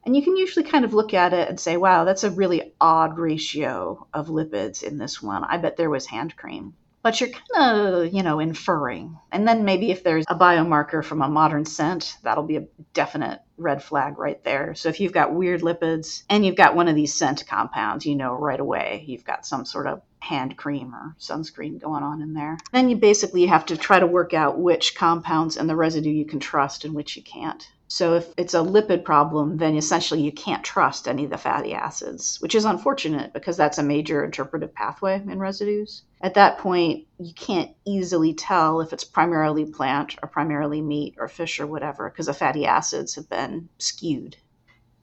And 0.05 0.15
you 0.15 0.23
can 0.23 0.37
usually 0.37 0.67
kind 0.67 0.85
of 0.85 0.93
look 0.93 1.15
at 1.15 1.33
it 1.33 1.49
and 1.49 1.59
say, 1.59 1.79
wow, 1.79 2.05
that's 2.05 2.25
a 2.25 2.31
really 2.31 2.75
odd 2.79 3.19
ratio 3.19 4.07
of 4.13 4.29
lipids 4.29 4.83
in 4.83 4.99
this 4.99 5.23
one. 5.23 5.45
I 5.45 5.57
bet 5.57 5.79
there 5.79 5.89
was 5.89 6.05
hand 6.05 6.37
cream. 6.37 6.75
But 7.07 7.21
you're 7.21 7.31
kind 7.31 7.95
of, 7.95 8.13
you 8.13 8.25
know, 8.25 8.41
inferring. 8.41 9.17
And 9.31 9.47
then 9.47 9.65
maybe 9.65 9.93
if 9.93 10.03
there's 10.03 10.25
a 10.27 10.35
biomarker 10.35 11.05
from 11.05 11.23
a 11.23 11.29
modern 11.29 11.65
scent, 11.65 12.17
that'll 12.25 12.43
be 12.43 12.57
a 12.57 12.67
definite 12.95 13.43
red 13.57 13.81
flag 13.81 14.19
right 14.19 14.43
there. 14.43 14.75
So 14.75 14.89
if 14.89 14.99
you've 14.99 15.13
got 15.13 15.33
weird 15.33 15.61
lipids 15.61 16.25
and 16.29 16.45
you've 16.45 16.57
got 16.57 16.75
one 16.75 16.89
of 16.89 16.97
these 16.97 17.15
scent 17.15 17.47
compounds, 17.47 18.07
you 18.07 18.17
know 18.17 18.33
right 18.33 18.59
away 18.59 19.05
you've 19.07 19.25
got 19.25 19.47
some 19.47 19.65
sort 19.65 19.87
of 19.87 20.03
hand 20.19 20.57
cream 20.57 20.93
or 20.97 21.15
sunscreen 21.21 21.81
going 21.81 22.03
on 22.03 22.23
in 22.23 22.35
there. 22.35 22.59
Then 22.73 22.89
you 22.89 22.97
basically 22.97 23.47
have 23.47 23.67
to 23.67 23.77
try 23.77 24.01
to 24.01 24.07
work 24.09 24.35
out 24.35 24.59
which 24.59 24.97
compounds 24.97 25.57
and 25.57 25.71
the 25.71 25.77
residue 25.77 26.11
you 26.11 26.27
can 26.27 26.41
trust 26.41 26.85
and 26.85 26.93
which 26.93 27.17
you 27.17 27.23
can't. 27.23 27.71
So 27.89 28.15
if 28.15 28.35
it's 28.37 28.55
a 28.55 28.59
lipid 28.59 29.05
problem, 29.05 29.59
then 29.59 29.77
essentially 29.77 30.21
you 30.21 30.33
can't 30.33 30.65
trust 30.65 31.07
any 31.07 31.25
of 31.25 31.31
the 31.31 31.39
fatty 31.39 31.73
acids, 31.73 32.41
which 32.41 32.57
is 32.57 32.65
unfortunate 32.65 33.33
because 33.33 33.57
that's 33.57 33.79
a 33.79 33.83
major 33.83 34.25
interpretive 34.25 34.75
pathway 34.75 35.23
in 35.23 35.39
residues. 35.39 36.03
At 36.21 36.35
that 36.35 36.59
point, 36.59 37.07
you 37.19 37.33
can't 37.35 37.71
easily 37.85 38.35
tell 38.35 38.81
if 38.81 38.93
it's 38.93 39.05
primarily 39.05 39.65
plant 39.65 40.17
or 40.21 40.29
primarily 40.29 40.83
meat 40.83 41.15
or 41.19 41.29
fish 41.29 41.61
or 41.61 41.67
whatever 41.67 42.11
because 42.11 42.27
the 42.27 42.35
fatty 42.35 42.67
acids 42.67 43.15
have 43.15 43.29
been 43.29 43.69
skewed. 43.79 44.37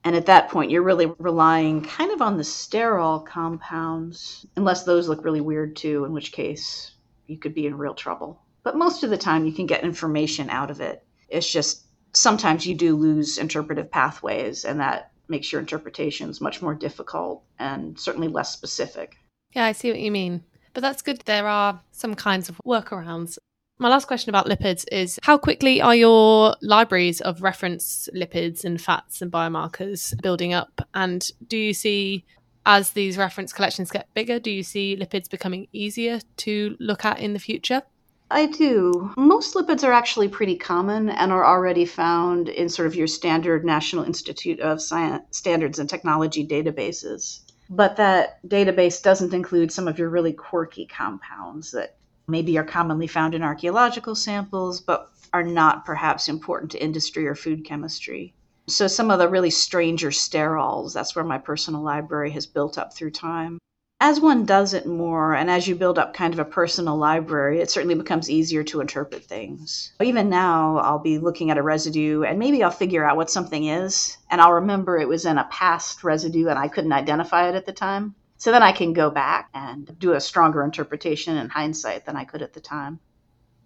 And 0.04 0.14
at 0.14 0.26
that 0.26 0.50
point, 0.50 0.70
you're 0.70 0.82
really 0.82 1.10
relying 1.18 1.80
kind 1.82 2.12
of 2.12 2.20
on 2.20 2.36
the 2.36 2.42
sterol 2.42 3.24
compounds, 3.24 4.44
unless 4.56 4.84
those 4.84 5.08
look 5.08 5.24
really 5.24 5.40
weird 5.40 5.76
too, 5.76 6.04
in 6.04 6.12
which 6.12 6.32
case 6.32 6.92
you 7.26 7.38
could 7.38 7.54
be 7.54 7.66
in 7.66 7.78
real 7.78 7.94
trouble. 7.94 8.42
But 8.62 8.76
most 8.76 9.02
of 9.02 9.08
the 9.08 9.16
time, 9.16 9.46
you 9.46 9.52
can 9.52 9.64
get 9.64 9.82
information 9.82 10.50
out 10.50 10.70
of 10.70 10.82
it. 10.82 11.02
It's 11.30 11.50
just 11.50 11.83
sometimes 12.14 12.66
you 12.66 12.74
do 12.74 12.96
lose 12.96 13.38
interpretive 13.38 13.90
pathways, 13.90 14.64
and 14.64 14.80
that 14.80 15.10
makes 15.28 15.52
your 15.52 15.60
interpretations 15.60 16.40
much 16.40 16.62
more 16.62 16.74
difficult 16.74 17.42
and 17.58 17.98
certainly 17.98 18.28
less 18.28 18.52
specific. 18.52 19.16
Yeah, 19.52 19.64
I 19.64 19.72
see 19.72 19.90
what 19.90 20.00
you 20.00 20.10
mean. 20.10 20.42
But 20.72 20.82
that's 20.82 21.02
good. 21.02 21.20
There 21.24 21.46
are 21.46 21.80
some 21.92 22.14
kinds 22.14 22.48
of 22.48 22.60
workarounds. 22.66 23.38
My 23.78 23.88
last 23.88 24.06
question 24.06 24.30
about 24.30 24.46
lipids 24.46 24.84
is 24.92 25.18
how 25.22 25.38
quickly 25.38 25.80
are 25.80 25.94
your 25.94 26.56
libraries 26.62 27.20
of 27.20 27.42
reference 27.42 28.08
lipids 28.14 28.64
and 28.64 28.80
fats 28.80 29.22
and 29.22 29.32
biomarkers 29.32 30.20
building 30.22 30.52
up? 30.52 30.80
And 30.94 31.28
do 31.46 31.56
you 31.56 31.74
see, 31.74 32.24
as 32.66 32.90
these 32.90 33.16
reference 33.16 33.52
collections 33.52 33.90
get 33.90 34.12
bigger, 34.14 34.38
do 34.38 34.50
you 34.50 34.62
see 34.62 34.96
lipids 34.96 35.28
becoming 35.28 35.68
easier 35.72 36.20
to 36.38 36.76
look 36.78 37.04
at 37.04 37.20
in 37.20 37.32
the 37.32 37.38
future? 37.38 37.82
I 38.30 38.46
do. 38.46 39.12
Most 39.16 39.54
lipids 39.54 39.84
are 39.84 39.92
actually 39.92 40.28
pretty 40.28 40.56
common 40.56 41.10
and 41.10 41.30
are 41.30 41.44
already 41.44 41.84
found 41.84 42.48
in 42.48 42.68
sort 42.70 42.86
of 42.86 42.94
your 42.94 43.06
standard 43.06 43.64
National 43.64 44.04
Institute 44.04 44.60
of 44.60 44.80
Science 44.80 45.24
Standards 45.30 45.78
and 45.78 45.88
Technology 45.88 46.46
databases. 46.46 47.40
But 47.68 47.96
that 47.96 48.40
database 48.48 49.02
doesn't 49.02 49.34
include 49.34 49.72
some 49.72 49.86
of 49.86 49.98
your 49.98 50.08
really 50.08 50.32
quirky 50.32 50.86
compounds 50.86 51.70
that 51.72 51.96
maybe 52.26 52.56
are 52.56 52.64
commonly 52.64 53.06
found 53.06 53.34
in 53.34 53.42
archaeological 53.42 54.14
samples, 54.14 54.80
but 54.80 55.10
are 55.32 55.42
not 55.42 55.84
perhaps 55.84 56.28
important 56.28 56.72
to 56.72 56.82
industry 56.82 57.26
or 57.26 57.34
food 57.34 57.64
chemistry. 57.64 58.34
So, 58.66 58.86
some 58.86 59.10
of 59.10 59.18
the 59.18 59.28
really 59.28 59.50
stranger 59.50 60.08
sterols, 60.08 60.94
that's 60.94 61.14
where 61.14 61.24
my 61.24 61.38
personal 61.38 61.82
library 61.82 62.30
has 62.30 62.46
built 62.46 62.78
up 62.78 62.94
through 62.94 63.10
time 63.10 63.58
as 64.04 64.20
one 64.20 64.44
does 64.44 64.74
it 64.74 64.84
more 64.84 65.32
and 65.32 65.50
as 65.50 65.66
you 65.66 65.74
build 65.74 65.98
up 65.98 66.12
kind 66.12 66.34
of 66.34 66.38
a 66.38 66.44
personal 66.44 66.94
library, 66.94 67.62
it 67.62 67.70
certainly 67.70 67.94
becomes 67.94 68.28
easier 68.28 68.62
to 68.62 68.82
interpret 68.82 69.24
things. 69.24 69.94
Even 69.98 70.28
now, 70.28 70.76
I'll 70.76 70.98
be 70.98 71.16
looking 71.16 71.50
at 71.50 71.56
a 71.56 71.62
residue 71.62 72.22
and 72.22 72.38
maybe 72.38 72.62
I'll 72.62 72.70
figure 72.70 73.02
out 73.02 73.16
what 73.16 73.30
something 73.30 73.64
is 73.64 74.18
and 74.30 74.42
I'll 74.42 74.52
remember 74.52 74.98
it 74.98 75.08
was 75.08 75.24
in 75.24 75.38
a 75.38 75.48
past 75.50 76.04
residue 76.04 76.48
and 76.48 76.58
I 76.58 76.68
couldn't 76.68 76.92
identify 76.92 77.48
it 77.48 77.54
at 77.54 77.64
the 77.64 77.72
time. 77.72 78.14
So 78.36 78.52
then 78.52 78.62
I 78.62 78.72
can 78.72 78.92
go 78.92 79.08
back 79.08 79.48
and 79.54 79.98
do 79.98 80.12
a 80.12 80.20
stronger 80.20 80.62
interpretation 80.62 81.38
in 81.38 81.48
hindsight 81.48 82.04
than 82.04 82.14
I 82.14 82.24
could 82.24 82.42
at 82.42 82.52
the 82.52 82.60
time. 82.60 83.00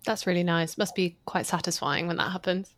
That's 0.04 0.24
really 0.24 0.44
nice. 0.44 0.78
Must 0.78 0.94
be 0.94 1.18
quite 1.24 1.46
satisfying 1.46 2.06
when 2.06 2.16
that 2.18 2.30
happens. 2.30 2.76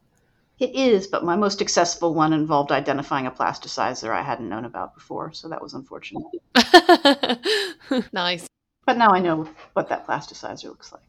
It 0.61 0.75
is, 0.75 1.07
but 1.07 1.25
my 1.25 1.37
most 1.37 1.57
successful 1.59 2.12
one 2.12 2.35
involved 2.35 2.70
identifying 2.70 3.27
a 3.27 3.31
plasticizer 3.31 4.11
I 4.11 4.20
hadn't 4.20 4.51
known 4.51 4.66
about 4.66 4.94
before, 4.94 5.33
so 5.33 5.49
that 5.49 5.62
was 5.62 5.73
unfortunate. 5.73 6.27
nice. 8.12 8.46
But 8.85 8.99
now 8.99 9.09
I 9.09 9.20
know 9.20 9.49
what 9.73 9.88
that 9.88 10.07
plasticizer 10.07 10.64
looks 10.64 10.92
like. 10.92 11.03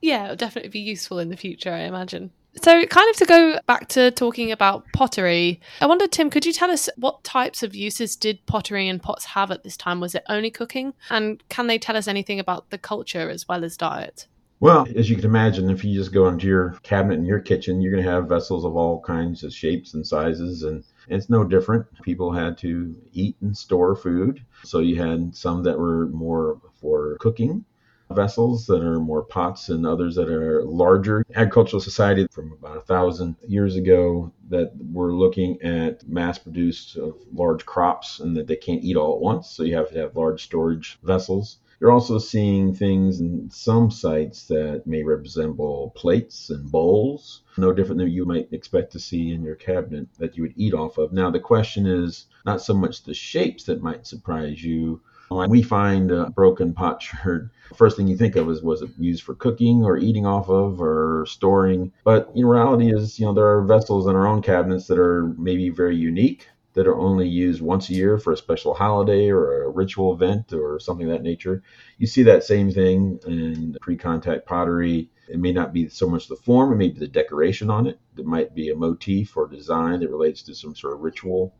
Yeah, 0.00 0.24
it'll 0.24 0.36
definitely 0.36 0.70
be 0.70 0.78
useful 0.78 1.18
in 1.18 1.30
the 1.30 1.36
future, 1.36 1.72
I 1.72 1.80
imagine. 1.80 2.30
So, 2.62 2.86
kind 2.86 3.10
of 3.10 3.16
to 3.16 3.26
go 3.26 3.58
back 3.66 3.88
to 3.88 4.12
talking 4.12 4.52
about 4.52 4.84
pottery, 4.94 5.60
I 5.80 5.86
wonder, 5.86 6.06
Tim, 6.06 6.30
could 6.30 6.46
you 6.46 6.52
tell 6.52 6.70
us 6.70 6.88
what 6.96 7.24
types 7.24 7.64
of 7.64 7.74
uses 7.74 8.14
did 8.14 8.46
pottery 8.46 8.88
and 8.88 9.02
pots 9.02 9.24
have 9.24 9.50
at 9.50 9.64
this 9.64 9.76
time? 9.76 9.98
Was 9.98 10.14
it 10.14 10.22
only 10.28 10.50
cooking? 10.50 10.94
And 11.10 11.42
can 11.48 11.66
they 11.66 11.78
tell 11.78 11.96
us 11.96 12.06
anything 12.06 12.38
about 12.38 12.70
the 12.70 12.78
culture 12.78 13.30
as 13.30 13.48
well 13.48 13.64
as 13.64 13.76
diet? 13.76 14.28
Well, 14.58 14.86
as 14.96 15.10
you 15.10 15.16
can 15.16 15.26
imagine, 15.26 15.68
if 15.68 15.84
you 15.84 15.94
just 15.94 16.12
go 16.12 16.28
into 16.28 16.46
your 16.46 16.78
cabinet 16.82 17.18
in 17.18 17.26
your 17.26 17.40
kitchen, 17.40 17.80
you're 17.80 17.92
going 17.92 18.04
to 18.04 18.10
have 18.10 18.28
vessels 18.28 18.64
of 18.64 18.74
all 18.74 19.00
kinds 19.02 19.44
of 19.44 19.52
shapes 19.52 19.92
and 19.92 20.06
sizes, 20.06 20.62
and 20.62 20.82
it's 21.08 21.28
no 21.28 21.44
different. 21.44 21.86
People 22.02 22.32
had 22.32 22.56
to 22.58 22.96
eat 23.12 23.36
and 23.42 23.56
store 23.56 23.94
food. 23.94 24.42
So 24.64 24.78
you 24.78 24.96
had 24.96 25.36
some 25.36 25.62
that 25.64 25.78
were 25.78 26.06
more 26.06 26.58
for 26.80 27.16
cooking 27.20 27.64
vessels 28.10 28.66
that 28.66 28.82
are 28.82 29.00
more 29.00 29.22
pots 29.22 29.68
and 29.68 29.84
others 29.84 30.14
that 30.14 30.28
are 30.28 30.62
larger. 30.64 31.24
Agricultural 31.34 31.80
society 31.80 32.26
from 32.30 32.52
about 32.52 32.76
a 32.76 32.82
thousand 32.82 33.36
years 33.46 33.76
ago 33.76 34.32
that 34.48 34.72
were 34.92 35.12
looking 35.12 35.60
at 35.62 36.08
mass 36.08 36.38
produced 36.38 36.96
of 36.96 37.16
large 37.32 37.66
crops 37.66 38.20
and 38.20 38.36
that 38.36 38.46
they 38.46 38.56
can't 38.56 38.84
eat 38.84 38.96
all 38.96 39.14
at 39.14 39.20
once. 39.20 39.50
So 39.50 39.64
you 39.64 39.74
have 39.76 39.90
to 39.90 39.98
have 39.98 40.16
large 40.16 40.44
storage 40.44 40.98
vessels. 41.02 41.58
You're 41.80 41.92
also 41.92 42.18
seeing 42.18 42.74
things 42.74 43.20
in 43.20 43.50
some 43.50 43.90
sites 43.90 44.46
that 44.46 44.86
may 44.86 45.02
resemble 45.02 45.92
plates 45.94 46.48
and 46.48 46.70
bowls, 46.70 47.42
no 47.58 47.72
different 47.72 47.98
than 47.98 48.10
you 48.10 48.24
might 48.24 48.52
expect 48.52 48.92
to 48.92 48.98
see 48.98 49.32
in 49.32 49.42
your 49.42 49.56
cabinet 49.56 50.08
that 50.18 50.36
you 50.36 50.42
would 50.42 50.54
eat 50.56 50.72
off 50.72 50.96
of. 50.96 51.12
Now, 51.12 51.30
the 51.30 51.40
question 51.40 51.86
is 51.86 52.26
not 52.46 52.62
so 52.62 52.72
much 52.72 53.02
the 53.02 53.12
shapes 53.12 53.64
that 53.64 53.82
might 53.82 54.06
surprise 54.06 54.64
you. 54.64 55.00
When 55.28 55.50
we 55.50 55.60
find 55.60 56.12
a 56.12 56.30
broken 56.30 56.72
potsherd, 56.72 57.50
first 57.74 57.96
thing 57.96 58.06
you 58.06 58.16
think 58.16 58.36
of 58.36 58.48
is 58.48 58.62
was 58.62 58.80
it 58.80 58.90
used 58.96 59.24
for 59.24 59.34
cooking 59.34 59.84
or 59.84 59.98
eating 59.98 60.24
off 60.24 60.48
of 60.48 60.80
or 60.80 61.26
storing? 61.28 61.92
But 62.04 62.30
in 62.34 62.46
reality 62.46 62.94
is, 62.94 63.18
you 63.18 63.26
know, 63.26 63.34
there 63.34 63.46
are 63.46 63.64
vessels 63.64 64.06
in 64.06 64.14
our 64.14 64.26
own 64.26 64.40
cabinets 64.40 64.86
that 64.86 64.98
are 64.98 65.34
maybe 65.36 65.68
very 65.68 65.96
unique 65.96 66.48
that 66.76 66.86
are 66.86 66.98
only 66.98 67.26
used 67.26 67.62
once 67.62 67.88
a 67.88 67.94
year 67.94 68.18
for 68.18 68.34
a 68.34 68.36
special 68.36 68.74
holiday 68.74 69.30
or 69.30 69.64
a 69.64 69.70
ritual 69.70 70.12
event 70.12 70.52
or 70.52 70.78
something 70.78 71.06
of 71.06 71.12
that 71.12 71.22
nature. 71.22 71.62
You 71.96 72.06
see 72.06 72.22
that 72.24 72.44
same 72.44 72.70
thing 72.70 73.18
in 73.26 73.76
pre 73.80 73.96
contact 73.96 74.46
pottery. 74.46 75.08
It 75.26 75.40
may 75.40 75.52
not 75.52 75.72
be 75.72 75.88
so 75.88 76.06
much 76.06 76.28
the 76.28 76.36
form, 76.36 76.72
it 76.72 76.76
may 76.76 76.88
be 76.90 77.00
the 77.00 77.08
decoration 77.08 77.70
on 77.70 77.86
it. 77.86 77.98
It 78.18 78.26
might 78.26 78.54
be 78.54 78.68
a 78.68 78.76
motif 78.76 79.36
or 79.38 79.48
design 79.48 80.00
that 80.00 80.10
relates 80.10 80.42
to 80.42 80.54
some 80.54 80.76
sort 80.76 80.92
of 80.92 81.00
ritual. 81.00 81.54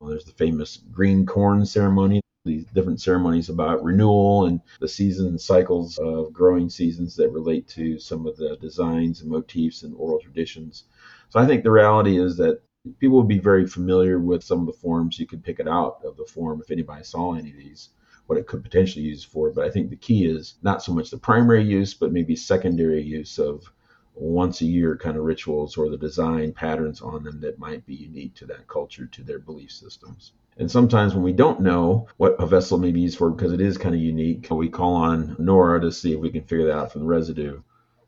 Well, 0.00 0.10
there's 0.10 0.24
the 0.24 0.32
famous 0.32 0.76
green 0.76 1.24
corn 1.24 1.64
ceremony, 1.64 2.20
these 2.44 2.64
different 2.66 3.00
ceremonies 3.00 3.48
about 3.48 3.84
renewal 3.84 4.46
and 4.46 4.60
the 4.80 4.88
season 4.88 5.38
cycles 5.38 5.98
of 5.98 6.32
growing 6.32 6.68
seasons 6.68 7.14
that 7.14 7.30
relate 7.30 7.68
to 7.68 8.00
some 8.00 8.26
of 8.26 8.36
the 8.36 8.56
designs 8.56 9.20
and 9.20 9.30
motifs 9.30 9.84
and 9.84 9.94
oral 9.96 10.18
traditions. 10.18 10.84
So 11.28 11.38
I 11.38 11.46
think 11.46 11.62
the 11.62 11.70
reality 11.70 12.18
is 12.18 12.36
that 12.38 12.60
People 12.98 13.16
would 13.18 13.28
be 13.28 13.38
very 13.38 13.66
familiar 13.66 14.18
with 14.18 14.44
some 14.44 14.60
of 14.60 14.66
the 14.66 14.72
forms. 14.72 15.18
You 15.18 15.26
could 15.26 15.42
pick 15.42 15.58
it 15.58 15.68
out 15.68 15.98
of 16.04 16.16
the 16.16 16.24
form 16.24 16.60
if 16.60 16.70
anybody 16.70 17.04
saw 17.04 17.34
any 17.34 17.50
of 17.50 17.56
these, 17.56 17.90
what 18.26 18.38
it 18.38 18.46
could 18.46 18.62
potentially 18.62 19.04
use 19.04 19.24
for. 19.24 19.50
But 19.50 19.64
I 19.64 19.70
think 19.70 19.90
the 19.90 19.96
key 19.96 20.26
is 20.26 20.54
not 20.62 20.82
so 20.82 20.92
much 20.92 21.10
the 21.10 21.18
primary 21.18 21.64
use, 21.64 21.94
but 21.94 22.12
maybe 22.12 22.36
secondary 22.36 23.02
use 23.02 23.38
of 23.38 23.70
once 24.14 24.60
a 24.60 24.66
year 24.66 24.96
kind 24.96 25.16
of 25.16 25.24
rituals 25.24 25.76
or 25.76 25.88
the 25.88 25.96
design 25.96 26.52
patterns 26.52 27.00
on 27.00 27.24
them 27.24 27.40
that 27.40 27.58
might 27.58 27.84
be 27.86 27.94
unique 27.94 28.34
to 28.34 28.46
that 28.46 28.66
culture, 28.66 29.06
to 29.06 29.22
their 29.22 29.38
belief 29.38 29.70
systems. 29.70 30.32
And 30.56 30.70
sometimes 30.70 31.14
when 31.14 31.22
we 31.22 31.32
don't 31.32 31.60
know 31.60 32.08
what 32.16 32.34
a 32.40 32.46
vessel 32.46 32.78
may 32.78 32.90
be 32.90 33.00
used 33.00 33.18
for 33.18 33.30
because 33.30 33.52
it 33.52 33.60
is 33.60 33.78
kind 33.78 33.94
of 33.94 34.00
unique, 34.00 34.48
we 34.50 34.68
call 34.68 34.94
on 34.94 35.36
Nora 35.38 35.80
to 35.80 35.92
see 35.92 36.14
if 36.14 36.18
we 36.18 36.30
can 36.30 36.42
figure 36.42 36.66
that 36.66 36.76
out 36.76 36.92
from 36.92 37.02
the 37.02 37.06
residue. 37.06 37.60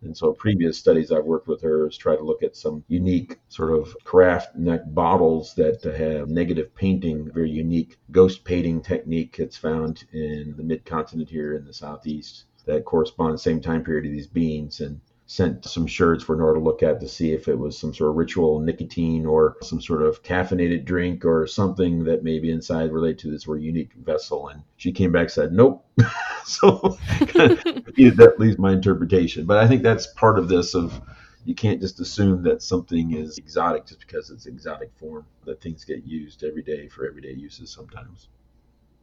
And 0.03 0.17
so 0.17 0.33
previous 0.33 0.79
studies 0.79 1.13
I've 1.13 1.25
worked 1.25 1.47
with 1.47 1.61
her 1.63 1.87
is 1.87 1.97
try 1.97 2.17
to 2.17 2.23
look 2.23 2.43
at 2.43 2.57
some 2.57 2.85
unique 2.89 3.39
sort 3.49 3.73
of 3.73 3.95
carafe 4.05 4.47
neck 4.55 4.81
bottles 4.87 5.55
that 5.55 5.83
have 5.83 6.29
negative 6.29 6.75
painting, 6.75 7.31
very 7.31 7.51
unique 7.51 7.99
ghost 8.11 8.45
painting 8.45 8.81
technique 8.81 9.37
that's 9.39 9.59
found 9.59 10.05
in 10.13 10.55
the 10.57 10.63
mid 10.63 10.85
continent 10.85 11.29
here 11.29 11.55
in 11.55 11.65
the 11.65 11.75
southeast 11.75 12.45
that 12.65 12.85
corresponds 12.85 13.43
same 13.43 13.61
time 13.61 13.85
period 13.85 14.05
to 14.05 14.11
these 14.11 14.27
beans. 14.27 14.81
And 14.81 15.01
sent 15.31 15.65
some 15.65 15.87
sherds 15.87 16.25
for 16.25 16.35
Nora 16.35 16.55
to 16.55 16.61
look 16.61 16.83
at 16.83 16.99
to 16.99 17.07
see 17.07 17.33
if 17.33 17.47
it 17.47 17.57
was 17.57 17.79
some 17.79 17.95
sort 17.95 18.11
of 18.11 18.17
ritual 18.17 18.59
nicotine 18.59 19.25
or 19.25 19.57
some 19.63 19.81
sort 19.81 20.03
of 20.03 20.25
caffeinated 20.25 20.85
drink 20.85 21.25
or 21.25 21.47
something 21.47 22.03
that 22.03 22.25
maybe 22.25 22.51
inside 22.51 22.91
related 22.91 23.21
to 23.21 23.31
this 23.31 23.47
or 23.47 23.57
unique 23.57 23.93
vessel. 23.93 24.49
And 24.49 24.65
she 24.77 24.91
came 24.91 25.13
back 25.13 25.23
and 25.23 25.31
said, 25.31 25.53
nope. 25.53 25.87
so 26.45 26.99
that 27.21 28.35
leaves 28.39 28.59
my 28.59 28.73
interpretation. 28.73 29.47
But 29.47 29.59
I 29.59 29.69
think 29.69 29.85
that's 29.85 30.09
part 30.09 30.37
of 30.37 30.49
this 30.49 30.75
of 30.75 31.01
you 31.45 31.55
can't 31.55 31.81
just 31.81 32.01
assume 32.01 32.43
that 32.43 32.61
something 32.61 33.15
is 33.15 33.39
exotic 33.39 33.87
just 33.87 34.01
because 34.01 34.31
it's 34.31 34.47
exotic 34.47 34.91
form, 34.97 35.25
that 35.45 35.61
things 35.61 35.85
get 35.85 36.05
used 36.05 36.43
every 36.43 36.65
day 36.65 36.89
for 36.89 37.07
everyday 37.07 37.35
uses 37.35 37.71
sometimes. 37.71 38.27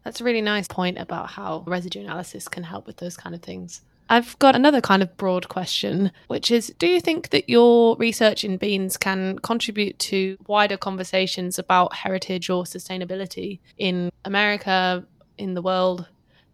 That's 0.04 0.20
a 0.20 0.26
really 0.26 0.42
nice 0.42 0.68
point 0.68 0.98
about 0.98 1.30
how 1.30 1.64
residue 1.66 2.02
analysis 2.02 2.50
can 2.50 2.64
help 2.64 2.86
with 2.86 2.98
those 2.98 3.16
kind 3.16 3.34
of 3.34 3.42
things. 3.42 3.84
I've 4.10 4.38
got 4.40 4.56
another 4.56 4.82
kind 4.82 5.02
of 5.02 5.18
broad 5.18 5.50
question, 5.50 6.12
which 6.28 6.50
is 6.52 6.74
Do 6.80 6.88
you 6.88 7.02
think 7.02 7.30
that 7.30 7.50
your 7.50 7.96
research 7.98 8.44
in 8.44 8.58
beans 8.58 8.98
can 8.98 9.40
contribute 9.40 10.00
to 10.00 10.38
wider 10.48 10.78
conversations 10.78 11.60
about 11.60 11.96
heritage 11.96 12.50
or 12.50 12.64
sustainability 12.64 13.60
in 13.78 14.12
America, 14.24 15.06
in 15.38 15.54
the 15.54 15.62
world? 15.62 16.08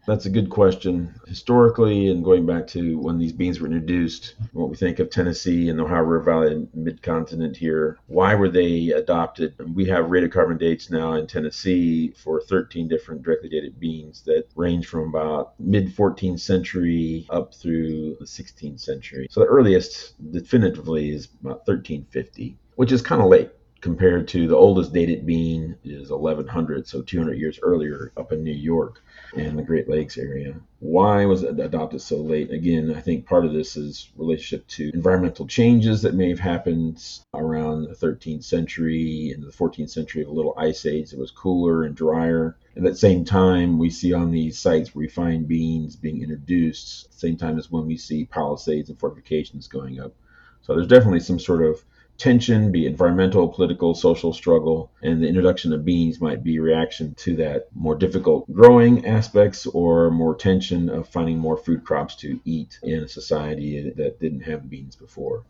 That's 0.06 0.26
a 0.26 0.30
good 0.30 0.50
question. 0.50 1.16
Historically, 1.28 2.10
and 2.10 2.24
going 2.24 2.46
back 2.46 2.68
to 2.68 2.98
when 3.00 3.20
these 3.20 3.32
beans 3.32 3.60
were 3.60 3.68
introduced, 3.68 4.36
what 4.52 4.70
we 4.70 4.76
think 4.76 5.00
of 5.00 5.10
Tennessee 5.10 5.70
and 5.70 5.80
the 5.80 5.86
Ohio 5.86 6.02
River 6.02 6.24
Valley 6.24 6.68
mid 6.74 7.02
continent 7.02 7.56
here, 7.56 7.98
why 8.08 8.36
were 8.36 8.50
they 8.50 8.90
adopted? 8.90 9.56
We 9.74 9.86
have 9.86 10.06
radiocarbon 10.06 10.60
dates 10.60 10.90
now 10.90 11.14
in 11.14 11.28
Tennessee 11.28 12.12
for 12.12 12.42
13 12.42 12.90
different 12.90 13.24
directly 13.24 13.48
dated 13.48 13.80
beans 13.80 14.24
that 14.24 14.48
range 14.56 14.88
from 14.88 15.08
about 15.08 15.54
mid 15.60 15.96
14th 15.96 16.42
century 16.42 17.26
up 17.30 17.54
through 17.54 18.18
the 18.20 18.26
16th 18.26 18.82
century. 18.82 19.28
So 19.30 19.40
the 19.40 19.48
earliest 19.48 20.16
definitively 20.34 21.12
is 21.12 21.30
about 21.42 21.66
1350, 21.68 22.58
which 22.76 22.92
is 22.92 23.02
kind 23.02 23.22
of 23.22 23.30
late 23.30 23.52
compared 23.84 24.30
to 24.30 24.48
the 24.48 24.56
oldest 24.56 24.94
dated 24.94 25.26
bean 25.26 25.76
is 25.84 26.10
1100, 26.10 26.88
so 26.88 27.02
200 27.02 27.34
years 27.38 27.60
earlier 27.62 28.14
up 28.16 28.32
in 28.32 28.42
New 28.42 28.54
York 28.54 29.04
and 29.36 29.60
the 29.60 29.62
Great 29.62 29.90
Lakes 29.90 30.18
area. 30.18 30.56
Why 30.80 31.26
was 31.26 31.44
it 31.44 31.60
adopted 31.60 32.02
so 32.02 32.16
late? 32.16 32.50
Again, 32.50 32.96
I 32.96 33.02
think 33.02 33.26
part 33.26 33.44
of 33.44 33.52
this 33.52 33.76
is 33.76 34.10
relationship 34.16 34.66
to 34.68 34.90
environmental 34.94 35.46
changes 35.46 36.02
that 36.04 36.16
may 36.16 36.30
have 36.30 36.40
happened 36.40 37.04
around 37.34 37.84
the 37.84 37.94
13th 37.94 38.46
century 38.46 39.34
and 39.36 39.44
the 39.44 39.52
14th 39.52 39.90
century 39.90 40.22
of 40.22 40.30
a 40.30 40.34
little 40.34 40.56
ice 40.58 40.86
age. 40.86 41.12
It 41.12 41.20
was 41.20 41.32
cooler 41.32 41.84
and 41.84 41.94
drier. 41.94 42.56
And 42.76 42.88
at 42.88 42.94
that 42.94 42.98
same 42.98 43.26
time, 43.26 43.78
we 43.78 43.90
see 43.90 44.14
on 44.14 44.32
these 44.32 44.58
sites 44.58 44.96
refined 44.96 45.50
beans 45.50 45.98
being 45.98 46.22
introduced, 46.22 47.20
same 47.20 47.36
time 47.36 47.58
as 47.58 47.70
when 47.70 47.86
we 47.86 47.98
see 47.98 48.24
palisades 48.24 48.90
and 48.90 48.98
fortifications 48.98 49.68
going 49.68 50.00
up. 50.00 50.14
So 50.62 50.74
there's 50.74 50.88
definitely 50.88 51.20
some 51.20 51.40
sort 51.40 51.64
of 51.64 51.84
tension, 52.18 52.72
be 52.72 52.86
environmental, 52.86 53.48
political, 53.48 53.94
social 53.96 54.34
struggle, 54.34 54.92
and 55.02 55.22
the 55.22 55.28
introduction 55.28 55.74
of 55.74 55.86
beans 55.86 56.22
might 56.22 56.44
be 56.44 56.60
reaction 56.60 57.14
to 57.16 57.36
that 57.36 57.68
more 57.76 57.96
difficult 57.96 58.52
growing 58.54 59.06
aspects 59.06 59.66
or 59.68 60.12
more 60.12 60.36
tension 60.36 60.90
of 60.90 61.08
finding 61.08 61.38
more 61.38 61.58
food 61.58 61.84
crops 61.84 62.16
to 62.16 62.40
eat 62.46 62.80
in 62.84 63.04
a 63.04 63.08
society 63.08 63.92
that 63.98 64.20
didn't 64.20 64.42
have 64.42 64.70
beans 64.70 64.96
before. 64.96 65.44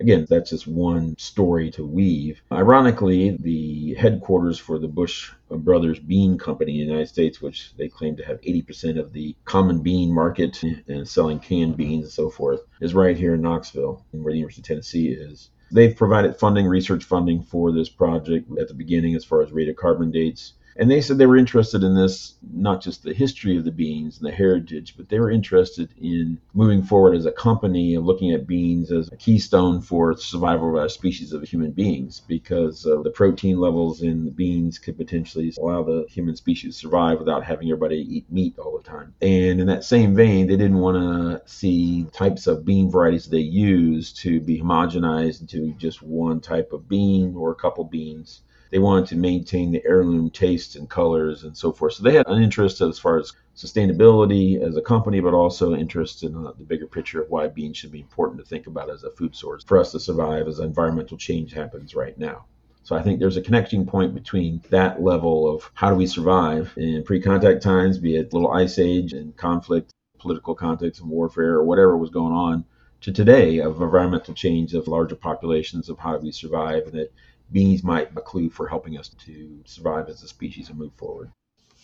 Again, 0.00 0.26
that's 0.30 0.48
just 0.48 0.66
one 0.66 1.14
story 1.18 1.70
to 1.72 1.84
weave. 1.84 2.40
Ironically, 2.50 3.36
the 3.36 3.92
headquarters 3.94 4.58
for 4.58 4.78
the 4.78 4.88
Bush 4.88 5.30
Brothers 5.50 5.98
Bean 5.98 6.38
Company 6.38 6.80
in 6.80 6.86
the 6.86 6.92
United 6.92 7.08
States, 7.08 7.42
which 7.42 7.74
they 7.76 7.88
claim 7.88 8.16
to 8.16 8.24
have 8.24 8.40
80% 8.40 8.98
of 8.98 9.12
the 9.12 9.36
common 9.44 9.82
bean 9.82 10.10
market 10.10 10.62
and 10.62 11.06
selling 11.06 11.38
canned 11.38 11.76
beans 11.76 12.04
and 12.04 12.12
so 12.12 12.30
forth, 12.30 12.60
is 12.80 12.94
right 12.94 13.16
here 13.16 13.34
in 13.34 13.42
Knoxville, 13.42 14.02
where 14.12 14.32
the 14.32 14.38
University 14.38 14.62
of 14.62 14.66
Tennessee 14.66 15.08
is. 15.08 15.50
They've 15.72 15.94
provided 15.94 16.36
funding, 16.36 16.66
research 16.66 17.04
funding 17.04 17.42
for 17.42 17.72
this 17.72 17.88
project 17.88 18.50
at 18.58 18.68
the 18.68 18.74
beginning 18.74 19.14
as 19.14 19.24
far 19.24 19.42
as 19.42 19.50
radiocarbon 19.50 20.12
dates. 20.12 20.54
And 20.76 20.90
they 20.90 21.00
said 21.00 21.18
they 21.18 21.26
were 21.26 21.36
interested 21.36 21.82
in 21.82 21.94
this, 21.94 22.34
not 22.52 22.80
just 22.80 23.02
the 23.02 23.12
history 23.12 23.56
of 23.56 23.64
the 23.64 23.72
beans 23.72 24.18
and 24.18 24.26
the 24.26 24.34
heritage, 24.34 24.94
but 24.96 25.08
they 25.08 25.18
were 25.18 25.30
interested 25.30 25.90
in 26.00 26.38
moving 26.54 26.82
forward 26.82 27.14
as 27.14 27.26
a 27.26 27.32
company 27.32 27.94
and 27.94 28.06
looking 28.06 28.32
at 28.32 28.46
beans 28.46 28.90
as 28.92 29.08
a 29.12 29.16
keystone 29.16 29.80
for 29.80 30.16
survival 30.16 30.76
of 30.76 30.84
a 30.84 30.88
species 30.88 31.32
of 31.32 31.42
human 31.42 31.72
beings 31.72 32.22
because 32.26 32.86
uh, 32.86 33.02
the 33.02 33.10
protein 33.10 33.58
levels 33.58 34.02
in 34.02 34.24
the 34.24 34.30
beans 34.30 34.78
could 34.78 34.96
potentially 34.96 35.52
allow 35.58 35.82
the 35.82 36.06
human 36.08 36.36
species 36.36 36.74
to 36.74 36.80
survive 36.80 37.18
without 37.18 37.44
having 37.44 37.68
everybody 37.68 37.98
eat 37.98 38.30
meat 38.30 38.58
all 38.58 38.76
the 38.76 38.82
time. 38.82 39.14
And 39.20 39.60
in 39.60 39.66
that 39.66 39.84
same 39.84 40.14
vein, 40.14 40.46
they 40.46 40.56
didn't 40.56 40.78
want 40.78 40.96
to 40.96 41.42
see 41.50 42.06
types 42.12 42.46
of 42.46 42.64
bean 42.64 42.90
varieties 42.90 43.26
they 43.26 43.38
use 43.38 44.12
to 44.14 44.40
be 44.40 44.60
homogenized 44.60 45.40
into 45.40 45.72
just 45.74 46.02
one 46.02 46.40
type 46.40 46.72
of 46.72 46.88
bean 46.88 47.34
or 47.36 47.50
a 47.50 47.56
couple 47.56 47.84
beans 47.84 48.42
they 48.70 48.78
wanted 48.78 49.06
to 49.08 49.16
maintain 49.16 49.72
the 49.72 49.84
heirloom 49.84 50.30
tastes 50.30 50.76
and 50.76 50.88
colors 50.88 51.44
and 51.44 51.56
so 51.56 51.72
forth. 51.72 51.94
So 51.94 52.02
they 52.02 52.14
had 52.14 52.28
an 52.28 52.42
interest 52.42 52.80
as 52.80 52.98
far 52.98 53.18
as 53.18 53.32
sustainability 53.56 54.60
as 54.60 54.76
a 54.76 54.82
company, 54.82 55.20
but 55.20 55.34
also 55.34 55.74
interest 55.74 56.22
in 56.22 56.34
uh, 56.34 56.52
the 56.56 56.64
bigger 56.64 56.86
picture 56.86 57.20
of 57.20 57.30
why 57.30 57.48
beans 57.48 57.76
should 57.76 57.92
be 57.92 58.00
important 58.00 58.40
to 58.40 58.46
think 58.46 58.66
about 58.66 58.90
as 58.90 59.04
a 59.04 59.10
food 59.10 59.34
source 59.34 59.64
for 59.64 59.78
us 59.78 59.92
to 59.92 60.00
survive 60.00 60.46
as 60.48 60.60
environmental 60.60 61.16
change 61.16 61.52
happens 61.52 61.94
right 61.94 62.16
now. 62.18 62.44
So 62.82 62.96
I 62.96 63.02
think 63.02 63.20
there's 63.20 63.36
a 63.36 63.42
connecting 63.42 63.84
point 63.84 64.14
between 64.14 64.62
that 64.70 65.02
level 65.02 65.52
of 65.54 65.70
how 65.74 65.90
do 65.90 65.96
we 65.96 66.06
survive 66.06 66.72
in 66.76 67.04
pre-contact 67.04 67.62
times, 67.62 67.98
be 67.98 68.16
it 68.16 68.32
little 68.32 68.52
ice 68.52 68.78
age 68.78 69.12
and 69.12 69.36
conflict, 69.36 69.92
political 70.18 70.54
context 70.54 71.00
and 71.00 71.10
warfare 71.10 71.54
or 71.54 71.64
whatever 71.64 71.96
was 71.96 72.10
going 72.10 72.32
on, 72.32 72.64
to 73.02 73.12
today 73.12 73.58
of 73.60 73.80
environmental 73.80 74.34
change 74.34 74.74
of 74.74 74.88
larger 74.88 75.16
populations 75.16 75.88
of 75.88 75.98
how 75.98 76.16
do 76.16 76.22
we 76.22 76.32
survive 76.32 76.84
and 76.84 76.94
that 76.94 77.12
bees 77.52 77.82
might 77.82 78.14
be 78.14 78.20
a 78.20 78.24
clue 78.24 78.50
for 78.50 78.68
helping 78.68 78.98
us 78.98 79.08
to 79.08 79.60
survive 79.64 80.08
as 80.08 80.22
a 80.22 80.28
species 80.28 80.68
and 80.68 80.78
move 80.78 80.92
forward. 80.96 81.30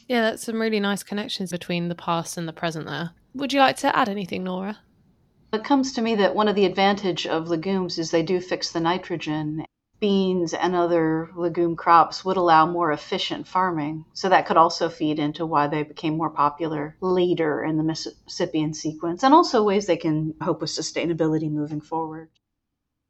Yeah, 0.08 0.22
that's 0.22 0.44
some 0.44 0.60
really 0.60 0.80
nice 0.80 1.02
connections 1.02 1.50
between 1.50 1.88
the 1.88 1.94
past 1.94 2.36
and 2.36 2.46
the 2.46 2.52
present 2.52 2.86
there. 2.86 3.10
Would 3.34 3.52
you 3.52 3.58
like 3.58 3.76
to 3.78 3.96
add 3.96 4.08
anything, 4.08 4.44
Nora? 4.44 4.78
It 5.52 5.64
comes 5.64 5.92
to 5.94 6.02
me 6.02 6.16
that 6.16 6.34
one 6.34 6.48
of 6.48 6.54
the 6.54 6.64
advantage 6.64 7.26
of 7.26 7.48
legumes 7.48 7.98
is 7.98 8.10
they 8.10 8.22
do 8.22 8.40
fix 8.40 8.70
the 8.70 8.80
nitrogen. 8.80 9.64
Beans 9.98 10.52
and 10.52 10.76
other 10.76 11.30
legume 11.34 11.74
crops 11.74 12.24
would 12.24 12.36
allow 12.36 12.66
more 12.66 12.92
efficient 12.92 13.48
farming. 13.48 14.04
So 14.12 14.28
that 14.28 14.46
could 14.46 14.58
also 14.58 14.88
feed 14.88 15.18
into 15.18 15.46
why 15.46 15.68
they 15.68 15.82
became 15.82 16.16
more 16.16 16.30
popular 16.30 16.96
later 17.00 17.64
in 17.64 17.76
the 17.78 17.82
Mississippian 17.82 18.74
sequence 18.74 19.22
and 19.22 19.32
also 19.32 19.62
ways 19.62 19.86
they 19.86 19.96
can 19.96 20.34
hope 20.40 20.60
with 20.60 20.70
sustainability 20.70 21.50
moving 21.50 21.80
forward. 21.80 22.28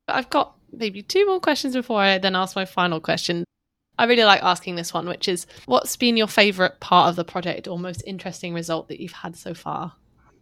I've 0.08 0.30
got 0.30 0.55
maybe 0.72 1.02
two 1.02 1.26
more 1.26 1.40
questions 1.40 1.74
before 1.74 2.00
I 2.00 2.18
then 2.18 2.36
ask 2.36 2.56
my 2.56 2.64
final 2.64 3.00
question. 3.00 3.44
I 3.98 4.04
really 4.04 4.24
like 4.24 4.42
asking 4.42 4.76
this 4.76 4.92
one, 4.92 5.08
which 5.08 5.26
is 5.26 5.46
what's 5.64 5.96
been 5.96 6.16
your 6.16 6.26
favorite 6.26 6.80
part 6.80 7.08
of 7.08 7.16
the 7.16 7.24
project 7.24 7.66
or 7.66 7.78
most 7.78 8.02
interesting 8.06 8.52
result 8.52 8.88
that 8.88 9.00
you've 9.00 9.12
had 9.12 9.36
so 9.36 9.54
far? 9.54 9.92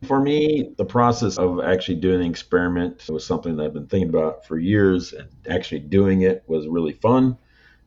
For 0.07 0.21
me, 0.21 0.75
the 0.77 0.85
process 0.85 1.39
of 1.39 1.61
actually 1.61 1.95
doing 1.97 2.21
the 2.21 2.29
experiment 2.29 3.09
was 3.09 3.25
something 3.25 3.57
that 3.57 3.65
I've 3.65 3.73
been 3.73 3.87
thinking 3.87 4.09
about 4.09 4.45
for 4.45 4.59
years, 4.59 5.13
and 5.13 5.29
actually 5.49 5.81
doing 5.81 6.23
it 6.23 6.43
was 6.47 6.67
really 6.67 6.93
fun. 6.93 7.39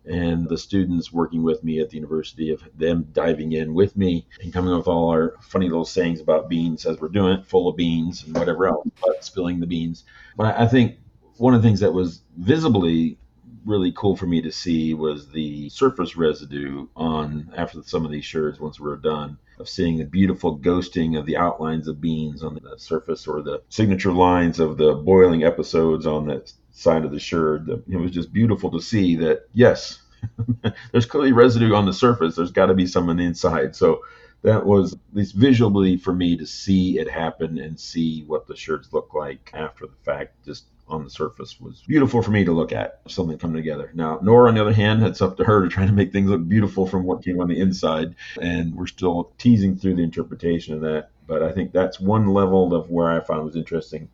And 0.06 0.48
the 0.48 0.58
students 0.58 1.12
working 1.12 1.44
with 1.44 1.66
me 1.66 1.82
at 1.82 1.90
the 1.90 1.98
university 1.98 2.50
of 2.50 2.64
them 2.78 3.08
diving 3.12 3.52
in 3.52 3.74
with 3.74 3.98
me 3.98 4.26
and 4.42 4.54
coming 4.54 4.72
up 4.72 4.80
with 4.80 4.88
all 4.88 5.10
our 5.10 5.36
funny 5.42 5.68
little 5.68 5.84
sayings 5.84 6.22
about 6.22 6.48
beans 6.48 6.86
as 6.86 6.98
we're 7.02 7.10
doing 7.10 7.40
it, 7.40 7.46
full 7.46 7.68
of 7.68 7.76
beans 7.76 8.24
and 8.24 8.34
whatever 8.34 8.68
else, 8.68 8.88
but 9.02 9.26
spilling 9.26 9.60
the 9.60 9.68
beans. 9.68 10.06
But 10.38 10.58
I 10.58 10.66
think 10.66 10.96
one 11.38 11.54
of 11.54 11.62
the 11.62 11.68
things 11.68 11.80
that 11.80 11.94
was 11.94 12.22
visibly 12.38 13.18
really 13.66 13.92
cool 13.92 14.16
for 14.16 14.26
me 14.26 14.42
to 14.42 14.52
see 14.52 14.94
was 14.94 15.30
the 15.30 15.68
surface 15.70 16.16
residue 16.16 16.88
on 16.96 17.52
after 17.56 17.84
some 17.84 18.06
of 18.06 18.12
these 18.12 18.24
sherds 18.24 18.60
once 18.60 18.80
we 18.80 18.88
were 18.88 18.96
done 18.96 19.38
of 19.60 19.68
seeing 19.68 19.98
the 19.98 20.06
beautiful 20.06 20.58
ghosting 20.58 21.18
of 21.18 21.26
the 21.26 21.36
outlines 21.36 21.88
of 21.88 22.00
beans 22.00 22.44
on 22.44 22.54
the 22.56 22.78
surface 22.78 23.28
or 23.28 23.42
the 23.42 23.62
signature 23.70 24.12
lines 24.12 24.60
of 24.60 24.78
the 24.78 24.94
boiling 24.94 25.44
episodes 25.44 26.06
on 26.06 26.28
the 26.28 26.52
side 26.72 27.04
of 27.04 27.12
the 27.12 27.20
sherd. 27.20 27.70
It 27.90 27.98
was 27.98 28.12
just 28.12 28.32
beautiful 28.32 28.72
to 28.72 28.80
see 28.80 29.16
that, 29.18 29.48
yes, 29.54 30.00
there's 30.92 31.06
clearly 31.06 31.32
residue 31.32 31.74
on 31.74 31.86
the 31.86 31.94
surface. 31.94 32.36
There's 32.36 32.52
got 32.52 32.68
to 32.68 32.76
be 32.76 32.86
some 32.86 33.10
on 33.10 33.18
the 33.18 33.24
inside. 33.24 33.76
So 33.76 34.02
that 34.44 34.66
was 34.66 34.94
at 34.94 35.00
least 35.14 35.34
visually 35.34 35.98
for 35.98 36.14
me 36.14 36.38
to 36.38 36.46
see 36.46 37.00
it 37.00 37.10
happen 37.10 37.58
and 37.58 37.80
see 37.80 38.24
what 38.24 38.48
the 38.48 38.56
sherds 38.56 38.94
look 38.94 39.14
like 39.14 39.50
after 39.54 39.88
the 39.88 39.98
fact. 40.06 40.46
Just 40.46 40.66
on 40.90 41.04
the 41.04 41.10
surface 41.10 41.60
was 41.60 41.84
beautiful 41.88 42.22
for 42.22 42.32
me 42.32 42.46
to 42.46 42.52
look 42.52 42.72
at 42.72 43.02
something 43.08 43.38
come 43.38 43.54
together. 43.54 43.92
Now, 43.94 44.20
Nora, 44.22 44.50
on 44.50 44.56
the 44.56 44.62
other 44.62 44.74
hand, 44.74 45.04
it's 45.04 45.22
up 45.22 45.38
to 45.38 45.44
her 45.44 45.64
to 45.64 45.70
try 45.70 45.86
to 45.86 45.92
make 45.92 46.12
things 46.12 46.30
look 46.30 46.48
beautiful 46.48 46.88
from 46.88 47.04
what 47.04 47.24
came 47.24 47.40
on 47.40 47.48
the 47.48 47.60
inside. 47.60 48.16
And 48.42 48.76
we're 48.76 48.88
still 48.88 49.32
teasing 49.38 49.76
through 49.76 49.96
the 49.96 50.04
interpretation 50.04 50.74
of 50.74 50.82
that. 50.82 51.10
But 51.28 51.44
I 51.44 51.52
think 51.52 51.72
that's 51.72 52.00
one 52.00 52.28
level 52.28 52.74
of 52.74 52.90
where 52.90 53.12
I 53.12 53.20
found 53.20 53.46
was 53.46 53.56
interesting. 53.56 54.10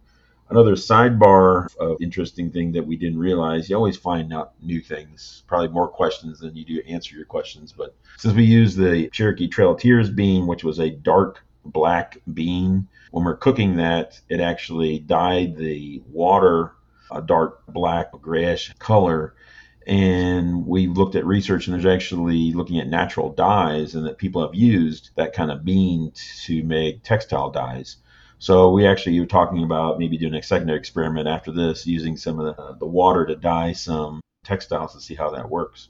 Another 0.50 0.74
sidebar 0.74 1.76
of 1.78 1.98
interesting 2.02 2.52
thing 2.52 2.74
that 2.74 2.86
we 2.86 2.96
didn't 2.98 3.20
realize, 3.20 3.70
you 3.70 3.76
always 3.76 3.98
find 3.98 4.34
out 4.34 4.54
new 4.62 4.82
things, 4.82 5.44
probably 5.48 5.70
more 5.70 5.88
questions 5.88 6.40
than 6.40 6.56
you 6.56 6.66
do 6.66 6.82
answer 6.88 7.16
your 7.16 7.26
questions. 7.26 7.74
But 7.76 7.96
since 8.18 8.34
we 8.34 8.44
used 8.44 8.78
the 8.78 9.10
Cherokee 9.10 9.48
Trail 9.48 9.74
Tears 9.76 10.10
bean, 10.10 10.46
which 10.46 10.64
was 10.64 10.80
a 10.80 10.90
dark 10.90 11.44
black 11.66 12.18
bean, 12.34 12.88
when 13.12 13.26
we're 13.26 13.38
cooking 13.38 13.78
that, 13.78 14.20
it 14.30 14.40
actually 14.40 15.00
dyed 15.00 15.56
the 15.56 16.02
water 16.12 16.74
a 17.14 17.22
dark 17.22 17.66
black, 17.68 18.12
grayish 18.22 18.74
color. 18.80 19.36
And 19.86 20.66
we 20.66 20.88
looked 20.88 21.16
at 21.16 21.26
research, 21.26 21.68
and 21.68 21.74
there's 21.74 21.86
actually 21.86 22.54
looking 22.54 22.80
at 22.80 22.88
natural 22.88 23.32
dyes, 23.34 23.96
and 23.96 24.06
that 24.06 24.18
people 24.18 24.42
have 24.42 24.56
used 24.56 25.10
that 25.16 25.34
kind 25.34 25.52
of 25.52 25.66
bean 25.66 26.14
to 26.46 26.64
make 26.64 27.04
textile 27.04 27.52
dyes. 27.52 27.98
So 28.40 28.72
we 28.72 28.88
actually 28.88 29.20
were 29.20 29.26
talking 29.26 29.64
about 29.64 30.00
maybe 30.00 30.18
doing 30.18 30.36
a 30.36 30.44
secondary 30.44 30.80
experiment 30.80 31.28
after 31.28 31.52
this, 31.52 31.86
using 31.86 32.18
some 32.18 32.40
of 32.40 32.56
the, 32.56 32.76
the 32.80 32.86
water 32.86 33.26
to 33.26 33.36
dye 33.36 33.74
some 33.74 34.22
textiles 34.46 34.94
to 34.94 35.02
see 35.02 35.16
how 35.16 35.30
that 35.32 35.50
works. 35.50 35.90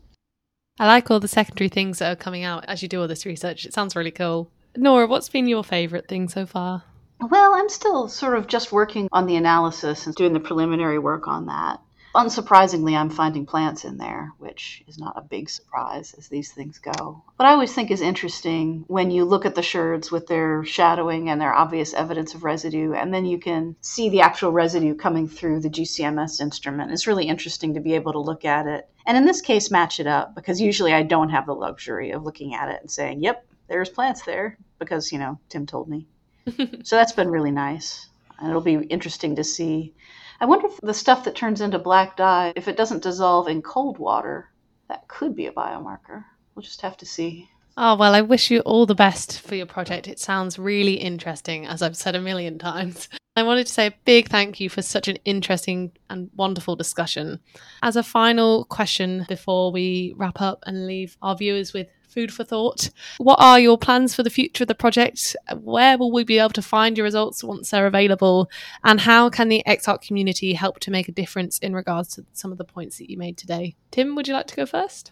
I 0.80 0.88
like 0.88 1.10
all 1.12 1.20
the 1.20 1.28
secondary 1.28 1.70
things 1.70 2.00
that 2.00 2.12
are 2.12 2.16
coming 2.16 2.44
out 2.44 2.66
as 2.66 2.82
you 2.82 2.88
do 2.88 3.02
all 3.02 3.08
this 3.08 3.28
research. 3.28 3.66
It 3.66 3.74
sounds 3.74 3.96
really 3.96 4.12
cool. 4.12 4.50
Nora, 4.76 5.08
what's 5.08 5.30
been 5.30 5.48
your 5.48 5.64
favourite 5.64 6.08
thing 6.08 6.28
so 6.28 6.46
far? 6.46 6.84
Well, 7.22 7.54
I'm 7.54 7.70
still 7.70 8.08
sort 8.08 8.38
of 8.38 8.48
just 8.48 8.72
working 8.72 9.08
on 9.12 9.28
the 9.28 9.36
analysis 9.36 10.06
and 10.06 10.16
doing 10.16 10.34
the 10.34 10.40
preliminary 10.40 11.00
work 11.00 11.28
on 11.28 11.46
that. 11.46 11.80
Unsurprisingly, 12.16 12.96
I'm 12.96 13.10
finding 13.10 13.46
plants 13.48 13.86
in 13.86 13.98
there, 13.98 14.34
which 14.38 14.84
is 14.88 15.00
not 15.00 15.18
a 15.18 15.22
big 15.22 15.50
surprise 15.50 16.14
as 16.16 16.28
these 16.28 16.52
things 16.52 16.78
go. 16.78 17.24
What 17.38 17.48
I 17.48 17.54
always 17.54 17.74
think 17.74 17.90
is 17.90 18.02
interesting 18.02 18.86
when 18.88 19.10
you 19.10 19.26
look 19.26 19.46
at 19.48 19.56
the 19.56 19.64
sherds 19.64 20.12
with 20.12 20.28
their 20.28 20.64
shadowing 20.64 21.30
and 21.30 21.42
their 21.42 21.54
obvious 21.54 21.94
evidence 21.94 22.36
of 22.36 22.44
residue, 22.44 22.94
and 22.94 23.12
then 23.12 23.26
you 23.26 23.40
can 23.40 23.76
see 23.82 24.10
the 24.10 24.22
actual 24.22 24.52
residue 24.52 24.94
coming 24.94 25.28
through 25.28 25.62
the 25.62 25.72
GCMS 25.72 26.40
instrument. 26.40 26.92
It's 26.92 27.08
really 27.08 27.28
interesting 27.28 27.74
to 27.74 27.80
be 27.80 27.96
able 27.96 28.12
to 28.12 28.20
look 28.20 28.46
at 28.46 28.68
it. 28.68 28.88
And 29.08 29.18
in 29.18 29.26
this 29.26 29.42
case, 29.42 29.72
match 29.72 30.00
it 30.00 30.08
up 30.08 30.36
because 30.36 30.62
usually 30.62 30.94
I 30.94 31.02
don't 31.02 31.30
have 31.30 31.48
the 31.48 31.56
luxury 31.56 32.12
of 32.12 32.24
looking 32.24 32.54
at 32.54 32.70
it 32.70 32.80
and 32.82 32.92
saying, 32.92 33.24
yep, 33.24 33.44
there's 33.68 33.90
plants 33.90 34.24
there 34.24 34.58
because, 34.80 35.12
you 35.12 35.20
know, 35.20 35.40
Tim 35.50 35.66
told 35.66 35.88
me. 35.88 36.08
so 36.84 36.96
that's 36.96 37.14
been 37.14 37.30
really 37.30 37.52
nice. 37.52 38.10
And 38.40 38.50
it'll 38.50 38.62
be 38.62 38.74
interesting 38.74 39.36
to 39.38 39.44
see. 39.44 39.94
I 40.40 40.46
wonder 40.46 40.68
if 40.68 40.80
the 40.82 40.94
stuff 40.94 41.24
that 41.26 41.36
turns 41.36 41.62
into 41.62 41.80
black 41.80 42.18
dye, 42.18 42.54
if 42.56 42.68
it 42.68 42.78
doesn't 42.78 43.04
dissolve 43.04 43.48
in 43.48 43.62
cold 43.62 43.98
water, 43.98 44.50
that 44.90 45.08
could 45.08 45.36
be 45.36 45.48
a 45.48 45.54
biomarker. 45.54 46.26
We'll 46.54 46.64
just 46.64 46.82
have 46.82 46.98
to 46.98 47.06
see. 47.06 47.50
Oh, 47.76 47.96
well, 47.96 48.14
I 48.14 48.22
wish 48.22 48.52
you 48.52 48.60
all 48.62 48.86
the 48.86 48.94
best 48.94 49.42
for 49.42 49.56
your 49.56 49.66
project. 49.66 50.08
It 50.08 50.20
sounds 50.20 50.60
really 50.60 50.94
interesting, 50.94 51.66
as 51.66 51.82
I've 51.82 51.98
said 51.98 52.16
a 52.16 52.22
million 52.22 52.60
times. 52.60 53.10
I 53.36 53.42
wanted 53.42 53.66
to 53.66 53.74
say 53.74 53.88
a 53.88 53.94
big 54.06 54.30
thank 54.30 54.60
you 54.60 54.70
for 54.70 54.84
such 54.84 55.08
an 55.08 55.18
interesting 55.26 55.92
and 56.08 56.30
wonderful 56.36 56.76
discussion. 56.76 57.40
As 57.82 57.96
a 57.96 58.04
final 58.04 58.66
question 58.66 59.26
before 59.28 59.72
we 59.72 60.14
wrap 60.18 60.40
up 60.40 60.60
and 60.68 60.86
leave 60.86 61.18
our 61.24 61.36
viewers 61.36 61.74
with 61.74 61.88
food 62.14 62.34
for 62.34 62.44
thought. 62.44 62.90
What 63.18 63.42
are 63.42 63.60
your 63.60 63.78
plans 63.78 64.14
for 64.14 64.24
the 64.24 64.30
future 64.30 64.64
of 64.64 64.68
the 64.68 64.76
project? 64.76 65.36
Where 65.60 65.98
will 65.98 66.12
we 66.12 66.24
be 66.24 66.40
able 66.40 66.52
to 66.52 66.62
find 66.62 66.98
your 66.98 67.06
results 67.06 67.44
once 67.44 67.72
they're 67.72 67.88
available? 67.88 68.50
And 68.84 69.02
how 69.02 69.30
can 69.30 69.50
the 69.50 69.64
EXARC 69.66 70.02
community 70.02 70.54
help 70.54 70.80
to 70.82 70.92
make 70.92 71.10
a 71.10 71.14
difference 71.14 71.58
in 71.60 71.74
regards 71.74 72.10
to 72.16 72.26
some 72.34 72.52
of 72.52 72.58
the 72.58 72.64
points 72.64 72.98
that 72.98 73.10
you 73.10 73.18
made 73.18 73.38
today? 73.38 73.76
Tim, 73.92 74.16
would 74.16 74.28
you 74.28 74.34
like 74.34 74.48
to 74.48 74.56
go 74.56 74.66
first? 74.66 75.12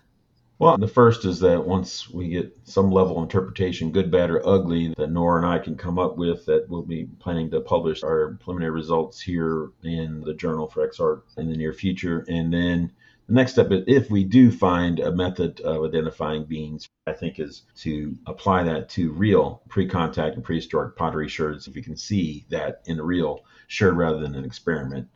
Well, 0.62 0.78
the 0.78 0.88
first 0.88 1.26
is 1.26 1.40
that 1.40 1.66
once 1.66 2.08
we 2.08 2.30
get 2.30 2.56
some 2.66 2.92
level 2.92 3.18
of 3.18 3.24
interpretation, 3.24 3.92
good, 3.92 4.12
bad, 4.12 4.30
or 4.30 4.48
ugly, 4.48 4.94
that 4.96 5.10
Nora 5.10 5.38
and 5.42 5.48
I 5.48 5.58
can 5.58 5.76
come 5.76 5.98
up 5.98 6.18
with, 6.18 6.46
that 6.46 6.70
we'll 6.70 6.84
be 6.84 7.06
planning 7.18 7.50
to 7.50 7.62
publish 7.62 8.04
our 8.04 8.38
preliminary 8.40 8.70
results 8.70 9.20
here 9.20 9.72
in 9.84 10.22
the 10.22 10.36
Journal 10.36 10.68
for 10.68 10.88
EXARC 10.88 11.24
in 11.38 11.50
the 11.50 11.58
near 11.58 11.74
future. 11.74 12.28
And 12.30 12.54
then 12.54 12.92
next 13.32 13.54
step, 13.54 13.68
if 13.72 14.12
we 14.12 14.24
do 14.24 14.52
find 14.52 15.00
a 15.00 15.12
method 15.12 15.62
of 15.62 15.86
identifying 15.86 16.46
beans, 16.46 16.88
I 17.08 17.14
think 17.14 17.40
is 17.40 17.64
to 17.78 18.18
apply 18.28 18.64
that 18.64 18.90
to 18.90 19.12
real 19.12 19.64
pre-contact 19.70 20.36
and 20.36 20.44
prehistoric 20.44 20.96
pottery 20.96 21.30
sherds. 21.30 21.68
If 21.68 21.76
we 21.76 21.82
can 21.82 21.98
see 21.98 22.46
that 22.50 22.82
in 22.86 23.00
a 23.00 23.04
real 23.04 23.46
sherd 23.68 23.96
rather 23.96 24.20
than 24.20 24.36
an 24.36 24.46
experiment. 24.46 25.08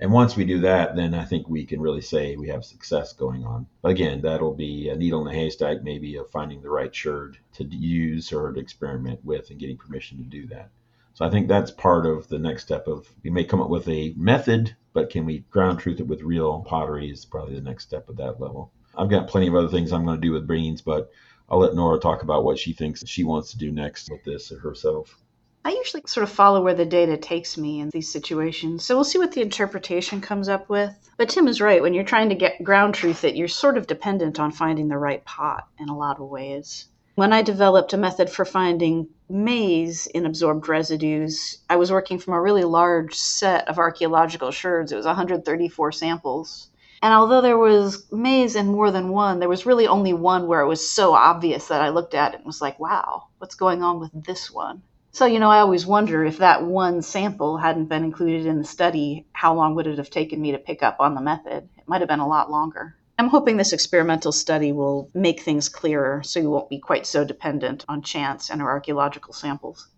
And 0.00 0.12
once 0.12 0.36
we 0.36 0.44
do 0.44 0.60
that, 0.60 0.96
then 0.96 1.14
I 1.14 1.24
think 1.24 1.48
we 1.48 1.64
can 1.64 1.80
really 1.80 2.00
say 2.00 2.34
we 2.34 2.48
have 2.48 2.64
success 2.64 3.12
going 3.12 3.44
on. 3.44 3.66
Again, 3.84 4.20
that'll 4.22 4.54
be 4.54 4.88
a 4.88 4.96
needle 4.96 5.26
in 5.26 5.32
a 5.32 5.38
haystack, 5.38 5.82
maybe 5.82 6.16
of 6.16 6.30
finding 6.30 6.62
the 6.62 6.70
right 6.70 6.94
sherd 6.94 7.38
to 7.54 7.64
use 7.64 8.32
or 8.32 8.52
to 8.52 8.60
experiment 8.60 9.24
with 9.24 9.50
and 9.50 9.60
getting 9.60 9.76
permission 9.76 10.18
to 10.18 10.24
do 10.24 10.46
that. 10.48 10.70
So 11.14 11.24
I 11.24 11.30
think 11.30 11.46
that's 11.46 11.70
part 11.70 12.06
of 12.06 12.28
the 12.28 12.40
next 12.40 12.64
step 12.64 12.88
of 12.88 13.08
we 13.22 13.30
may 13.30 13.44
come 13.44 13.62
up 13.62 13.70
with 13.70 13.88
a 13.88 14.12
method, 14.16 14.74
but 14.92 15.10
can 15.10 15.24
we 15.24 15.44
ground 15.50 15.78
truth 15.78 16.00
it 16.00 16.08
with 16.08 16.22
real 16.22 16.60
pottery 16.62 17.08
is 17.08 17.24
probably 17.24 17.54
the 17.54 17.60
next 17.60 17.84
step 17.84 18.08
at 18.08 18.16
that 18.16 18.40
level. 18.40 18.72
I've 18.98 19.10
got 19.10 19.28
plenty 19.28 19.46
of 19.46 19.54
other 19.54 19.68
things 19.68 19.92
I'm 19.92 20.04
going 20.04 20.20
to 20.20 20.26
do 20.26 20.32
with 20.32 20.48
beans, 20.48 20.82
but 20.82 21.10
I'll 21.48 21.60
let 21.60 21.74
Nora 21.74 22.00
talk 22.00 22.22
about 22.22 22.42
what 22.44 22.58
she 22.58 22.72
thinks 22.72 23.06
she 23.06 23.22
wants 23.22 23.52
to 23.52 23.58
do 23.58 23.70
next 23.70 24.10
with 24.10 24.24
this 24.24 24.50
herself. 24.50 25.16
I 25.64 25.70
usually 25.70 26.02
sort 26.06 26.24
of 26.24 26.30
follow 26.30 26.62
where 26.62 26.74
the 26.74 26.84
data 26.84 27.16
takes 27.16 27.56
me 27.56 27.80
in 27.80 27.90
these 27.90 28.10
situations. 28.10 28.84
So 28.84 28.96
we'll 28.96 29.04
see 29.04 29.18
what 29.18 29.32
the 29.32 29.40
interpretation 29.40 30.20
comes 30.20 30.48
up 30.48 30.68
with. 30.68 30.92
But 31.16 31.28
Tim 31.28 31.48
is 31.48 31.60
right. 31.60 31.80
When 31.80 31.94
you're 31.94 32.04
trying 32.04 32.28
to 32.30 32.34
get 32.34 32.62
ground 32.62 32.94
truth 32.94 33.24
it, 33.24 33.36
you're 33.36 33.48
sort 33.48 33.78
of 33.78 33.86
dependent 33.86 34.40
on 34.40 34.50
finding 34.50 34.88
the 34.88 34.98
right 34.98 35.24
pot 35.24 35.68
in 35.78 35.88
a 35.88 35.96
lot 35.96 36.20
of 36.20 36.28
ways. 36.28 36.86
When 37.16 37.32
I 37.32 37.42
developed 37.42 37.92
a 37.92 37.96
method 37.96 38.28
for 38.28 38.44
finding 38.44 39.08
maize 39.28 40.08
in 40.08 40.26
absorbed 40.26 40.66
residues, 40.66 41.58
I 41.70 41.76
was 41.76 41.92
working 41.92 42.18
from 42.18 42.34
a 42.34 42.42
really 42.42 42.64
large 42.64 43.14
set 43.14 43.68
of 43.68 43.78
archaeological 43.78 44.50
sherds. 44.50 44.90
It 44.90 44.96
was 44.96 45.06
134 45.06 45.92
samples. 45.92 46.70
And 47.00 47.14
although 47.14 47.40
there 47.40 47.56
was 47.56 48.10
maize 48.10 48.56
in 48.56 48.66
more 48.66 48.90
than 48.90 49.10
one, 49.10 49.38
there 49.38 49.48
was 49.48 49.64
really 49.64 49.86
only 49.86 50.12
one 50.12 50.48
where 50.48 50.60
it 50.60 50.66
was 50.66 50.90
so 50.90 51.14
obvious 51.14 51.68
that 51.68 51.82
I 51.82 51.90
looked 51.90 52.14
at 52.14 52.34
it 52.34 52.38
and 52.38 52.46
was 52.46 52.60
like, 52.60 52.80
wow, 52.80 53.28
what's 53.38 53.54
going 53.54 53.84
on 53.84 54.00
with 54.00 54.10
this 54.12 54.50
one? 54.50 54.82
So, 55.12 55.24
you 55.24 55.38
know, 55.38 55.50
I 55.50 55.60
always 55.60 55.86
wonder 55.86 56.24
if 56.24 56.38
that 56.38 56.64
one 56.64 57.00
sample 57.00 57.58
hadn't 57.58 57.86
been 57.86 58.02
included 58.02 58.46
in 58.46 58.58
the 58.58 58.64
study, 58.64 59.24
how 59.32 59.54
long 59.54 59.76
would 59.76 59.86
it 59.86 59.98
have 59.98 60.10
taken 60.10 60.42
me 60.42 60.50
to 60.50 60.58
pick 60.58 60.82
up 60.82 60.96
on 60.98 61.14
the 61.14 61.20
method? 61.20 61.68
It 61.78 61.86
might 61.86 62.00
have 62.00 62.08
been 62.08 62.18
a 62.18 62.26
lot 62.26 62.50
longer. 62.50 62.96
I'm 63.18 63.28
hoping 63.28 63.56
this 63.56 63.72
experimental 63.72 64.32
study 64.32 64.72
will 64.72 65.08
make 65.14 65.40
things 65.40 65.68
clearer 65.68 66.22
so 66.24 66.40
you 66.40 66.50
won't 66.50 66.68
be 66.68 66.78
quite 66.78 67.06
so 67.06 67.24
dependent 67.24 67.84
on 67.88 68.02
chance 68.02 68.50
and 68.50 68.60
our 68.60 68.70
archaeological 68.70 69.32
samples. 69.32 69.88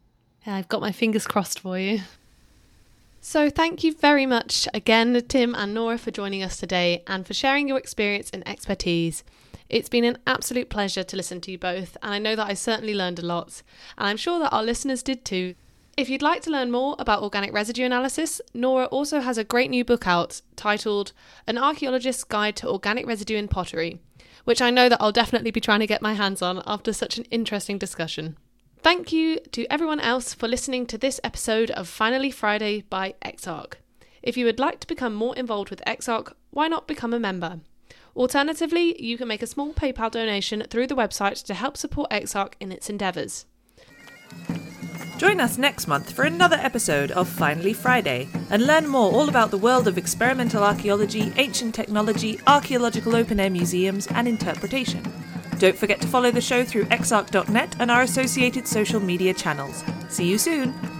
I've 0.47 0.69
got 0.69 0.81
my 0.81 0.93
fingers 0.93 1.27
crossed 1.27 1.61
for 1.61 1.79
you. 1.79 2.01
So, 3.21 3.51
thank 3.51 3.83
you 3.83 3.93
very 3.93 4.27
much 4.27 4.69
again, 4.73 5.21
Tim 5.27 5.55
and 5.55 5.75
Nora, 5.75 5.99
for 5.99 6.13
joining 6.13 6.45
us 6.45 6.59
today 6.59 7.03
and 7.09 7.27
for 7.27 7.35
sharing 7.35 7.67
your 7.67 7.79
experience 7.79 8.31
and 8.31 8.47
expertise. 8.47 9.25
It's 9.69 9.89
been 9.89 10.05
an 10.05 10.19
absolute 10.29 10.69
pleasure 10.69 11.03
to 11.03 11.17
listen 11.17 11.41
to 11.41 11.51
you 11.51 11.59
both, 11.59 11.97
and 12.03 12.15
I 12.15 12.21
know 12.21 12.37
that 12.37 12.47
I 12.47 12.55
certainly 12.55 12.95
learned 12.95 13.19
a 13.19 13.27
lot, 13.27 13.63
and 13.99 14.07
I'm 14.07 14.17
sure 14.17 14.39
that 14.39 14.53
our 14.53 14.63
listeners 14.63 15.03
did 15.03 15.25
too. 15.25 15.57
If 15.97 16.11
you'd 16.11 16.21
like 16.21 16.43
to 16.43 16.51
learn 16.51 16.71
more 16.71 16.95
about 16.99 17.23
organic 17.23 17.55
residue 17.55 17.87
analysis, 17.87 18.43
Nora 18.53 18.85
also 18.87 19.21
has 19.21 19.39
a 19.39 19.45
great 19.45 19.71
new 19.71 19.83
book 19.83 20.07
out 20.07 20.43
titled 20.55 21.15
An 21.47 21.57
Archaeologist's 21.57 22.23
Guide 22.23 22.55
to 22.57 22.69
Organic 22.69 23.07
Residue 23.07 23.39
in 23.39 23.49
Pottery, 23.49 23.99
which 24.45 24.61
I 24.61 24.69
know 24.69 24.91
that 24.91 25.01
I'll 25.01 25.11
definitely 25.11 25.51
be 25.51 25.61
trying 25.61 25.81
to 25.81 25.87
get 25.87 26.03
my 26.03 26.13
hands 26.13 26.43
on 26.43 26.63
after 26.67 26.93
such 26.93 27.17
an 27.17 27.25
interesting 27.31 27.79
discussion. 27.79 28.37
Thank 28.83 29.11
you 29.11 29.39
to 29.53 29.65
everyone 29.73 30.01
else 30.01 30.35
for 30.35 30.47
listening 30.47 30.85
to 30.85 30.99
this 30.99 31.19
episode 31.25 31.71
of 31.71 31.89
Finally 31.89 32.31
Friday 32.31 32.83
by 32.91 33.15
EXARC. 33.25 33.77
If 34.23 34.37
you 34.37 34.45
would 34.45 34.61
like 34.61 34.81
to 34.81 34.87
become 34.87 35.15
more 35.15 35.35
involved 35.35 35.71
with 35.71 35.83
EXARC, 35.87 36.35
why 36.51 36.69
not 36.69 36.87
become 36.87 37.15
a 37.15 37.19
member? 37.19 37.61
Alternatively, 38.15 39.03
you 39.03 39.17
can 39.17 39.29
make 39.29 39.41
a 39.41 39.47
small 39.47 39.73
PayPal 39.73 40.11
donation 40.11 40.63
through 40.69 40.89
the 40.89 40.95
website 40.95 41.43
to 41.45 41.55
help 41.55 41.79
support 41.79 42.11
EXARC 42.11 42.53
in 42.61 42.71
its 42.71 42.91
endeavours. 42.91 43.47
Join 45.19 45.41
us 45.41 45.57
next 45.57 45.87
month 45.87 46.13
for 46.13 46.25
another 46.25 46.57
episode 46.57 47.11
of 47.13 47.27
Finally 47.27 47.73
Friday 47.73 48.29
and 48.51 48.67
learn 48.67 48.87
more 48.87 49.11
all 49.11 49.31
about 49.31 49.51
the 49.51 49.57
world 49.57 49.89
of 49.89 49.97
experimental 49.97 50.63
archaeology, 50.63 51.33
ancient 51.37 51.75
technology, 51.75 52.39
archaeological 52.47 53.17
open 53.17 53.41
air 53.41 53.49
museums, 53.49 54.07
and 54.09 54.29
interpretation. 54.29 55.03
Don't 55.59 55.77
forget 55.77 56.03
to 56.03 56.07
follow 56.07 56.31
the 56.31 56.43
show 56.43 56.65
through 56.65 56.85
exarc.net 56.87 57.77
and 57.79 57.91
our 57.91 58.03
associated 58.03 58.69
social 58.69 59.01
media 59.01 59.33
channels. 59.33 59.83
See 60.11 60.27
you 60.27 60.37
soon! 60.37 60.96